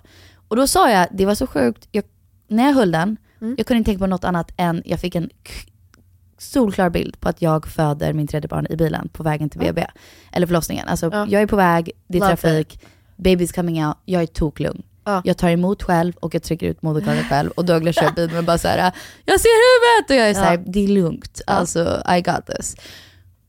Och 0.48 0.56
då 0.56 0.66
sa 0.66 0.90
jag, 0.90 1.06
det 1.12 1.26
var 1.26 1.34
så 1.34 1.46
sjukt, 1.46 1.88
jag, 1.92 2.04
när 2.48 2.64
jag 2.66 2.72
höll 2.74 2.90
den, 2.92 3.16
Mm. 3.42 3.54
jag 3.58 3.66
kunde 3.66 3.78
inte 3.78 3.88
tänka 3.88 3.98
på 4.04 4.06
något 4.06 4.24
annat 4.24 4.52
än, 4.56 4.82
jag 4.84 5.00
fick 5.00 5.14
en 5.14 5.30
solklar 6.38 6.90
bild 6.90 7.20
på 7.20 7.28
att 7.28 7.42
jag 7.42 7.66
föder 7.66 8.12
min 8.12 8.26
tredje 8.26 8.48
barn 8.48 8.66
i 8.70 8.76
bilen 8.76 9.08
på 9.08 9.22
vägen 9.22 9.50
till 9.50 9.60
BB. 9.60 9.86
Eller 10.32 10.46
förlossningen. 10.46 10.88
Alltså 10.88 11.10
Ja. 11.12 11.26
jag 11.30 11.42
är 11.42 11.46
på 11.46 11.56
väg, 11.56 11.90
det 12.08 12.18
är 12.18 12.20
Love 12.20 12.36
trafik, 12.36 12.80
baby's 13.16 13.54
coming 13.54 13.86
out, 13.86 13.96
jag 14.04 14.22
är 14.22 14.26
toklugn. 14.26 14.82
Ja. 15.04 15.22
Jag 15.24 15.36
tar 15.36 15.50
emot 15.50 15.82
själv 15.82 16.12
och 16.16 16.34
jag 16.34 16.42
trycker 16.42 16.66
ut 16.66 16.82
moderkakan 16.82 17.24
själv 17.24 17.50
och 17.50 17.64
Douglas 17.64 17.94
kör 17.96 18.12
bilen 18.16 18.36
och 18.38 18.44
bara 18.44 18.58
såhär, 18.58 18.92
jag 19.24 19.40
ser 19.40 19.48
huvudet! 19.98 20.10
Och 20.10 20.16
jag 20.16 20.30
är 20.30 20.34
såhär, 20.34 20.58
Ja. 20.66 20.72
det 20.72 20.84
är 20.84 20.88
lugnt, 20.88 21.40
alltså 21.46 22.02
I 22.18 22.20
got 22.20 22.46
this. 22.46 22.76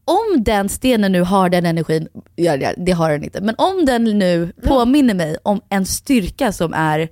Om 0.06 0.44
den 0.44 0.70
stenen 0.70 1.12
nu 1.12 1.22
har 1.22 1.50
den 1.50 1.66
energin, 1.66 2.08
ja, 2.36 2.74
det 2.78 2.92
har 2.92 3.12
den 3.12 3.24
inte, 3.24 3.42
men 3.42 3.56
om 3.58 3.86
den 3.86 4.04
nu 4.04 4.54
påminner 4.64 5.14
mig 5.14 5.38
om 5.44 5.62
en 5.70 5.86
styrka 5.86 6.52
som 6.52 6.74
är 6.74 7.10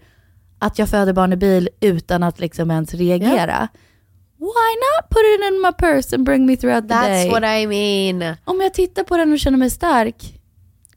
att 0.62 0.80
jag 0.80 0.90
föder 0.90 1.14
barn 1.14 1.34
i 1.34 1.36
bil 1.36 1.70
utan 1.80 2.24
att 2.24 2.40
liksom 2.40 2.72
ens 2.72 2.94
reagera. 2.94 3.68
Why 4.38 4.72
not 4.82 5.10
put 5.10 5.20
it 5.40 5.52
in 5.54 5.62
my 5.62 5.72
purse 5.72 6.16
and 6.16 6.26
bring 6.26 6.46
me 6.46 6.58
throughout 6.58 6.88
the 6.88 6.94
That's 6.94 7.08
day? 7.08 7.30
what 7.30 7.44
I 7.44 7.68
mean. 7.68 8.36
Om 8.46 8.62
jag 8.62 8.74
tittar 8.74 9.04
på 9.04 9.18
den 9.18 9.34
och 9.34 9.40
känner 9.40 9.58
mig 9.58 9.70
stark, 9.70 10.38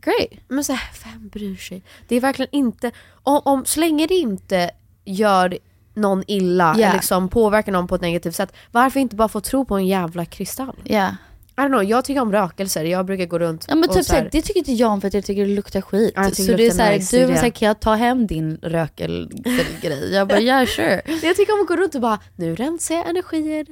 Great. 0.00 0.40
Men 0.48 0.64
så 0.64 0.72
här, 0.72 0.88
vem 1.04 1.28
bryr 1.28 1.56
sig? 1.56 1.82
Det 2.08 2.16
är 2.16 2.20
verkligen 2.20 2.48
inte, 2.52 2.90
om, 3.22 3.40
om, 3.44 3.64
så 3.64 3.80
länge 3.80 4.06
det 4.06 4.14
inte 4.14 4.70
gör 5.04 5.58
någon 5.94 6.24
illa 6.26 6.74
Ja. 6.78 6.84
eller 6.84 6.94
liksom 6.94 7.28
påverkar 7.28 7.72
någon 7.72 7.86
på 7.86 7.94
ett 7.94 8.00
negativt 8.00 8.34
sätt, 8.34 8.52
varför 8.70 9.00
inte 9.00 9.16
bara 9.16 9.28
få 9.28 9.40
tro 9.40 9.64
på 9.64 9.76
en 9.76 9.86
jävla 9.86 10.24
kristall? 10.24 10.76
Ja. 10.84 11.08
I 11.56 11.60
don't 11.60 11.68
know, 11.68 11.84
jag 11.84 12.04
tycker 12.04 12.20
om 12.20 12.32
rökelser, 12.32 12.84
jag 12.84 13.06
brukar 13.06 13.26
gå 13.26 13.38
runt 13.38 13.64
Ja 13.68 13.74
men 13.74 13.88
och 13.88 13.94
typ 13.96 14.04
så 14.04 14.12
här- 14.14 14.28
det 14.32 14.42
tycker 14.42 14.58
inte 14.58 14.72
jag 14.72 14.90
om 14.90 15.00
för 15.00 15.08
att 15.08 15.14
jag 15.14 15.24
tycker 15.24 15.46
det 15.46 15.54
luktar 15.54 15.80
skit. 15.80 16.12
Ja, 16.16 16.30
så 16.30 16.42
det 16.42 16.46
det 16.46 16.52
är 16.52 16.58
luktar 16.58 16.76
såhär, 16.76 16.92
nice, 16.98 17.16
du 17.16 17.20
det 17.20 17.26
var 17.26 17.32
det. 17.32 17.38
såhär, 17.38 17.50
kan 17.50 17.68
jag 17.68 17.80
ta 17.80 17.94
hem 17.94 18.26
din 18.26 18.58
rökelgrej? 18.62 20.12
Jag 20.14 20.28
bara, 20.28 20.40
yeah 20.40 20.66
sure. 20.66 21.02
Jag 21.22 21.36
tycker 21.36 21.52
om 21.52 21.60
att 21.60 21.66
gå 21.68 21.76
runt 21.76 21.94
och 21.94 22.00
bara, 22.00 22.18
nu 22.36 22.54
rensar 22.54 22.94
jag 22.94 23.08
energier. 23.08 23.66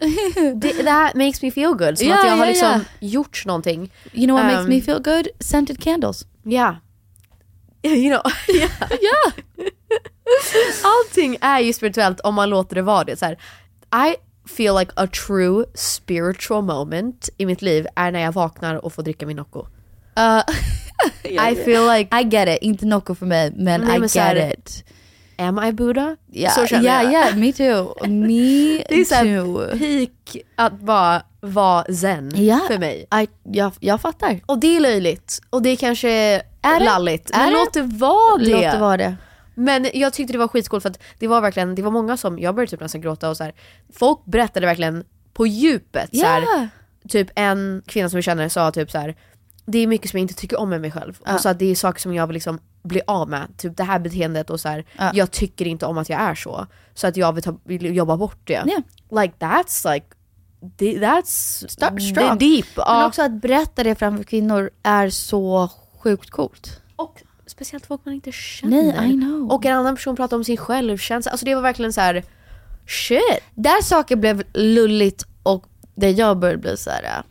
det, 0.55 0.72
that 0.85 1.14
makes 1.14 1.43
me 1.43 1.51
feel 1.51 1.72
good. 1.74 1.99
Som 1.99 2.09
Ja, 2.09 2.18
att 2.18 2.24
jag 2.26 2.37
har 2.37 2.45
ja, 2.47 2.51
liksom 2.51 2.70
ja. 2.70 3.09
gjort 3.09 3.43
någonting. 3.47 3.93
You 4.12 4.26
know 4.26 4.37
what 4.37 4.47
makes 4.47 4.61
Um, 4.64 4.68
me 4.68 4.80
feel 4.80 5.03
good? 5.03 5.28
Scented 5.41 5.83
candles. 5.83 6.26
Ja. 6.43 6.76
You 7.85 8.11
know, 8.11 8.33
ja. 9.01 9.33
Allting 10.85 11.37
är 11.41 11.61
ju 11.61 11.72
spirituellt 11.72 12.20
om 12.20 12.35
man 12.35 12.51
låter 12.51 12.74
det 12.76 12.83
vara 12.83 13.05
det. 13.05 13.16
Så 13.16 13.24
här, 13.24 13.33
I 14.11 14.14
feel 14.47 14.74
like 14.78 14.93
a 14.97 15.07
true 15.07 15.64
spiritual 15.74 16.62
moment 16.62 17.28
i 17.38 17.47
mitt 17.47 17.62
liv 17.62 17.86
är 17.97 18.11
när 18.12 18.20
jag 18.20 18.32
vaknar 18.32 18.84
och 18.84 18.93
får 18.93 19.03
dricka 19.03 19.26
min 19.26 19.36
Nocco. 19.36 19.66
Uh, 20.18 20.43
I 21.51 21.55
feel 21.55 21.86
like... 21.86 22.20
I 22.20 22.24
get 22.24 22.49
it, 22.49 22.59
inte 22.62 22.86
Nocco 22.86 23.14
för 23.14 23.26
mig 23.26 23.53
men 23.57 23.80
Nej, 23.80 23.97
I 23.97 23.99
men 23.99 24.09
get 24.09 24.16
här, 24.24 24.53
it. 24.53 24.84
Am 25.38 25.64
I 25.64 25.72
Buddha? 25.72 26.16
Ja, 26.32 26.51
så 26.51 26.66
känner 26.66 26.84
ja, 26.86 27.03
jag. 27.03 27.12
ja, 27.12 27.36
me 27.36 27.53
too. 27.53 28.09
Me 28.09 28.78
Det 28.88 28.95
är 29.01 29.43
too. 29.45 29.78
peak 29.78 30.45
att 30.57 30.80
bara 30.80 31.22
vara 31.40 31.84
zen 31.95 32.32
Ja. 32.34 32.61
för 32.68 32.78
mig. 32.78 33.07
I, 33.22 33.28
jag, 33.43 33.72
jag 33.80 34.01
fattar. 34.01 34.40
Och 34.47 34.59
det 34.59 34.76
är 34.76 34.80
löjligt 34.80 35.40
och 35.51 35.62
det 35.62 35.76
kanske 35.76 36.11
är, 36.11 36.43
Är 36.62 36.78
det? 36.78 36.84
lalligt. 36.84 37.30
Är 37.30 37.38
men 37.38 37.47
det? 37.49 37.55
låt 37.55 37.72
det 37.72 37.82
vara 37.82 38.38
det. 38.38 38.51
Låt 38.51 38.72
det 38.72 38.78
vara 38.78 38.97
det. 38.97 39.16
Men 39.55 39.87
jag 39.95 40.13
tyckte 40.13 40.33
det 40.33 40.39
var 40.39 40.49
skitcoolt 40.49 40.83
för 40.83 40.91
att 40.91 40.99
det 41.19 41.29
var 41.29 41.41
verkligen, 41.41 41.75
det 41.75 41.83
var 41.83 41.91
många 41.91 42.17
som, 42.17 42.39
jag 42.39 42.55
började 42.55 42.71
typ 42.71 42.81
nästan 42.81 43.01
gråta 43.01 43.31
och 43.31 43.37
så 43.37 43.45
här, 43.45 43.55
folk 43.93 44.25
berättade 44.25 44.67
verkligen 44.67 45.05
på 45.33 45.47
djupet. 45.47 46.11
Så 46.17 46.25
här, 46.27 46.69
typ 47.09 47.29
en 47.35 47.83
kvinna 47.87 48.09
som 48.09 48.17
vi 48.17 48.23
känner 48.23 48.49
sa 48.49 48.71
typ 48.71 48.91
så 48.91 48.99
här. 48.99 49.17
det 49.67 49.79
är 49.79 49.87
mycket 49.87 50.11
som 50.11 50.19
jag 50.19 50.25
inte 50.25 50.35
tycker 50.35 50.61
om 50.61 50.69
med 50.71 50.81
mig 50.81 50.91
själv. 50.91 51.19
Ja. 51.25 51.35
Och 51.35 51.41
så 51.41 51.49
att 51.49 51.59
det 51.59 51.65
är 51.71 51.75
saker 51.75 52.01
som 52.01 52.15
jag 52.15 52.27
vill 52.27 52.35
liksom 52.35 52.59
bli 52.83 53.01
av 53.07 53.29
med. 53.29 53.49
Typ 53.59 53.77
det 53.77 53.85
här 53.85 53.99
beteendet 53.99 54.51
och 54.51 54.61
så 54.61 54.69
här, 54.69 54.85
Ja. 54.99 55.11
jag 55.15 55.31
tycker 55.31 55.67
inte 55.67 55.87
om 55.87 55.99
att 55.99 56.09
jag 56.09 56.21
är 56.21 56.35
så. 56.35 56.67
Så 56.95 57.07
att 57.07 57.17
jag 57.17 57.33
vill, 57.33 57.43
ta, 57.45 57.59
vill 57.65 57.97
jobba 57.97 58.17
bort 58.17 58.39
det. 58.45 58.63
Ja. 58.67 58.83
Like 59.23 59.35
that's 59.39 59.93
like, 59.95 60.07
that's 60.79 61.67
Start 61.69 62.03
strong. 62.03 62.39
deep. 62.39 62.67
Men 62.77 63.05
också 63.07 63.23
att 63.23 63.33
berätta 63.33 63.85
det 63.85 63.95
framför 63.95 64.25
kvinnor 64.25 64.71
är 64.83 65.11
så 65.11 65.71
sjukt 66.03 66.31
coolt. 66.31 66.81
Och 66.97 67.23
speciellt 67.65 67.87
folk 67.87 68.01
man 68.05 68.15
inte 68.15 68.33
känner. 68.33 68.83
Nej, 68.83 69.11
I 69.11 69.13
know. 69.13 69.53
Och 69.53 69.67
en 69.67 69.77
annan 69.77 69.95
person 69.97 70.17
pratar 70.17 70.37
om 70.37 70.45
sin 70.45 70.57
självkänsla. 70.57 71.31
Alltså 71.33 71.47
det 71.47 71.55
var 71.55 71.63
verkligen 71.63 71.93
så 71.93 72.01
här. 72.01 72.25
shit. 72.87 73.21
Där 73.55 73.83
saker 73.83 74.17
blev 74.17 74.43
lulligt 74.55 75.27
och 75.43 75.65
där 75.95 76.09
jag 76.09 76.39
började 76.39 76.59
bli 76.59 76.77
så 76.77 76.91
här 76.91 77.03
äh, 77.05 77.25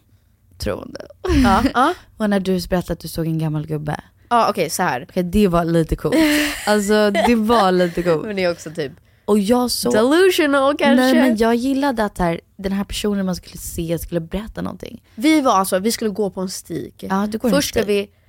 troende. 0.57 1.05
Ja, 1.43 1.63
ja. 1.73 1.93
och 2.17 2.29
när 2.29 2.39
du 2.39 2.67
berättade 2.67 2.93
att 2.93 2.99
du 2.99 3.07
såg 3.07 3.25
en 3.27 3.39
gammal 3.39 3.67
gubbe. 3.67 3.99
Ja 4.29 4.49
okej 4.49 4.69
så 4.69 4.83
här. 4.83 5.05
Okej, 5.09 5.23
det 5.23 5.47
var 5.47 5.65
lite 5.65 5.95
coolt. 5.95 6.15
Alltså 6.67 7.11
det 7.11 7.35
var 7.35 7.71
lite 7.71 8.03
coolt. 8.03 8.25
Men 8.25 8.35
det 8.35 8.43
är 8.43 8.51
också 8.51 8.71
typ 8.71 8.91
Och 9.25 9.39
jag 9.39 9.71
såg... 9.71 9.93
delusional 9.93 10.77
kanske. 10.77 10.95
Nej 10.95 11.13
men 11.13 11.37
jag 11.37 11.55
gillade 11.55 12.03
att 12.05 12.17
här, 12.17 12.41
den 12.57 12.71
här 12.71 12.83
personen 12.83 13.25
man 13.25 13.35
skulle 13.35 13.57
se 13.57 13.99
skulle 13.99 14.21
berätta 14.21 14.61
någonting. 14.61 15.03
Vi 15.15 15.41
var 15.41 15.51
alltså, 15.51 15.79
vi 15.79 15.91
skulle 15.91 16.09
gå 16.09 16.29
på 16.29 16.41
en 16.41 16.49
stig. 16.49 16.93
Ja, 17.09 17.27
du 17.31 17.37
går 17.37 17.49
en 17.49 17.55
först 17.55 17.69
ska 17.69 17.83
stig. 17.83 17.99
f- 18.03 18.09
vi, 18.11 18.20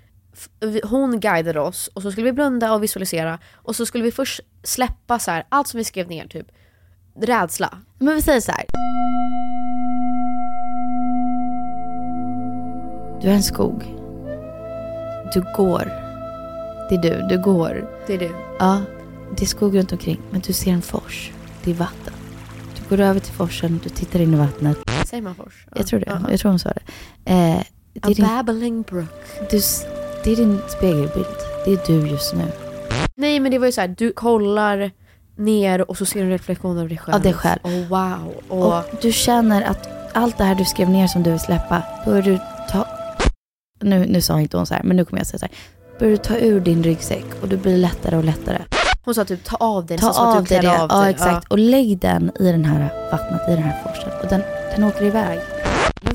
hon 0.85 1.21
guidade 1.21 1.61
oss 1.61 1.87
och 1.95 2.03
så 2.03 2.13
skulle 2.13 2.25
vi 2.25 2.33
blunda 2.33 2.73
och 2.75 2.83
visualisera. 2.83 3.39
Och 3.55 3.77
så 3.77 3.87
skulle 3.87 4.05
vi 4.05 4.13
först 4.13 4.41
släppa 4.63 5.19
så 5.19 5.31
här, 5.31 5.45
allt 5.49 5.69
som 5.69 5.79
vi 5.79 5.85
skrev 5.85 6.09
ner, 6.09 6.27
typ 6.27 6.47
rädsla. 7.21 7.79
Men 7.99 8.15
vi 8.15 8.23
säger 8.23 8.41
så 8.41 8.53
här. 8.53 8.65
Du 13.23 13.29
är 13.29 13.33
en 13.35 13.43
skog. 13.43 13.83
Du 15.35 15.45
går. 15.57 15.93
Det 16.89 16.95
är 16.95 17.03
du, 17.03 17.27
du 17.37 17.43
går. 17.43 17.91
Det 18.07 18.15
är 18.15 18.19
du. 18.19 18.31
Ja, 18.59 18.81
det 19.37 19.43
är 19.43 19.47
skog 19.47 19.77
runt 19.79 19.93
omkring. 19.93 20.21
Men 20.31 20.41
du 20.41 20.53
ser 20.53 20.71
en 20.73 20.83
fors. 20.83 21.31
Det 21.65 21.71
är 21.71 21.75
vatten. 21.75 22.13
Du 22.77 22.97
går 22.97 23.05
över 23.05 23.21
till 23.21 23.33
forsen, 23.33 23.81
du 23.83 23.89
tittar 23.89 24.21
in 24.21 24.35
i 24.35 24.37
vattnet. 24.37 24.77
Säger 25.07 25.23
man 25.23 25.35
fors? 25.35 25.67
Ja. 25.71 25.73
Jag 25.77 25.87
tror 25.87 26.01
det, 26.01 26.07
Ja. 26.07 26.31
jag 26.31 26.41
tror 26.41 26.51
hon 26.51 26.59
sa 26.59 26.69
det. 26.73 26.83
Eh, 27.33 27.63
det, 27.93 28.01
A 28.07 28.09
din, 28.09 28.27
babbling 28.27 28.83
brook. 28.83 29.09
du, 29.51 29.61
det 30.25 30.33
är 30.33 30.37
din 30.37 30.59
spegelbild. 30.69 31.27
Det 31.65 31.73
är 31.73 31.79
du 31.87 32.09
just 32.09 32.35
nu. 32.35 32.45
Nej 33.17 33.41
men 33.41 33.51
det 33.51 33.59
var 33.59 33.67
ju 33.67 33.73
så 33.73 33.81
här, 33.81 33.95
du 33.99 34.13
kollar 34.13 34.91
ner 35.37 35.91
och 35.91 35.97
så 35.99 36.07
ser 36.07 36.19
du 36.21 36.25
en 36.27 36.31
reflektion 36.31 36.79
av 36.79 36.89
dig 36.89 36.99
själv. 36.99 37.15
Av 37.15 37.23
dig 37.23 37.33
själv. 37.35 37.61
Oh, 37.65 37.89
wow. 37.89 38.35
Och, 38.49 38.67
Och 38.79 38.85
du 39.01 39.13
känner 39.13 39.63
att 39.63 39.89
allt 40.13 40.39
det 40.39 40.45
här 40.45 40.55
du 40.55 40.65
skrev 40.65 40.91
ner 40.91 41.07
som 41.07 41.23
du 41.23 41.31
vill 41.31 41.41
släppa, 41.41 41.83
börjar 42.05 42.23
du 42.23 42.39
ta... 42.71 42.87
Nu, 43.81 44.07
nu 44.07 44.21
sa 44.21 44.41
inte 44.41 44.57
hon 44.57 44.67
så 44.67 44.75
här, 44.75 44.83
men 44.83 44.97
nu 44.97 45.05
kommer 45.05 45.21
jag 45.21 45.27
säga 45.27 45.39
så 45.39 45.45
här. 45.47 45.55
Börjar 45.99 46.11
du 46.11 46.17
ta 46.17 46.37
ur 46.37 46.61
din 46.61 46.83
ryggsäck 46.83 47.25
och 47.43 47.49
du 47.49 47.57
blir 47.57 47.77
lättare 47.79 48.17
och 48.17 48.25
lättare. 48.25 48.59
hon 49.05 49.15
sa 49.15 49.25
typ 49.25 49.45
ta 49.45 49.57
av 49.57 49.87
dig, 49.87 49.99
Ta 49.99 50.11
att 50.11 50.19
av 50.19 50.35
du 50.45 50.49
dig 50.49 50.57
det. 50.57 50.61
klär 50.61 50.83
av 50.83 50.89
Ja, 50.93 51.01
dig. 51.01 51.11
exakt. 51.11 51.49
Och 51.49 51.59
lägg 51.59 51.99
den 51.99 52.31
i 52.41 52.53
den 52.53 52.65
här 52.65 53.09
vattnet, 53.13 53.41
i 53.49 53.51
den 53.53 53.63
här 53.63 53.83
forsen. 53.87 54.11
Och 54.23 54.29
den, 54.29 54.43
den 54.77 54.85
åker 54.85 55.05
iväg. 55.05 55.41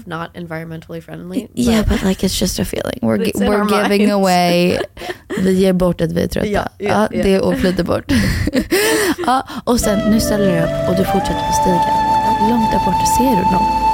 Not 0.07 0.33
environmentally 0.33 1.01
friendly. 1.01 1.47
Yeah, 1.53 1.83
but 1.89 2.01
like 2.03 2.23
it's 2.25 2.41
just 2.41 2.59
a 2.59 2.65
feeling. 2.65 2.99
We're, 3.01 3.15
in 3.15 3.31
we're 3.35 3.65
giving 3.65 4.01
minds. 4.07 4.13
away. 4.19 4.79
Vi 5.43 5.53
ger 5.53 5.73
bort 5.73 6.01
att 6.01 6.11
vi 6.11 6.23
är 6.23 6.27
trötta. 6.27 6.47
Ja, 6.47 6.67
Ja, 6.77 6.87
ja, 6.89 7.07
ja. 7.11 7.23
Det 7.23 7.39
och 7.39 7.55
flyter 7.57 7.83
bort. 7.83 8.11
ja, 9.25 9.47
och 9.63 9.79
sen, 9.79 10.11
nu 10.11 10.19
ställer 10.19 10.45
du 10.51 10.63
upp 10.63 10.89
och 10.89 10.95
du 10.95 11.03
fortsätter 11.05 11.47
på 11.47 11.53
stigen. 11.61 12.49
Långt 12.49 12.71
där 12.71 12.79
borta 12.85 13.05
ser 13.17 13.29
du 13.35 13.51
någon. 13.51 13.87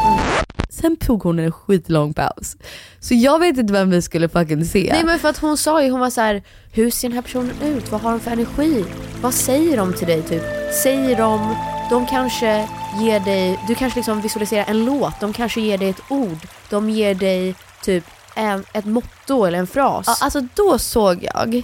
Sen 0.69 0.95
tog 0.97 1.23
hon 1.23 1.39
en 1.39 1.51
skitlång 1.51 2.13
paus. 2.13 2.57
Så 2.99 3.13
jag 3.13 3.39
vet 3.39 3.57
inte 3.57 3.73
vem 3.73 3.89
vi 3.89 4.01
skulle 4.01 4.29
fucking 4.29 4.65
se. 4.65 4.89
Nej 4.91 5.03
men 5.03 5.19
för 5.19 5.29
att 5.29 5.37
hon 5.37 5.57
sa 5.57 5.83
ju, 5.83 5.89
hon 5.89 5.99
var 5.99 6.09
så 6.09 6.21
här: 6.21 6.43
hur 6.71 6.89
ser 6.91 7.07
den 7.07 7.15
här 7.15 7.21
personen 7.21 7.51
ut? 7.63 7.91
Vad 7.91 8.01
har 8.01 8.11
de 8.11 8.19
för 8.19 8.31
energi? 8.31 8.85
Vad 9.21 9.33
säger 9.33 9.77
de 9.77 9.93
till 9.93 10.07
dig 10.07 10.21
typ? 10.21 10.43
Säger 10.83 11.15
de, 11.17 11.55
de 11.89 12.05
kanske 12.05 12.67
ger 12.99 13.19
dig, 13.19 13.59
du 13.67 13.75
kanske 13.75 13.99
liksom 13.99 14.21
visualiserar 14.21 14.65
en 14.69 14.85
låt, 14.85 15.19
de 15.19 15.33
kanske 15.33 15.61
ger 15.61 15.77
dig 15.77 15.89
ett 15.89 16.01
ord, 16.09 16.37
de 16.69 16.89
ger 16.89 17.15
dig 17.15 17.55
typ 17.83 18.03
en, 18.35 18.63
ett 18.73 18.85
motto 18.85 19.45
eller 19.45 19.57
en 19.59 19.67
fras. 19.67 20.05
Ja, 20.07 20.15
alltså 20.21 20.41
då 20.55 20.79
såg 20.79 21.23
jag 21.33 21.63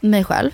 mig 0.00 0.24
själv. 0.24 0.50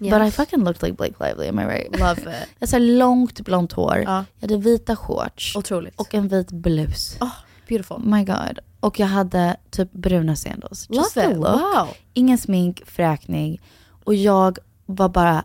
Yes. 0.00 0.12
But 0.14 0.28
I 0.28 0.30
fucking 0.30 0.64
looked 0.64 0.82
like 0.82 0.96
Blake 0.96 1.24
Lively, 1.24 1.48
am 1.48 1.58
I 1.60 1.64
right? 1.64 2.00
Love 2.00 2.12
it. 2.20 2.48
Jag 2.58 2.68
hade 2.68 2.84
långt 2.84 3.40
blont 3.40 3.72
hår, 3.72 3.96
Ja. 4.06 4.24
jag 4.38 4.48
hade 4.50 4.56
vita 4.62 4.96
shorts 4.96 5.56
Otroligt. 5.56 6.00
och 6.00 6.14
en 6.14 6.28
vit 6.28 6.50
blus. 6.52 7.16
Oh, 7.20 7.28
beautiful. 7.68 7.98
My 8.04 8.24
god. 8.24 8.58
Och 8.80 9.00
jag 9.00 9.06
hade 9.06 9.56
typ 9.70 9.92
bruna 9.92 10.36
sandals. 10.36 10.86
Just 10.90 11.16
Love 11.16 11.30
it. 11.30 11.36
look. 11.36 11.46
Wow. 11.60 11.88
Ingen 12.14 12.38
smink, 12.38 12.82
fräkning. 12.86 13.60
Och 14.04 14.14
jag 14.14 14.58
var 14.86 15.08
bara 15.08 15.44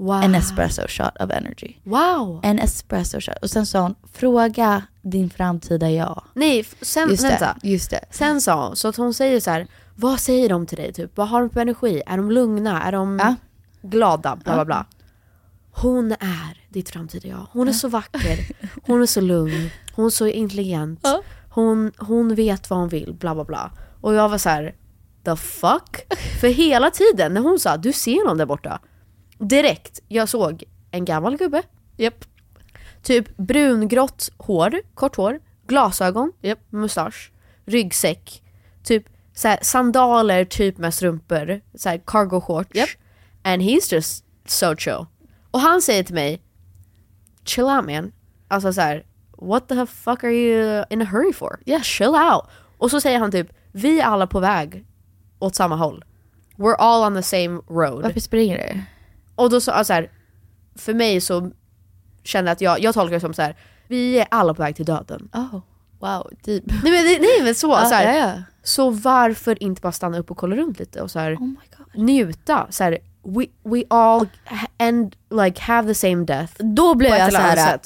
Wow. 0.00 0.22
en 0.22 0.34
espresso 0.34 0.82
shot 0.88 1.16
of 1.20 1.30
energy. 1.30 1.74
Wow. 1.84 2.40
En 2.42 2.58
espresso 2.58 3.20
shot. 3.20 3.36
Och 3.42 3.50
sen 3.50 3.66
sa 3.66 3.80
hon, 3.80 3.94
fråga 4.12 4.82
din 5.02 5.30
framtida 5.30 5.90
jag. 5.90 6.22
Nej, 6.34 6.64
sen, 6.80 7.10
Just 7.10 7.24
vänta. 7.24 7.56
det, 7.62 7.68
just 7.68 7.90
det. 7.90 8.04
Sen 8.10 8.40
sa 8.40 8.66
hon, 8.66 8.76
så 8.76 8.88
att 8.88 8.96
hon 8.96 9.14
säger 9.14 9.40
så 9.40 9.50
här: 9.50 9.66
vad 9.96 10.20
säger 10.20 10.48
de 10.48 10.66
till 10.66 10.76
dig? 10.78 10.92
Typ? 10.92 11.16
Vad 11.16 11.28
har 11.28 11.40
de 11.40 11.50
för 11.50 11.60
energi? 11.60 12.02
Är 12.06 12.16
de 12.16 12.30
lugna? 12.30 12.82
Är 12.82 12.92
de 12.92 13.18
Ja. 13.18 13.34
glada? 13.82 14.36
Bla 14.36 14.52
bla 14.54 14.56
Ja. 14.60 14.64
bla. 14.64 14.86
Hon 15.72 16.12
är 16.12 16.60
ditt 16.68 16.90
framtida 16.90 17.28
jag. 17.28 17.46
Hon 17.52 17.68
är 17.68 17.72
så 17.72 17.88
vacker. 17.88 18.38
Hon 18.86 19.02
är 19.02 19.06
så 19.06 19.20
lugn. 19.20 19.70
Hon 19.94 20.06
är 20.06 20.10
så 20.10 20.26
intelligent. 20.26 21.00
Ja. 21.02 21.22
Hon, 21.50 21.92
hon 21.98 22.34
vet 22.34 22.70
vad 22.70 22.78
hon 22.78 22.88
vill. 22.88 23.14
Bla 23.20 23.34
bla 23.34 23.44
bla. 23.44 23.70
Och 24.00 24.14
jag 24.14 24.28
var 24.28 24.38
så 24.38 24.48
här: 24.48 24.74
the 25.24 25.36
fuck? 25.36 26.06
För 26.40 26.48
hela 26.48 26.90
tiden 26.90 27.34
när 27.34 27.40
hon 27.40 27.58
sa 27.58 27.76
du 27.76 27.92
ser 27.92 28.26
någon 28.26 28.38
där 28.38 28.46
borta. 28.46 28.80
Direkt, 29.40 30.00
jag 30.08 30.28
såg 30.28 30.64
en 30.90 31.04
gammal 31.04 31.36
gubbe. 31.36 31.62
Japp. 31.96 32.24
Typ 33.02 33.36
brungrått 33.36 34.30
hår, 34.36 34.80
kort 34.94 35.16
hår, 35.16 35.40
glasögon, 35.66 36.32
mustasch, 36.70 37.32
ryggsäck, 37.66 38.42
typ 38.82 39.04
så 39.34 39.56
sandaler 39.62 40.44
typ 40.44 40.78
med 40.78 40.94
strumpor, 40.94 41.60
så 41.74 41.88
här, 41.88 42.02
cargo 42.06 42.40
shorts. 42.40 42.96
And 43.42 43.62
he's 43.62 43.94
just 43.94 44.24
so 44.46 44.76
chill. 44.76 45.06
Och 45.50 45.60
han 45.60 45.82
säger 45.82 46.02
till 46.02 46.14
mig, 46.14 46.42
chill 47.44 47.64
out 47.64 47.84
man. 47.84 48.12
Alltså 48.48 48.72
så 48.72 48.80
här, 48.80 49.04
what 49.38 49.68
the 49.68 49.86
fuck 49.86 50.24
are 50.24 50.32
you 50.32 50.84
in 50.90 51.02
a 51.02 51.04
hurry 51.04 51.32
for? 51.32 51.60
Yeah, 51.66 51.82
chill 51.82 52.08
out. 52.08 52.44
Och 52.78 52.90
så 52.90 53.00
säger 53.00 53.18
han 53.18 53.30
typ, 53.30 53.48
vi 53.72 54.00
är 54.00 54.04
alla 54.04 54.26
på 54.26 54.40
väg 54.40 54.84
åt 55.38 55.54
samma 55.54 55.76
håll. 55.76 56.04
We're 56.56 56.76
all 56.78 57.12
on 57.12 57.14
the 57.14 57.22
same 57.22 57.60
road. 57.68 58.02
Varför 58.02 58.20
springer 58.20 58.58
du? 58.58 58.80
Och 59.40 59.50
då 59.50 59.60
så, 59.60 59.70
alltså 59.70 59.92
här, 59.92 60.10
för 60.76 60.94
mig 60.94 61.20
så 61.20 61.50
kände 62.24 62.50
jag 62.50 62.52
att 62.52 62.60
jag, 62.60 62.80
jag 62.80 62.94
tolkar 62.94 63.14
det 63.14 63.20
som 63.20 63.34
så 63.34 63.42
här, 63.42 63.56
vi 63.88 64.18
är 64.18 64.26
alla 64.30 64.54
på 64.54 64.62
väg 64.62 64.76
till 64.76 64.84
döden. 64.84 65.28
Oh, 65.32 65.60
wow, 65.98 66.30
typ. 66.42 66.64
Nej 66.66 66.92
men, 66.92 67.04
nej, 67.04 67.42
men 67.42 67.54
så, 67.54 67.68
Ja, 67.68 67.84
så, 67.84 67.94
här, 67.94 68.18
ja, 68.18 68.28
ja. 68.28 68.42
Så 68.62 68.90
varför 68.90 69.62
inte 69.62 69.80
bara 69.80 69.92
stanna 69.92 70.18
upp 70.18 70.30
och 70.30 70.36
kolla 70.36 70.56
runt 70.56 70.78
lite 70.78 71.02
och 71.02 71.10
så 71.10 71.18
här, 71.18 71.36
Oh 71.36 71.50
njuta? 71.94 72.66
Så 72.70 72.84
här, 72.84 72.98
we, 73.22 73.46
we 73.64 73.84
all 73.90 74.28
and 74.78 75.16
like 75.30 75.62
have 75.62 75.88
the 75.88 75.94
same 75.94 76.24
death. 76.24 76.52
Då 76.58 76.94
blev 76.94 77.10
jag 77.10 77.32
så 77.32 77.38
här. 77.38 77.80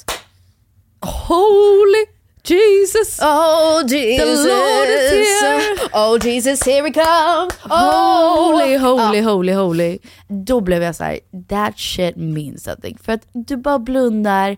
Holy 0.99 2.05
Jesus! 2.45 3.19
Oh 3.21 3.81
The 3.87 4.25
Lord 4.25 4.89
is 4.89 5.11
here! 5.41 5.89
Oh 5.93 6.17
Jesus 6.27 6.63
here 6.65 6.83
we 6.83 6.91
come! 6.91 7.49
Holy, 7.69 8.77
holy, 8.77 9.17
Ja. 9.19 9.23
holy, 9.23 9.53
holy. 9.53 9.99
Då 10.27 10.61
blev 10.61 10.83
jag 10.83 10.95
så 10.95 11.03
här: 11.03 11.19
that 11.49 11.79
shit 11.79 12.15
means 12.15 12.63
something. 12.63 12.97
För 13.03 13.11
att 13.13 13.21
du 13.33 13.57
bara 13.57 13.79
blundar, 13.79 14.57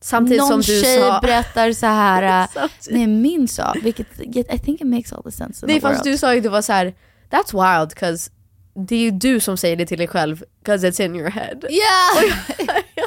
Samtidigt 0.00 0.38
någon 0.40 0.48
som 0.48 0.60
du 0.74 0.82
tjej 0.82 1.00
sa- 1.00 1.18
berättar 1.22 1.72
så 1.72 1.86
här. 1.86 2.48
Nej 2.90 3.06
min 3.06 3.48
sa, 3.48 3.74
vilket 3.82 4.06
I 4.54 4.58
think 4.58 4.80
it 4.80 4.86
makes 4.86 5.12
all 5.12 5.22
the 5.22 5.30
sense 5.32 5.66
Nej 5.66 5.80
fast 5.80 6.04
du 6.04 6.18
sa 6.18 6.34
ju 6.34 6.40
det 6.40 6.48
var 6.48 6.62
så 6.62 6.72
här. 6.72 6.94
that's 7.30 7.78
wild 7.80 7.94
cause 7.94 8.30
det 8.74 8.94
är 8.96 9.00
ju 9.00 9.10
du 9.10 9.40
som 9.40 9.56
säger 9.56 9.76
det 9.76 9.86
till 9.86 9.98
dig 9.98 10.08
själv 10.08 10.44
cause 10.64 10.88
it's 10.90 11.04
in 11.04 11.16
your 11.16 11.30
head. 11.30 11.60
Yeah! 11.70 12.36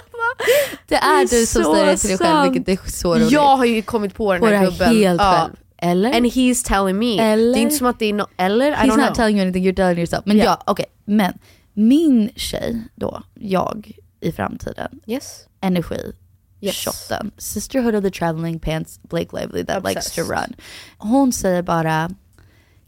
det 0.88 0.96
är 0.96 1.22
du 1.22 1.46
som 1.46 1.64
säger 1.64 1.86
det 1.86 1.98
till 1.98 2.10
dig 2.10 2.18
själv 2.18 2.52
vilket 2.54 2.80
är 2.86 2.90
så 2.92 3.16
roligt. 3.16 3.32
Jag 3.32 3.58
har 3.58 3.66
ju 3.66 3.82
kommit 3.82 4.14
på 4.16 4.32
den 4.34 4.42
På 4.42 4.48
här 4.48 4.66
gubben. 4.66 4.96
helt 4.96 5.22
själv. 5.22 5.52
Eller? 5.78 6.14
And 6.18 6.26
he's 6.26 6.66
telling 6.68 7.00
me. 7.00 7.20
Eller? 7.20 7.54
Det 7.54 7.60
är 7.60 7.62
inte 7.62 7.76
som 7.76 7.88
att 7.88 8.00
det 8.00 8.06
är 8.06 8.14
no 8.14 8.28
eller? 8.38 8.72
I 8.72 8.76
He's 8.76 8.82
don't 8.84 8.88
not 8.88 8.96
know. 8.98 9.14
telling 9.16 9.38
you 9.38 9.42
anything, 9.46 9.64
you're 9.68 9.76
telling 9.76 9.98
yourself. 9.98 10.26
Men 10.26 10.38
Ja. 10.38 10.44
ja, 10.44 10.64
okej. 10.66 10.86
Men 11.06 11.34
min 11.74 12.30
tjej 12.36 12.82
då, 12.96 13.24
jag 13.34 13.92
i 14.22 14.32
framtiden, 14.32 15.00
Yes. 15.08 15.48
energi, 15.62 16.14
Yes. 16.62 16.76
shotten, 16.76 17.32
sisterhood 17.38 17.96
of 17.96 18.04
the 18.04 18.12
traveling 18.12 18.60
pants, 18.60 19.00
Blake 19.04 19.38
Lively 19.42 19.66
that 19.66 19.84
likes 19.84 20.12
to 20.16 20.22
Obsessed. 20.22 20.30
run. 20.50 20.56
Hon 20.98 21.34
säger 21.34 21.62
bara, 21.62 22.10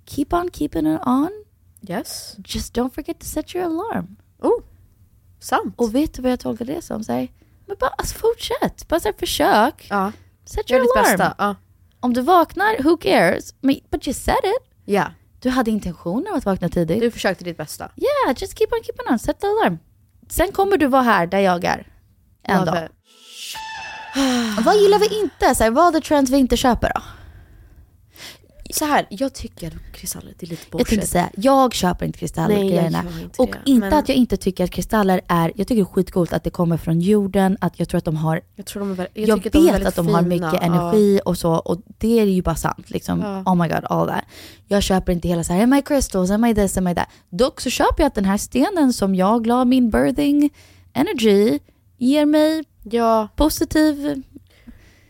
keep 0.06 0.34
on 0.34 0.50
keeping 0.54 0.88
it 0.95 1.02
on. 1.06 1.30
Yes. 1.89 2.36
Just 2.38 2.74
don't 2.76 2.93
forget 2.93 3.20
to 3.20 3.26
set 3.26 3.56
your 3.56 3.66
alarm. 3.66 4.16
Oh, 4.41 4.62
sant. 5.40 5.74
Och 5.78 5.96
vet 5.96 6.14
du 6.14 6.22
vad 6.22 6.32
jag 6.32 6.40
tolkar 6.40 6.66
det 6.66 6.82
som? 6.82 7.04
Så 7.04 7.12
här, 7.12 7.28
men 7.66 7.78
bara 7.80 7.90
alltså, 7.90 8.16
fortsätt, 8.16 8.88
bara 8.88 9.00
så 9.00 9.08
här, 9.08 9.16
försök. 9.20 9.88
Ja. 9.90 10.12
Gör 10.66 10.80
your 10.80 10.98
alarm. 10.98 11.18
bästa. 11.18 11.36
Ja. 11.38 11.56
Om 12.00 12.14
du 12.14 12.22
vaknar, 12.22 12.84
who 12.84 12.98
cares? 12.98 13.54
But 13.62 14.08
you 14.08 14.14
said 14.14 14.44
it. 14.44 14.74
Ja. 14.86 15.12
Du 15.40 15.50
hade 15.50 15.72
intentionen 15.72 16.34
att 16.34 16.46
vakna 16.46 16.70
tidigt. 16.70 17.00
Du 17.02 17.12
försökte 17.12 17.44
ditt 17.44 17.58
bästa. 17.58 17.92
Yeah, 17.96 18.38
just 18.38 18.58
keep 18.58 18.68
on 18.72 18.84
keeping 18.84 19.14
on. 19.14 19.20
Set 19.20 19.40
the 19.40 19.48
alarm. 19.48 19.80
Sen 20.30 20.52
kommer 20.52 20.78
du 20.78 20.88
vara 20.88 21.02
här 21.02 21.28
där 21.28 21.40
jag 21.40 21.66
är. 21.66 21.88
En 22.44 22.66
Love 22.66 22.72
dag. 22.72 22.90
Vad 24.66 24.78
gillar 24.78 25.00
vi 25.00 25.20
inte? 25.20 25.56
Så 25.56 25.64
här, 25.64 25.72
vad 25.72 25.96
är 25.96 26.02
trends 26.02 26.32
vi 26.32 26.38
inte 26.38 26.58
köper 26.58 26.92
då? 26.96 27.02
Så 28.74 28.86
här, 28.86 29.05
jag 29.09 29.34
tycker 29.34 29.68
att 29.68 29.95
kristaller 29.95 30.34
det 30.39 30.45
är 30.45 30.49
lite 30.49 30.61
Jag 30.65 30.72
bullshit. 30.72 30.88
tänkte 30.89 31.07
säga, 31.07 31.30
jag 31.36 31.74
köper 31.74 32.05
inte 32.05 32.20
kristallergrejerna. 32.20 33.01
Nej, 33.01 33.11
jag 33.11 33.13
gör 33.20 33.24
inte 33.24 33.41
Och 33.41 33.49
det, 33.65 33.72
inte 33.72 33.89
men- 33.89 33.99
att 33.99 34.09
jag 34.09 34.15
inte 34.18 34.38
tycker 34.38 34.63
att 34.63 34.72
kristaller 34.72 35.22
är, 35.28 35.51
jag 35.55 35.68
tycker 35.68 35.76
det 35.76 35.82
är 35.82 35.86
skitcoolt 35.93 36.34
att 36.34 36.43
det 36.43 36.49
kommer 36.49 36.78
från 36.78 36.99
jorden, 37.01 37.57
att 37.61 37.80
jag 37.80 37.89
tror 37.89 37.97
att 37.97 38.05
de 38.05 38.15
har, 38.15 38.41
Jag 38.55 38.65
tror 38.65 38.80
de 38.80 38.99
är 38.99 39.07
jag, 39.13 39.41
de 39.41 39.47
är 39.59 39.63
vet 39.63 39.74
väldigt 39.74 39.88
att 39.88 39.95
de 39.95 40.07
har 40.07 40.24
fina. 40.24 40.30
mycket 40.36 40.53
Ja. 40.53 40.59
energi 40.59 41.20
och 41.26 41.38
så, 41.38 41.51
och 41.53 41.82
det 41.97 42.20
är 42.20 42.26
ju 42.26 42.41
bara 42.41 42.55
sant. 42.55 42.89
Liksom, 42.89 43.22
Ja. 43.22 43.41
Oh 43.51 43.55
my 43.55 43.68
god, 43.68 43.86
all 43.89 44.07
that. 44.07 44.24
Jag 44.68 44.84
köper 44.84 45.11
inte 45.13 45.28
hela 45.28 45.43
så 45.43 45.53
här, 45.53 45.63
am 45.63 45.74
I 45.74 45.82
crystals, 45.82 46.30
am 46.32 46.45
I 46.45 46.55
this, 46.55 46.78
am 46.78 46.88
I 46.88 46.95
that. 46.95 47.07
Dock 47.30 47.61
så 47.61 47.70
köper 47.70 48.03
jag 48.03 48.07
att 48.07 48.15
den 48.15 48.26
här 48.26 48.38
stenen 48.38 48.93
som 48.93 49.15
jag 49.15 49.47
la 49.47 49.65
min 49.65 49.89
birthing 49.89 50.49
energy 50.93 51.59
ger 51.97 52.26
mig 52.26 52.63
Ja. 52.89 53.28
positiv 53.36 54.24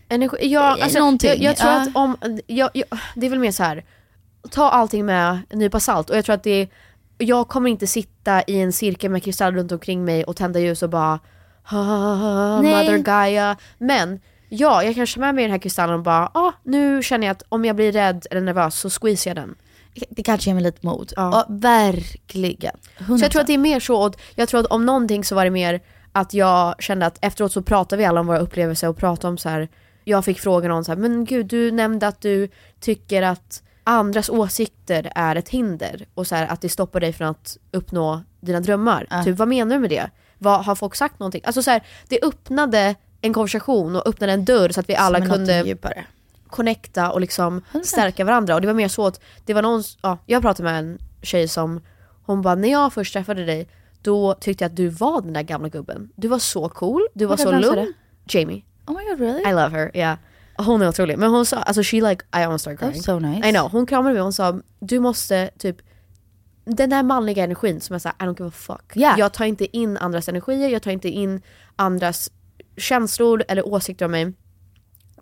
Energi, 0.09 0.37
ja, 0.41 0.77
alltså, 0.83 0.99
Någonting, 0.99 1.29
Jag, 1.29 1.37
jag 1.39 1.57
tror 1.57 1.71
ja. 1.71 1.81
att 1.81 1.95
om, 1.95 2.17
jag, 2.47 2.69
jag, 2.73 2.85
det 3.15 3.25
är 3.25 3.29
väl 3.29 3.39
mer 3.39 3.51
så 3.51 3.63
här. 3.63 3.83
ta 4.51 4.69
allting 4.69 5.05
med 5.05 5.39
en 5.49 5.59
nypa 5.59 5.79
salt 5.79 6.09
och 6.09 6.17
jag 6.17 6.25
tror 6.25 6.35
att 6.35 6.43
det 6.43 6.61
är, 6.61 6.67
jag 7.17 7.47
kommer 7.47 7.69
inte 7.69 7.87
sitta 7.87 8.41
i 8.41 8.59
en 8.61 8.73
cirkel 8.73 9.11
med 9.11 9.23
kristall 9.23 9.55
runt 9.55 9.71
omkring 9.71 10.05
mig 10.05 10.23
och 10.23 10.35
tända 10.35 10.59
ljus 10.59 10.83
och 10.83 10.89
bara 10.89 11.19
ha, 11.63 11.83
ha, 11.83 12.15
ha, 12.15 12.61
Nej. 12.61 12.85
Mother 12.85 12.97
Gaia. 12.97 13.57
Men 13.77 14.19
ja, 14.49 14.83
jag 14.83 14.95
kan 14.95 15.05
köra 15.05 15.25
med 15.25 15.35
mig 15.35 15.43
den 15.43 15.51
här 15.51 15.59
kristallen 15.59 15.95
och 15.95 16.03
bara 16.03 16.31
ah, 16.33 16.51
nu 16.63 17.03
känner 17.03 17.27
jag 17.27 17.31
att 17.31 17.43
om 17.49 17.65
jag 17.65 17.75
blir 17.75 17.91
rädd 17.91 18.27
eller 18.31 18.41
nervös 18.41 18.79
så 18.79 18.89
squeezear 18.89 19.35
jag 19.35 19.43
den. 19.43 19.55
Det 20.09 20.23
kanske 20.23 20.49
ger 20.49 20.53
mig 20.55 20.63
lite 20.63 20.85
mod. 20.85 21.13
Ja. 21.15 21.29
Ja, 21.33 21.45
verkligen. 21.49 22.75
Så 22.97 23.17
jag 23.21 23.31
tror 23.31 23.41
att 23.41 23.47
det 23.47 23.53
är 23.53 23.57
mer 23.57 23.79
så, 23.79 24.05
och 24.05 24.15
jag 24.35 24.49
tror 24.49 24.59
att 24.59 24.65
om 24.65 24.85
någonting 24.85 25.23
så 25.23 25.35
var 25.35 25.43
det 25.43 25.51
mer 25.51 25.81
att 26.11 26.33
jag 26.33 26.75
kände 26.83 27.05
att 27.05 27.17
efteråt 27.21 27.51
så 27.51 27.61
pratade 27.61 27.99
vi 27.99 28.05
alla 28.05 28.19
om 28.19 28.27
våra 28.27 28.39
upplevelser 28.39 28.89
och 28.89 28.97
pratade 28.97 29.27
om 29.27 29.37
så 29.37 29.49
här. 29.49 29.69
Jag 30.07 30.25
fick 30.25 30.39
frågan 30.39 30.71
om 30.71 30.83
så 30.83 30.91
här, 30.91 30.97
men 30.99 31.25
gud 31.25 31.45
du 31.45 31.71
nämnde 31.71 32.07
att 32.07 32.21
du 32.21 32.49
tycker 32.79 33.21
att 33.21 33.63
andras 33.83 34.29
åsikter 34.29 35.11
är 35.15 35.35
ett 35.35 35.49
hinder 35.49 36.07
och 36.13 36.27
så 36.27 36.35
här, 36.35 36.47
att 36.47 36.61
det 36.61 36.69
stoppar 36.69 36.99
dig 36.99 37.13
från 37.13 37.27
att 37.27 37.57
uppnå 37.71 38.23
dina 38.39 38.59
drömmar. 38.59 39.07
Ja. 39.09 39.23
Typ 39.23 39.37
vad 39.37 39.47
menar 39.47 39.75
du 39.75 39.81
med 39.81 39.89
det? 39.89 40.09
Vad, 40.37 40.65
har 40.65 40.75
folk 40.75 40.95
sagt 40.95 41.19
någonting? 41.19 41.41
Alltså 41.45 41.63
så 41.63 41.71
här, 41.71 41.83
det 42.07 42.19
öppnade 42.21 42.95
en 43.21 43.33
konversation 43.33 43.95
och 43.95 44.07
öppnade 44.07 44.33
en 44.33 44.45
dörr 44.45 44.69
så 44.69 44.79
att 44.79 44.89
vi 44.89 44.95
alla 44.95 45.25
kunde 45.25 45.77
connecta 46.47 47.11
och 47.11 47.21
liksom 47.21 47.61
stärka 47.83 48.25
varandra. 48.25 48.55
Och 48.55 48.61
det 48.61 48.67
var 48.67 48.73
mer 48.73 48.87
så 48.87 49.07
att 49.07 49.21
det 49.45 49.53
var 49.53 49.61
någon, 49.61 49.83
ja, 50.01 50.17
jag 50.25 50.41
pratade 50.41 50.69
med 50.69 50.79
en 50.79 50.99
tjej 51.21 51.47
som, 51.47 51.81
hon 52.25 52.41
bara 52.41 52.55
när 52.55 52.69
jag 52.71 52.93
först 52.93 53.13
träffade 53.13 53.45
dig 53.45 53.69
då 54.01 54.33
tyckte 54.33 54.63
jag 54.63 54.69
att 54.69 54.75
du 54.75 54.89
var 54.89 55.21
den 55.21 55.33
där 55.33 55.41
gamla 55.41 55.69
gubben. 55.69 56.09
Du 56.15 56.27
var 56.27 56.39
så 56.39 56.69
cool, 56.69 57.07
du 57.13 57.25
var 57.25 57.37
så 57.37 57.51
lugn. 57.51 57.93
Jamie. 58.29 58.63
Oh 58.87 58.93
my 58.93 59.03
god 59.09 59.19
really? 59.19 59.41
I 59.49 59.53
love 59.53 59.69
her, 59.71 59.91
yeah. 59.93 60.17
Hon 60.57 60.81
är 60.81 60.87
otrolig. 60.89 61.17
Men 61.17 61.29
hon 61.29 61.45
sa, 61.45 61.57
alltså 61.57 61.83
she 61.83 62.01
like, 62.01 62.25
I 62.35 62.43
almost 62.43 62.61
started 62.63 62.79
That's 62.79 62.91
crying. 62.91 63.03
so 63.03 63.19
nice. 63.19 63.49
I 63.49 63.51
know, 63.51 63.69
hon 63.71 63.85
kramade 63.85 64.13
mig 64.13 64.21
och 64.21 64.25
hon 64.25 64.33
sa 64.33 64.59
du 64.79 64.99
måste 64.99 65.49
typ 65.57 65.77
den 66.65 66.89
där 66.89 67.03
manliga 67.03 67.43
energin 67.43 67.81
som 67.81 67.95
är 67.95 67.99
såhär 67.99 68.15
I 68.19 68.23
don't 68.23 68.39
give 68.39 68.47
a 68.47 68.51
fuck. 68.55 68.97
Yeah. 68.97 69.19
Jag 69.19 69.33
tar 69.33 69.45
inte 69.45 69.77
in 69.77 69.97
andras 69.97 70.29
energier, 70.29 70.69
jag 70.69 70.81
tar 70.81 70.91
inte 70.91 71.09
in 71.09 71.41
andras 71.75 72.31
känslor 72.77 73.43
eller 73.47 73.67
åsikter 73.67 74.05
om 74.05 74.11
mig. 74.11 74.33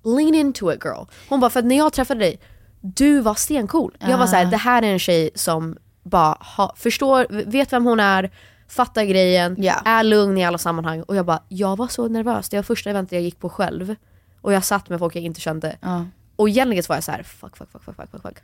Lean 0.04 0.36
into 0.36 0.72
it 0.74 0.84
girl. 0.86 1.06
Hon 1.30 1.40
bara, 1.40 1.50
för 1.50 1.60
att 1.60 1.66
när 1.66 1.78
jag 1.78 1.94
träffade 1.94 2.20
dig, 2.20 2.40
du 2.82 3.20
var 3.20 3.34
stencool. 3.36 3.98
Jag 4.00 4.18
var 4.18 4.28
såhär, 4.28 4.46
Ah. 4.46 4.50
det 4.50 4.58
här 4.58 4.82
är 4.82 4.88
en 4.94 5.00
tjej 5.00 5.30
som 5.36 5.78
bara 6.04 6.38
ha, 6.58 6.74
förstår, 6.78 7.28
vet 7.30 7.74
vem 7.74 7.86
hon 7.86 8.00
är, 8.00 8.32
fattar 8.68 9.04
grejen, 9.04 9.64
är 9.86 10.04
lugn 10.04 10.38
i 10.38 10.46
alla 10.46 10.58
sammanhang. 10.58 11.02
Och 11.02 11.16
jag 11.16 11.26
bara, 11.26 11.44
jag 11.50 11.78
var 11.78 11.88
så 11.88 12.08
nervös. 12.08 12.50
Det 12.50 12.58
var 12.58 12.64
första 12.64 12.90
eventet 12.90 13.12
jag 13.12 13.22
gick 13.22 13.40
på 13.40 13.50
själv. 13.50 13.96
Och 14.42 14.54
jag 14.54 14.64
satt 14.64 14.90
med 14.90 15.00
folk 15.00 15.16
jag 15.16 15.24
inte 15.24 15.42
kände. 15.42 15.78
Ja. 15.82 16.06
Och 16.36 16.50
egentligen 16.50 16.84
var 16.90 16.96
jag 16.96 17.04
så 17.04 17.12
här: 17.12 17.24
fuck, 17.24 17.58
fuck, 17.58 17.72
fuck, 17.72 17.84
fuck, 17.84 17.96
fuck, 18.12 18.22
fuck. 18.22 18.38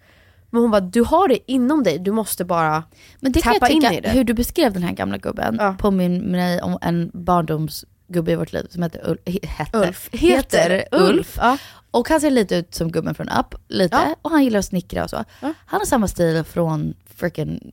Men 0.50 0.62
hon 0.62 0.72
bara, 0.72 0.82
du 0.82 1.04
har 1.04 1.28
det 1.28 1.52
inom 1.52 1.84
dig, 1.84 2.00
du 2.00 2.12
måste 2.12 2.46
bara 2.46 2.84
Men 3.20 3.32
det 3.32 3.42
kan 3.42 3.54
tappa 3.54 3.68
jag 3.68 3.76
in 3.76 3.82
tycka, 3.82 3.94
i 3.94 4.02
det. 4.02 4.10
hur 4.10 4.24
du 4.24 4.34
beskrev 4.34 4.74
den 4.74 4.84
här 4.84 4.94
gamla 4.94 5.18
gubben 5.18 5.78
påminner 5.78 6.20
mig 6.20 6.62
om 6.62 6.78
en 6.82 7.12
barndomsgubbe 7.14 8.32
i 8.32 8.36
vårt 8.36 8.54
liv 8.54 8.68
som 8.70 8.84
heter 8.84 9.10
Ulf. 9.10 9.44
Hette, 9.44 9.78
Ulf. 9.78 10.10
Heter 10.12 10.84
Ulf. 10.92 11.38
Ja. 11.42 11.58
Och 11.92 12.10
han 12.10 12.22
ser 12.22 12.32
lite 12.32 12.56
ut 12.56 12.76
som 12.76 12.92
gubben 12.92 13.16
från 13.16 13.30
Up, 13.30 13.56
lite. 13.68 13.96
Ja. 13.96 14.16
Och 14.22 14.32
han 14.32 14.44
gillar 14.44 14.60
att 14.60 14.66
snickra 14.66 15.04
och 15.04 15.10
så. 15.10 15.24
Han 15.40 15.56
har 15.80 15.86
samma 15.86 16.08
stil 16.08 16.44
från 16.44 16.94
freaking 17.16 17.72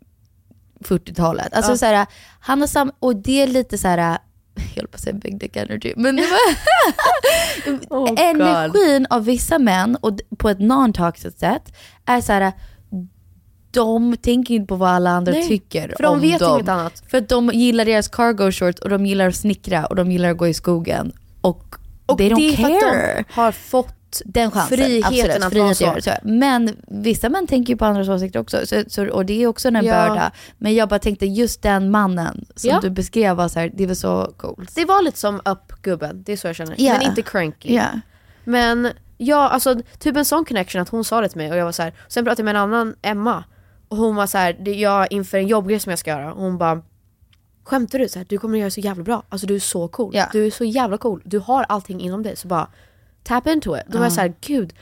40-talet. 0.85 1.55
Alltså 1.55 1.73
Ja. 1.73 1.77
så 1.77 1.87
här, 1.87 2.07
han 2.41 2.61
har 2.61 2.69
samma, 2.69 2.93
och 2.99 3.17
det 3.17 3.43
är 3.43 3.47
lite 3.47 3.79
så 3.79 3.89
här, 3.89 3.99
jag 4.55 4.63
höll 4.77 4.87
på 4.87 4.95
att 4.95 5.01
säga 5.01 5.13
big 5.15 5.41
dick 5.41 5.57
energy, 5.57 5.93
men 5.97 6.17
det 6.17 6.23
var 6.23 6.39
Oh, 7.91 8.09
God. 8.09 8.19
energin 8.19 9.07
av 9.11 9.25
vissa 9.25 9.59
män, 9.59 9.97
och 10.01 10.19
på 10.39 10.49
ett 10.49 10.59
non-toxic 10.59 11.39
sätt, 11.39 11.77
är 12.07 12.21
så 12.21 12.33
här. 12.33 12.53
De 13.71 14.17
tänker 14.17 14.55
inte 14.55 14.67
på 14.67 14.77
vad 14.77 14.89
alla 14.91 15.11
andra 15.11 15.33
Nej, 15.33 15.49
tycker 15.49 15.89
för 15.97 16.03
de 16.03 16.13
om 16.15 16.21
vet 16.21 16.39
dem. 16.41 16.55
inget 16.57 16.69
annat. 16.69 17.03
För 17.11 17.19
att 17.19 17.29
de 17.29 17.51
gillar 17.55 17.85
deras 17.85 18.09
cargo 18.09 18.53
shorts 18.53 18.81
och 18.81 18.89
de 18.91 19.07
gillar 19.07 19.29
att 19.29 19.37
snickra 19.37 19.87
och 19.87 19.97
de 19.97 20.13
gillar 20.13 20.31
att 20.31 20.37
gå 20.39 20.49
i 20.49 20.55
skogen. 20.55 21.13
Och, 21.41 21.75
Och 22.07 22.19
they 22.19 22.29
don't 22.31 22.37
det 22.37 22.49
är 22.53 22.57
för 22.57 22.63
att 22.75 22.81
care. 22.83 23.15
de 23.17 23.25
har 23.35 23.53
fått 23.53 23.95
den 24.25 24.51
chansen. 24.51 24.79
friheten 24.79 25.05
absolut, 25.43 25.43
att 25.45 25.51
frihet 25.53 25.81
vara 25.81 26.01
så. 26.01 26.11
Men 26.23 26.77
vissa 26.89 27.29
män 27.29 27.47
tänker 27.47 27.73
ju 27.73 27.77
på 27.77 27.85
andras 27.85 28.09
åsikter 28.09 28.41
också. 28.41 28.67
Så, 28.67 28.83
så, 28.89 29.09
och 29.11 29.27
det 29.27 29.43
är 29.43 29.47
också 29.47 29.69
en 29.69 29.75
Ja. 29.75 29.83
börda. 30.09 30.33
Men 30.59 30.75
jag 30.75 30.89
bara 30.89 30.99
tänkte 30.99 31.27
just 31.27 31.63
den 31.63 31.91
mannen 31.91 32.45
som 32.57 32.71
Ja. 32.71 32.81
du 32.83 32.91
beskrev 32.91 33.37
var 33.37 33.49
så 33.49 33.59
här, 33.59 33.71
det 33.75 33.87
var 33.87 33.95
så 33.95 34.33
coolt. 34.37 34.75
Det 34.75 34.85
var 34.85 35.03
lite 35.03 35.19
som 35.19 35.41
up-gubben, 35.45 36.23
det 36.23 36.33
är 36.33 36.37
så 36.37 36.47
jag 36.47 36.57
känner. 36.57 36.75
Ja. 36.79 36.93
Men 36.93 37.03
inte 37.03 37.23
cranky. 37.23 37.75
Ja. 37.75 37.87
Men 38.45 38.89
ja, 39.17 39.49
alltså 39.49 39.81
typ 39.99 40.17
en 40.17 40.25
sån 40.25 40.45
connection 40.45 40.83
att 40.83 40.89
hon 40.89 41.05
sa 41.05 41.21
det 41.21 41.29
till 41.29 41.39
mig 41.39 41.51
och 41.51 41.57
jag 41.57 41.65
var 41.65 41.73
så 41.73 41.83
här. 41.83 41.93
sen 42.09 42.25
pratade 42.25 42.41
jag 42.41 42.45
med 42.45 42.57
en 42.57 42.63
annan, 42.63 42.95
Emma. 43.03 43.45
Och 43.89 43.97
hon 43.97 44.17
var 44.17 44.27
så 44.27 44.39
här, 44.39 44.69
jag 44.69 45.13
inför 45.13 45.39
en 45.39 45.47
jobbgrej 45.47 45.81
som 45.81 45.91
jag 45.91 45.99
ska 45.99 46.11
göra, 46.11 46.33
och 46.35 46.43
hon 46.43 46.59
bara 46.59 46.83
Skämtar 47.65 47.99
du? 47.99 48.09
Så 48.09 48.19
här, 48.19 48.27
du 48.29 48.39
kommer 48.39 48.59
att 48.59 48.61
göra 48.61 48.71
så 48.71 48.81
jävla 48.81 49.05
bra. 49.05 49.23
Alltså 49.29 49.47
du 49.47 49.55
är 49.55 49.61
så 49.61 49.89
cool. 49.89 50.11
Ja. 50.15 50.27
Du 50.33 50.47
är 50.47 50.51
så 50.51 50.65
jävla 50.65 50.99
cool. 50.99 51.23
Du 51.25 51.39
har 51.39 51.67
allting 51.69 52.01
inom 52.01 52.23
dig. 52.23 52.37
Så 52.37 52.49
bara 52.49 52.69
tap 53.29 53.47
into 53.47 53.77
it. 53.77 53.83
Då 53.87 53.99
var 53.99 54.05
jag 54.05 54.11
Ja. 54.11 54.15
så 54.15 54.21
här, 54.21 54.33
gud. 54.41 54.73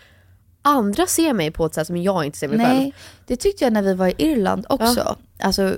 Andra 0.62 1.06
ser 1.06 1.32
mig 1.32 1.50
på 1.50 1.66
ett 1.66 1.74
sätt 1.74 1.86
som 1.86 1.96
jag 1.96 2.24
inte 2.24 2.38
ser 2.38 2.48
mig 2.48 2.56
Nej, 2.58 2.66
själv. 2.80 2.92
det 3.26 3.36
tyckte 3.36 3.64
jag 3.64 3.72
när 3.72 3.82
vi 3.82 3.94
var 3.94 4.06
i 4.08 4.14
Irland 4.18 4.66
också. 4.68 5.16
Alltså 5.42 5.76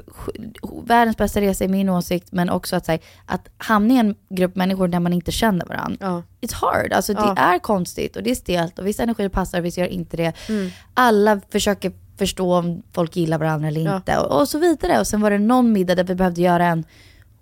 världens 0.85 1.17
bästa 1.17 1.41
resa 1.41 1.65
i 1.65 1.69
min 1.69 1.89
åsikt, 1.89 2.33
men 2.33 2.51
också 2.51 2.77
att, 2.77 2.87
så 2.87 2.93
här, 2.93 3.01
att 3.27 3.49
hamna 3.59 3.95
i 3.95 3.97
en 3.97 4.15
grupp 4.29 4.57
människor 4.57 4.89
där 4.89 5.01
man 5.01 5.13
inte 5.13 5.33
känner 5.33 5.67
varandra. 5.67 6.23
It's 6.41 6.55
hard, 6.55 6.93
alltså 6.93 7.13
Ja. 7.13 7.35
det 7.35 7.41
är 7.41 7.59
konstigt 7.59 8.17
och 8.17 8.23
det 8.23 8.31
är 8.31 8.35
stelt 8.35 8.79
och 8.79 8.87
vissa 8.87 9.03
energier 9.03 9.29
passar, 9.29 9.61
vissa 9.61 9.81
gör 9.81 9.89
inte 9.89 10.17
det. 10.17 10.33
Mm. 10.49 10.71
Alla 10.95 11.41
försöker 11.53 11.93
förstå 12.19 12.55
om 12.55 12.83
folk 12.93 13.17
gillar 13.17 13.39
varandra 13.39 13.69
eller 13.69 13.81
Ja. 13.81 13.97
inte 13.97 14.19
och, 14.19 14.41
och 14.41 14.49
så 14.49 14.59
vidare. 14.59 15.01
Och 15.01 15.07
sen 15.07 15.21
var 15.21 15.31
det 15.31 15.39
någon 15.39 15.73
middag 15.73 15.95
där 15.95 16.05
vi 16.05 16.15
behövde 16.15 16.41
göra 16.43 16.67
en 16.67 16.85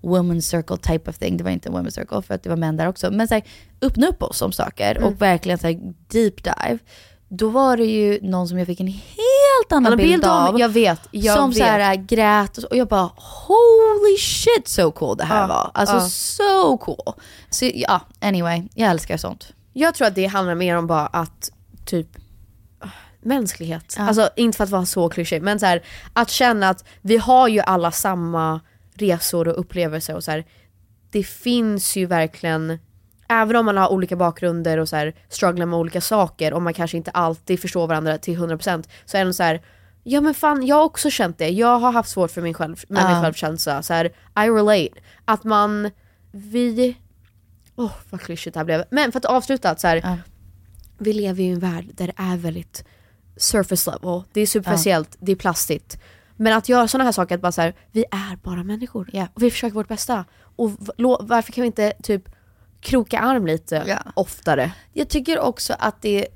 women's 0.07 0.41
circle 0.41 0.77
type 0.77 1.11
of 1.11 1.19
thing. 1.19 1.37
Det 1.37 1.45
var 1.45 1.51
inte 1.51 1.69
en 1.69 1.75
women's 1.75 1.91
circle 1.91 2.23
för 2.23 2.35
att 2.35 2.43
det 2.43 2.49
var 2.49 2.57
män 2.57 2.77
där 2.77 2.89
också. 2.89 3.11
Men 3.11 3.29
så 3.29 3.35
här, 3.35 3.43
öppna 3.83 4.07
upp 4.07 4.23
oss 4.23 4.43
om 4.43 4.53
saker 4.53 4.97
Mm. 4.97 5.05
och 5.09 5.23
verkligen 5.23 5.59
så 5.59 5.67
här, 5.67 5.81
deep 6.09 6.43
dive. 6.45 6.79
Då 7.29 7.49
var 7.49 7.77
det 7.77 7.85
ju 7.85 8.19
någon 8.23 8.49
som 8.49 8.59
jag 8.59 8.67
fick 8.67 8.81
en 8.81 8.87
helt 8.87 9.73
annan 9.73 9.97
bild, 9.97 10.11
bild 10.11 10.25
av. 10.25 10.61
jag 10.61 10.69
vet, 10.69 11.01
jag 11.11 11.37
som 11.37 11.51
vet. 11.51 11.59
så 11.59 11.65
här, 11.65 11.95
grät 11.95 12.57
och, 12.57 12.63
så, 12.63 12.69
och 12.69 12.77
jag 12.77 12.89
bara 12.89 13.11
holy 13.17 14.17
shit 14.19 14.69
so 14.69 14.91
cool 14.91 15.17
det 15.17 15.25
här 15.25 15.41
Ja, 15.41 15.47
var. 15.47 15.71
Alltså 15.75 15.95
ja. 15.97 16.01
so 16.09 16.79
cool. 16.79 17.15
Så 17.51 17.71
ja, 17.75 18.01
anyway, 18.21 18.63
jag 18.75 18.91
älskar 18.91 19.17
sånt. 19.17 19.53
Jag 19.73 19.95
tror 19.95 20.09
att 20.09 20.15
det 20.15 20.27
handlar 20.27 20.55
mer 20.55 20.77
om 20.77 20.87
bara 20.87 21.07
att 21.07 21.51
typ 21.85 22.09
mänsklighet. 23.21 23.95
Ja. 23.99 24.09
Alltså 24.09 24.29
inte 24.37 24.57
för 24.57 24.65
att 24.65 24.71
vara 24.71 24.87
så 24.87 25.09
klyschig 25.09 25.43
men 25.43 25.61
så 25.61 25.67
här, 25.67 25.83
att 26.13 26.31
känna 26.31 26.69
att 26.69 26.85
vi 27.01 27.17
har 27.17 27.49
ju 27.49 27.61
alla 27.61 27.91
samma 27.91 28.61
resor 28.99 29.49
och 29.49 29.61
upplevelser 29.61 30.15
och 30.15 30.25
så 30.25 30.31
här, 30.31 30.45
det 31.11 31.23
finns 31.23 31.97
ju 31.97 32.07
verkligen 32.07 32.79
Även 33.29 33.57
om 33.57 33.67
man 33.67 33.77
har 33.77 33.89
olika 33.93 34.17
bakgrunder 34.17 34.79
och 34.79 34.89
så 34.89 34.97
här, 34.97 35.15
strugglar 35.29 35.67
med 35.67 35.79
olika 35.79 36.01
saker 36.01 36.53
och 36.53 36.63
man 36.63 36.75
kanske 36.75 36.97
inte 36.97 37.11
alltid 37.11 37.61
förstår 37.61 37.87
varandra 37.87 38.19
till 38.19 38.39
100% 38.39 38.89
så 39.05 39.17
är 39.17 39.25
det 39.25 39.35
så 39.35 39.43
här 39.43 39.63
Ja 40.03 40.21
men 40.21 40.35
fan 40.35 40.67
jag 40.67 40.77
har 40.77 40.85
också 40.85 41.11
känt 41.11 41.39
det, 41.39 41.49
jag 41.49 41.79
har 41.79 41.93
haft 41.93 42.11
svårt 42.11 42.31
för 42.31 42.43
min 42.43 42.55
själv, 42.55 42.85
med 42.89 43.03
Ja. 43.03 43.13
min 43.13 43.23
självkänsla. 43.23 43.83
Så 43.83 43.93
här, 43.95 44.05
I 44.07 44.51
relate. 44.51 45.01
Att 45.25 45.45
man, 45.45 45.91
vi, 46.33 46.97
åh 47.77 47.93
vad 48.11 48.21
klyschigt 48.21 48.55
det 48.55 48.61
här 48.61 48.65
blev. 48.65 48.85
Men 48.91 49.13
för 49.13 49.19
att 49.19 49.25
avsluta, 49.25 49.71
att 49.71 49.81
så 49.81 49.87
här, 49.87 50.19
vi 50.99 51.13
lever 51.13 51.43
i 51.43 51.49
en 51.49 51.59
värld 51.59 51.85
där 51.95 52.07
det 52.07 52.15
är 52.17 52.37
väldigt 52.37 52.85
surface 53.37 53.91
level, 53.91 54.23
det 54.33 54.41
är 54.41 54.47
superficiellt, 54.47 55.17
det 55.21 55.33
är 55.33 55.37
plastigt. 55.37 55.99
Men 56.37 56.53
att 56.53 56.69
göra 56.69 56.89
sådana 56.89 57.05
här 57.05 57.13
saker, 57.13 57.35
att 57.35 57.41
bara 57.41 57.53
så 57.53 57.61
här, 57.61 57.75
vi 57.93 58.05
är 58.11 58.37
bara 58.43 58.63
människor. 58.63 59.11
Och 59.35 59.43
vi 59.43 59.51
försöker 59.51 59.75
vårt 59.75 59.89
bästa. 59.89 60.25
Och 60.57 60.71
varför 61.21 61.53
kan 61.53 61.63
vi 61.63 61.67
inte 61.67 61.93
typ 62.03 62.29
kroka 62.81 63.19
arm 63.19 63.47
lite 63.47 63.83
oftare? 64.15 64.73
Jag 64.93 65.09
tycker 65.09 65.39
också 65.39 65.75
att 65.79 66.03
det, 66.03 66.27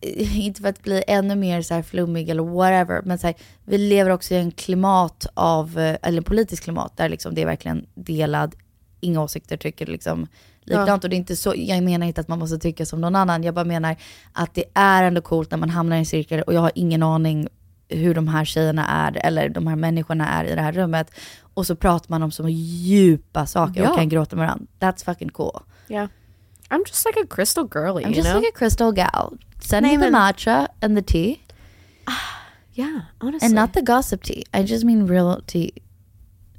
eh, 0.00 0.40
inte 0.40 0.62
för 0.62 0.68
att 0.68 0.82
bli 0.82 1.04
ännu 1.06 1.36
mer 1.36 1.62
så 1.62 1.74
här 1.74 1.82
flummig 1.82 2.28
eller 2.28 2.42
whatever, 2.42 3.02
men 3.04 3.18
så 3.18 3.26
här, 3.26 3.36
vi 3.64 3.78
lever 3.78 4.10
också 4.10 4.34
i 4.34 4.36
en 4.36 4.50
klimat 4.50 5.26
av, 5.34 5.78
eh, 5.78 5.96
eller 6.02 6.18
en 6.18 6.24
politisk 6.24 6.62
klimat 6.62 6.96
där 6.96 7.08
liksom 7.08 7.34
det 7.34 7.42
är 7.42 7.46
verkligen 7.46 7.86
delad, 7.94 8.54
inga 9.00 9.22
åsikter 9.22 9.56
tycker 9.56 9.86
liksom 9.86 10.26
likadant. 10.60 11.04
Och 11.04 11.10
det 11.10 11.16
är 11.16 11.18
inte 11.18 11.36
så, 11.36 11.54
jag 11.56 11.82
menar 11.82 12.06
inte 12.06 12.20
att 12.20 12.28
man 12.28 12.38
måste 12.38 12.58
tycka 12.58 12.86
som 12.86 13.00
någon 13.00 13.16
annan, 13.16 13.42
jag 13.42 13.54
bara 13.54 13.64
menar 13.64 13.96
att 14.32 14.54
det 14.54 14.64
är 14.74 15.02
ändå 15.02 15.20
coolt 15.20 15.50
när 15.50 15.58
man 15.58 15.70
hamnar 15.70 15.96
i 15.96 15.98
en 15.98 16.06
cirkel 16.06 16.42
och 16.42 16.54
jag 16.54 16.60
har 16.60 16.72
ingen 16.74 17.02
aning 17.02 17.48
hur 17.90 18.14
de 18.14 18.28
här 18.28 18.44
tjejerna 18.44 18.86
är, 18.86 19.26
eller 19.26 19.48
de 19.48 19.66
här 19.66 19.76
människorna 19.76 20.28
är 20.28 20.44
i 20.44 20.54
det 20.54 20.62
här 20.62 20.72
rummet. 20.72 21.10
Och 21.54 21.66
så 21.66 21.76
pratar 21.76 22.06
man 22.10 22.22
om 22.22 22.30
så 22.30 22.48
djupa 22.48 23.46
saker 23.46 23.82
Ja. 23.82 23.90
och 23.90 23.96
kan 23.96 24.08
gråta 24.08 24.36
med 24.36 24.46
varandra. 24.46 24.66
That's 24.80 25.04
fucking 25.04 25.28
cool. 25.28 25.60
Yeah. 25.88 26.08
I'm 26.70 26.84
just 26.86 27.06
like 27.06 27.20
a 27.20 27.26
crystal 27.30 27.68
girly, 27.74 28.04
I'm 28.04 28.08
you 28.08 28.16
just 28.16 28.28
know? 28.30 28.40
like 28.40 28.48
a 28.54 28.58
crystal 28.58 28.92
gal. 28.92 29.38
Send 29.60 29.86
Nej, 29.86 29.98
me 29.98 30.04
the 30.04 30.10
matcha 30.10 30.68
and 30.80 30.96
the 30.96 31.02
tea. 31.02 31.40
Yeah, 32.74 33.00
honestly. 33.20 33.46
And 33.46 33.54
not 33.54 33.72
the 33.72 33.82
gossip 33.82 34.22
tea. 34.22 34.44
I 34.54 34.62
just 34.62 34.84
mean 34.84 35.06
real 35.06 35.42
tea. 35.46 35.72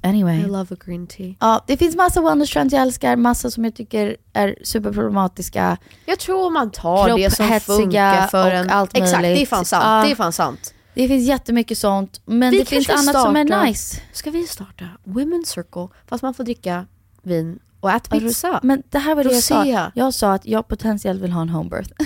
Anyway. 0.04 0.42
I 0.42 0.46
love 0.46 0.72
a 0.72 0.78
green 0.86 1.08
tea. 1.08 1.36
Ja, 1.40 1.64
det 1.68 1.78
finns 1.78 1.96
massa 1.96 2.22
wellness 2.22 2.50
trends 2.50 2.74
jag 2.74 2.82
älskar, 2.82 3.16
massa 3.16 3.52
som 3.52 3.66
jag 3.66 3.76
tycker 3.76 4.18
är 4.34 4.56
superproblematiska. 4.64 5.78
Jag 6.06 6.20
tror 6.20 6.50
man 6.50 6.72
tar 6.72 7.18
det 7.18 7.34
som 7.34 7.60
funkar 7.60 8.28
för 8.28 8.48
och 8.48 8.54
en... 8.54 8.70
allt 8.70 8.98
Exakt, 8.98 9.22
det 9.22 9.42
är 9.42 9.46
fan 9.46 9.66
sant. 9.66 9.84
Ja. 9.86 10.04
Det 10.06 10.12
är 10.12 10.16
fan 10.16 10.34
sant. 10.34 10.74
Det 10.94 11.08
finns 11.08 11.28
jättemycket 11.28 11.78
sånt, 11.78 12.22
men 12.26 12.52
Vi 12.52 12.60
det 12.60 12.66
finns 12.66 12.90
annat 12.90 13.22
som 13.22 13.36
är 13.36 13.66
nice. 13.66 14.02
Ska 14.14 14.32
vi 14.32 14.48
starta 14.48 14.86
Women's 15.04 15.46
Circle 15.46 15.88
fast 16.08 16.24
man 16.24 16.34
får 16.34 16.44
dricka 16.44 16.86
vin 17.22 17.60
och 17.80 17.92
äta 17.92 18.20
pizza? 18.20 18.60
Men 18.64 18.84
det 18.90 19.00
här 19.00 19.16
var 19.16 19.24
det 19.24 19.32
jag 19.34 19.44
sa. 19.44 19.92
Jag 19.96 20.14
sa 20.14 20.34
att 20.34 20.46
jag 20.46 20.68
potentiellt 20.68 21.22
vill 21.22 21.32
ha 21.32 21.42
en 21.42 21.50
homebirth. 21.50 21.92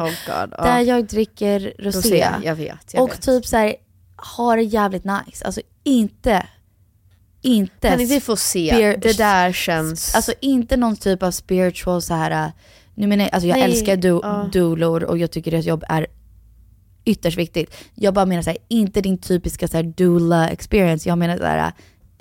Oh 0.00 0.10
God. 0.26 0.50
Där 0.50 0.80
jag 0.80 1.06
dricker 1.06 1.60
rosé. 1.78 1.98
Rosé, 1.98 2.26
jag 2.44 2.54
vet, 2.54 2.94
jag 2.94 3.02
och 3.02 3.10
vet. 3.10 3.22
typ 3.22 3.46
så 3.46 3.56
här, 3.56 3.74
har 4.16 4.56
det 4.56 4.62
jävligt 4.62 5.04
nice. 5.04 5.44
Alltså 5.44 5.60
inte, 5.84 6.46
inte... 7.42 7.88
Penny, 7.90 8.04
vi 8.06 8.20
får 8.20 8.36
se. 8.36 8.72
spir- 8.74 8.98
Det 9.02 9.18
där 9.18 9.52
känns... 9.52 10.14
Alltså 10.14 10.32
inte 10.40 10.76
någon 10.76 10.96
typ 10.96 11.22
av 11.22 11.30
spiritual 11.30 12.02
så 12.02 12.14
här. 12.14 12.30
äh, 12.46 12.50
Nu 12.94 13.06
menar 13.06 13.24
jag, 13.24 13.34
alltså 13.34 13.48
jag 13.48 13.54
Nej, 13.58 13.64
älskar 13.64 13.96
du, 13.96 14.08
ja. 14.22 14.48
doulor 14.52 15.04
och 15.04 15.18
jag 15.18 15.30
tycker 15.30 15.50
deras 15.50 15.64
jobb 15.66 15.84
är 15.88 16.06
ytterst 17.04 17.38
viktigt. 17.38 17.76
Jag 17.94 18.14
bara 18.14 18.26
menar 18.26 18.42
så 18.42 18.50
här, 18.50 18.58
inte 18.68 19.00
din 19.00 19.18
typiska 19.18 19.68
så 19.68 19.76
här 19.76 19.84
doula 19.84 20.48
experience. 20.48 21.08
Jag 21.08 21.18
menar 21.18 21.36
så 21.38 21.44
här, 21.44 21.72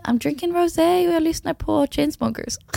I'm 0.03 0.19
drinking 0.19 0.53
rosé 0.53 1.07
och 1.07 1.13
jag 1.13 1.23
lyssnar 1.23 1.53
på 1.53 1.88
Chainsmokers. 1.91 2.57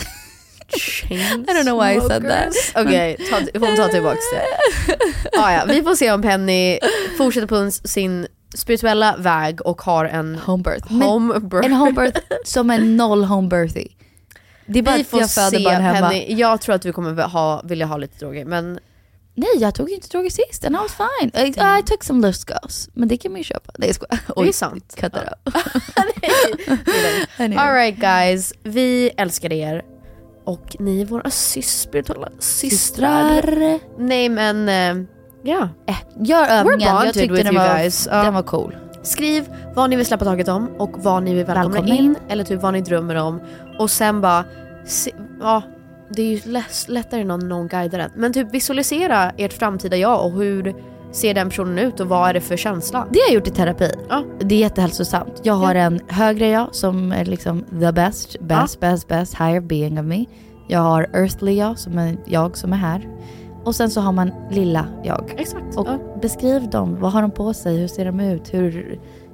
I 1.09 1.13
don't 1.45 1.63
know 1.63 1.79
why 1.83 1.97
I 1.97 2.01
said 2.01 2.23
that. 2.23 2.53
Okej, 2.75 3.17
ta- 3.29 3.59
hon 3.59 3.75
tar 3.75 3.87
tillbaka 3.87 4.17
det. 4.33 4.97
Ah, 5.39 5.53
ja, 5.53 5.65
vi 5.67 5.83
får 5.83 5.95
se 5.95 6.11
om 6.11 6.21
Penny 6.21 6.79
fortsätter 7.17 7.47
på 7.47 7.55
en- 7.55 7.71
sin 7.71 8.27
spirituella 8.55 9.15
väg 9.17 9.61
och 9.61 9.81
har 9.81 10.05
en 10.05 10.35
homebirth. 10.35 10.93
homebirth. 10.93 11.65
En 11.65 11.73
homebirth 11.73 12.21
som 12.45 12.69
är 12.69 12.79
noll 12.79 13.23
homebirthy. 13.23 13.87
Det 14.65 14.79
är 14.79 14.83
bara 14.83 14.97
vi 14.97 15.03
får 15.03 15.19
jag 15.19 15.29
se 15.29 15.63
barn 15.63 15.81
hemma. 15.81 16.09
Penny. 16.09 16.25
Jag 16.35 16.61
tror 16.61 16.75
att 16.75 16.81
du 16.81 16.93
kommer 16.93 17.23
ha, 17.23 17.61
vilja 17.65 17.85
ha 17.85 17.97
lite 17.97 18.19
droger 18.19 18.45
men 18.45 18.79
Nej, 19.39 19.49
jag 19.57 19.75
tog 19.75 19.89
inte 19.89 20.07
droger 20.07 20.29
sist 20.29 20.65
and 20.65 20.75
I 20.75 20.79
was 20.79 20.93
fine. 20.93 21.45
I, 21.45 21.79
I 21.79 21.83
took 21.83 22.03
some 22.03 22.27
lustgas. 22.27 22.89
Men 22.93 23.07
det 23.07 23.17
kan 23.17 23.31
man 23.31 23.39
ju 23.39 23.43
köpa. 23.43 23.71
Nej, 23.77 23.89
jag 23.89 23.95
skojar. 23.95 24.19
det 24.43 24.49
är 24.49 24.53
sant. 24.53 24.95
Cut 24.97 25.13
that 25.13 25.23
out. 25.23 25.63
Anyway. 27.37 27.57
Alright 27.57 27.95
guys, 27.95 28.53
vi 28.63 29.11
älskar 29.17 29.53
er. 29.53 29.85
Och 30.45 30.75
ni 30.79 31.01
är 31.01 31.05
våra 31.05 31.29
spirituella 31.29 32.29
systrar. 32.39 33.41
Systrar. 33.41 33.79
Nej 33.99 34.29
men, 34.29 34.69
eh, 34.69 35.05
ja. 35.43 35.69
Gör 36.19 36.43
We're 36.43 36.59
övningen. 36.59 36.95
Jag 36.95 37.13
tyckte 37.13 37.33
with 37.33 37.45
den 37.45 37.55
you 37.55 37.67
var, 37.67 37.77
guys. 37.77 38.07
Ja. 38.11 38.23
den 38.23 38.33
var 38.33 38.43
cool. 38.43 38.75
Skriv 39.03 39.45
vad 39.75 39.89
ni 39.89 39.95
vill 39.95 40.05
släppa 40.05 40.25
taget 40.25 40.47
om 40.47 40.69
och 40.77 41.03
vad 41.03 41.23
ni 41.23 41.33
vill 41.33 41.45
välkomna 41.45 41.69
Välkomna 41.69 41.95
in. 41.95 42.05
in. 42.05 42.15
Eller 42.29 42.43
typ 42.43 42.61
vad 42.61 42.73
ni 42.73 42.81
drömmer 42.81 43.15
om. 43.15 43.41
Och 43.79 43.91
sen 43.91 44.21
bara, 44.21 44.45
se, 44.85 45.11
ja 45.39 45.61
det 46.09 46.21
är 46.21 46.31
ju 46.31 46.61
lättare 46.87 47.23
när 47.23 47.37
någon, 47.37 47.49
någon 47.49 47.67
guidar 47.67 47.99
en. 47.99 48.11
Men 48.15 48.33
typ 48.33 48.53
visualisera 48.53 49.31
ert 49.37 49.53
framtida 49.53 49.97
jag 49.97 50.25
och 50.25 50.31
hur 50.31 50.75
ser 51.11 51.33
den 51.33 51.49
personen 51.49 51.79
ut 51.79 51.99
och 51.99 52.07
vad 52.07 52.29
är 52.29 52.33
det 52.33 52.41
för 52.41 52.57
känsla? 52.57 53.07
Det 53.11 53.19
har 53.19 53.27
jag 53.27 53.35
gjort 53.35 53.47
i 53.47 53.51
terapi. 53.51 53.91
Ja. 54.09 54.23
Det 54.39 54.55
är 54.55 54.59
jättehälsosamt. 54.59 55.41
Jag 55.43 55.53
har 55.53 55.75
en 55.75 55.99
högre 56.07 56.47
jag 56.47 56.75
som 56.75 57.11
är 57.11 57.25
liksom 57.25 57.63
the 57.63 57.91
best, 57.91 58.39
best, 58.39 58.79
best, 58.79 59.07
best, 59.07 59.33
higher 59.33 59.59
being 59.59 59.99
of 59.99 60.05
me. 60.05 60.25
Jag 60.67 60.79
har 60.79 61.09
earthly 61.13 61.53
jag 61.53 61.79
som 61.79 61.97
är 61.97 62.17
jag 62.25 62.57
som 62.57 62.73
är 62.73 62.77
här. 62.77 63.07
Och 63.63 63.75
sen 63.75 63.89
så 63.89 64.01
har 64.01 64.11
man 64.11 64.31
lilla 64.51 64.85
jag. 65.03 65.33
Exakt. 65.37 65.77
Och 65.77 65.87
ja. 65.87 65.99
beskriv 66.21 66.69
dem. 66.69 66.99
Vad 66.99 67.11
har 67.11 67.21
de 67.21 67.31
på 67.31 67.53
sig? 67.53 67.77
Hur 67.77 67.87
ser 67.87 68.05
de 68.05 68.19
ut? 68.19 68.53
Hur, 68.53 68.71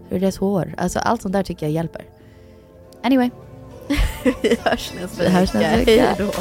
hur 0.07 0.17
är 0.17 0.19
deras 0.19 0.38
hår? 0.38 0.76
Alltså 0.78 0.99
allt 0.99 1.21
sånt 1.21 1.34
där 1.34 1.43
tycker 1.43 1.65
jag 1.65 1.74
hjälper. 1.74 2.05
Anyway. 3.03 3.30
Vi 4.41 4.57
hörs 4.63 4.93
nästa 4.93 5.23
Vi 5.23 5.29
hörs 5.29 5.53
nästa 5.53 5.77
vecka. 5.77 5.77
vecka. 5.91 6.05
Hej 6.05 6.15
då. 6.17 6.34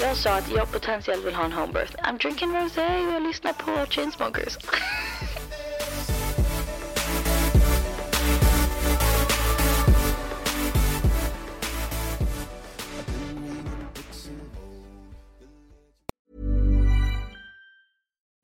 Jag 0.00 0.16
sa 0.16 0.30
att 0.30 0.50
jag 0.56 0.72
potentiellt 0.72 1.24
vill 1.26 1.34
ha 1.34 1.44
en 1.44 1.52
homebirth. 1.52 1.92
I'm 1.96 2.18
drinking 2.18 2.56
rosé 2.56 2.86
och 2.86 3.14
jag 3.14 3.22
lyssnar 3.22 3.52
på 3.52 3.86
Chainsmokers. 3.90 4.56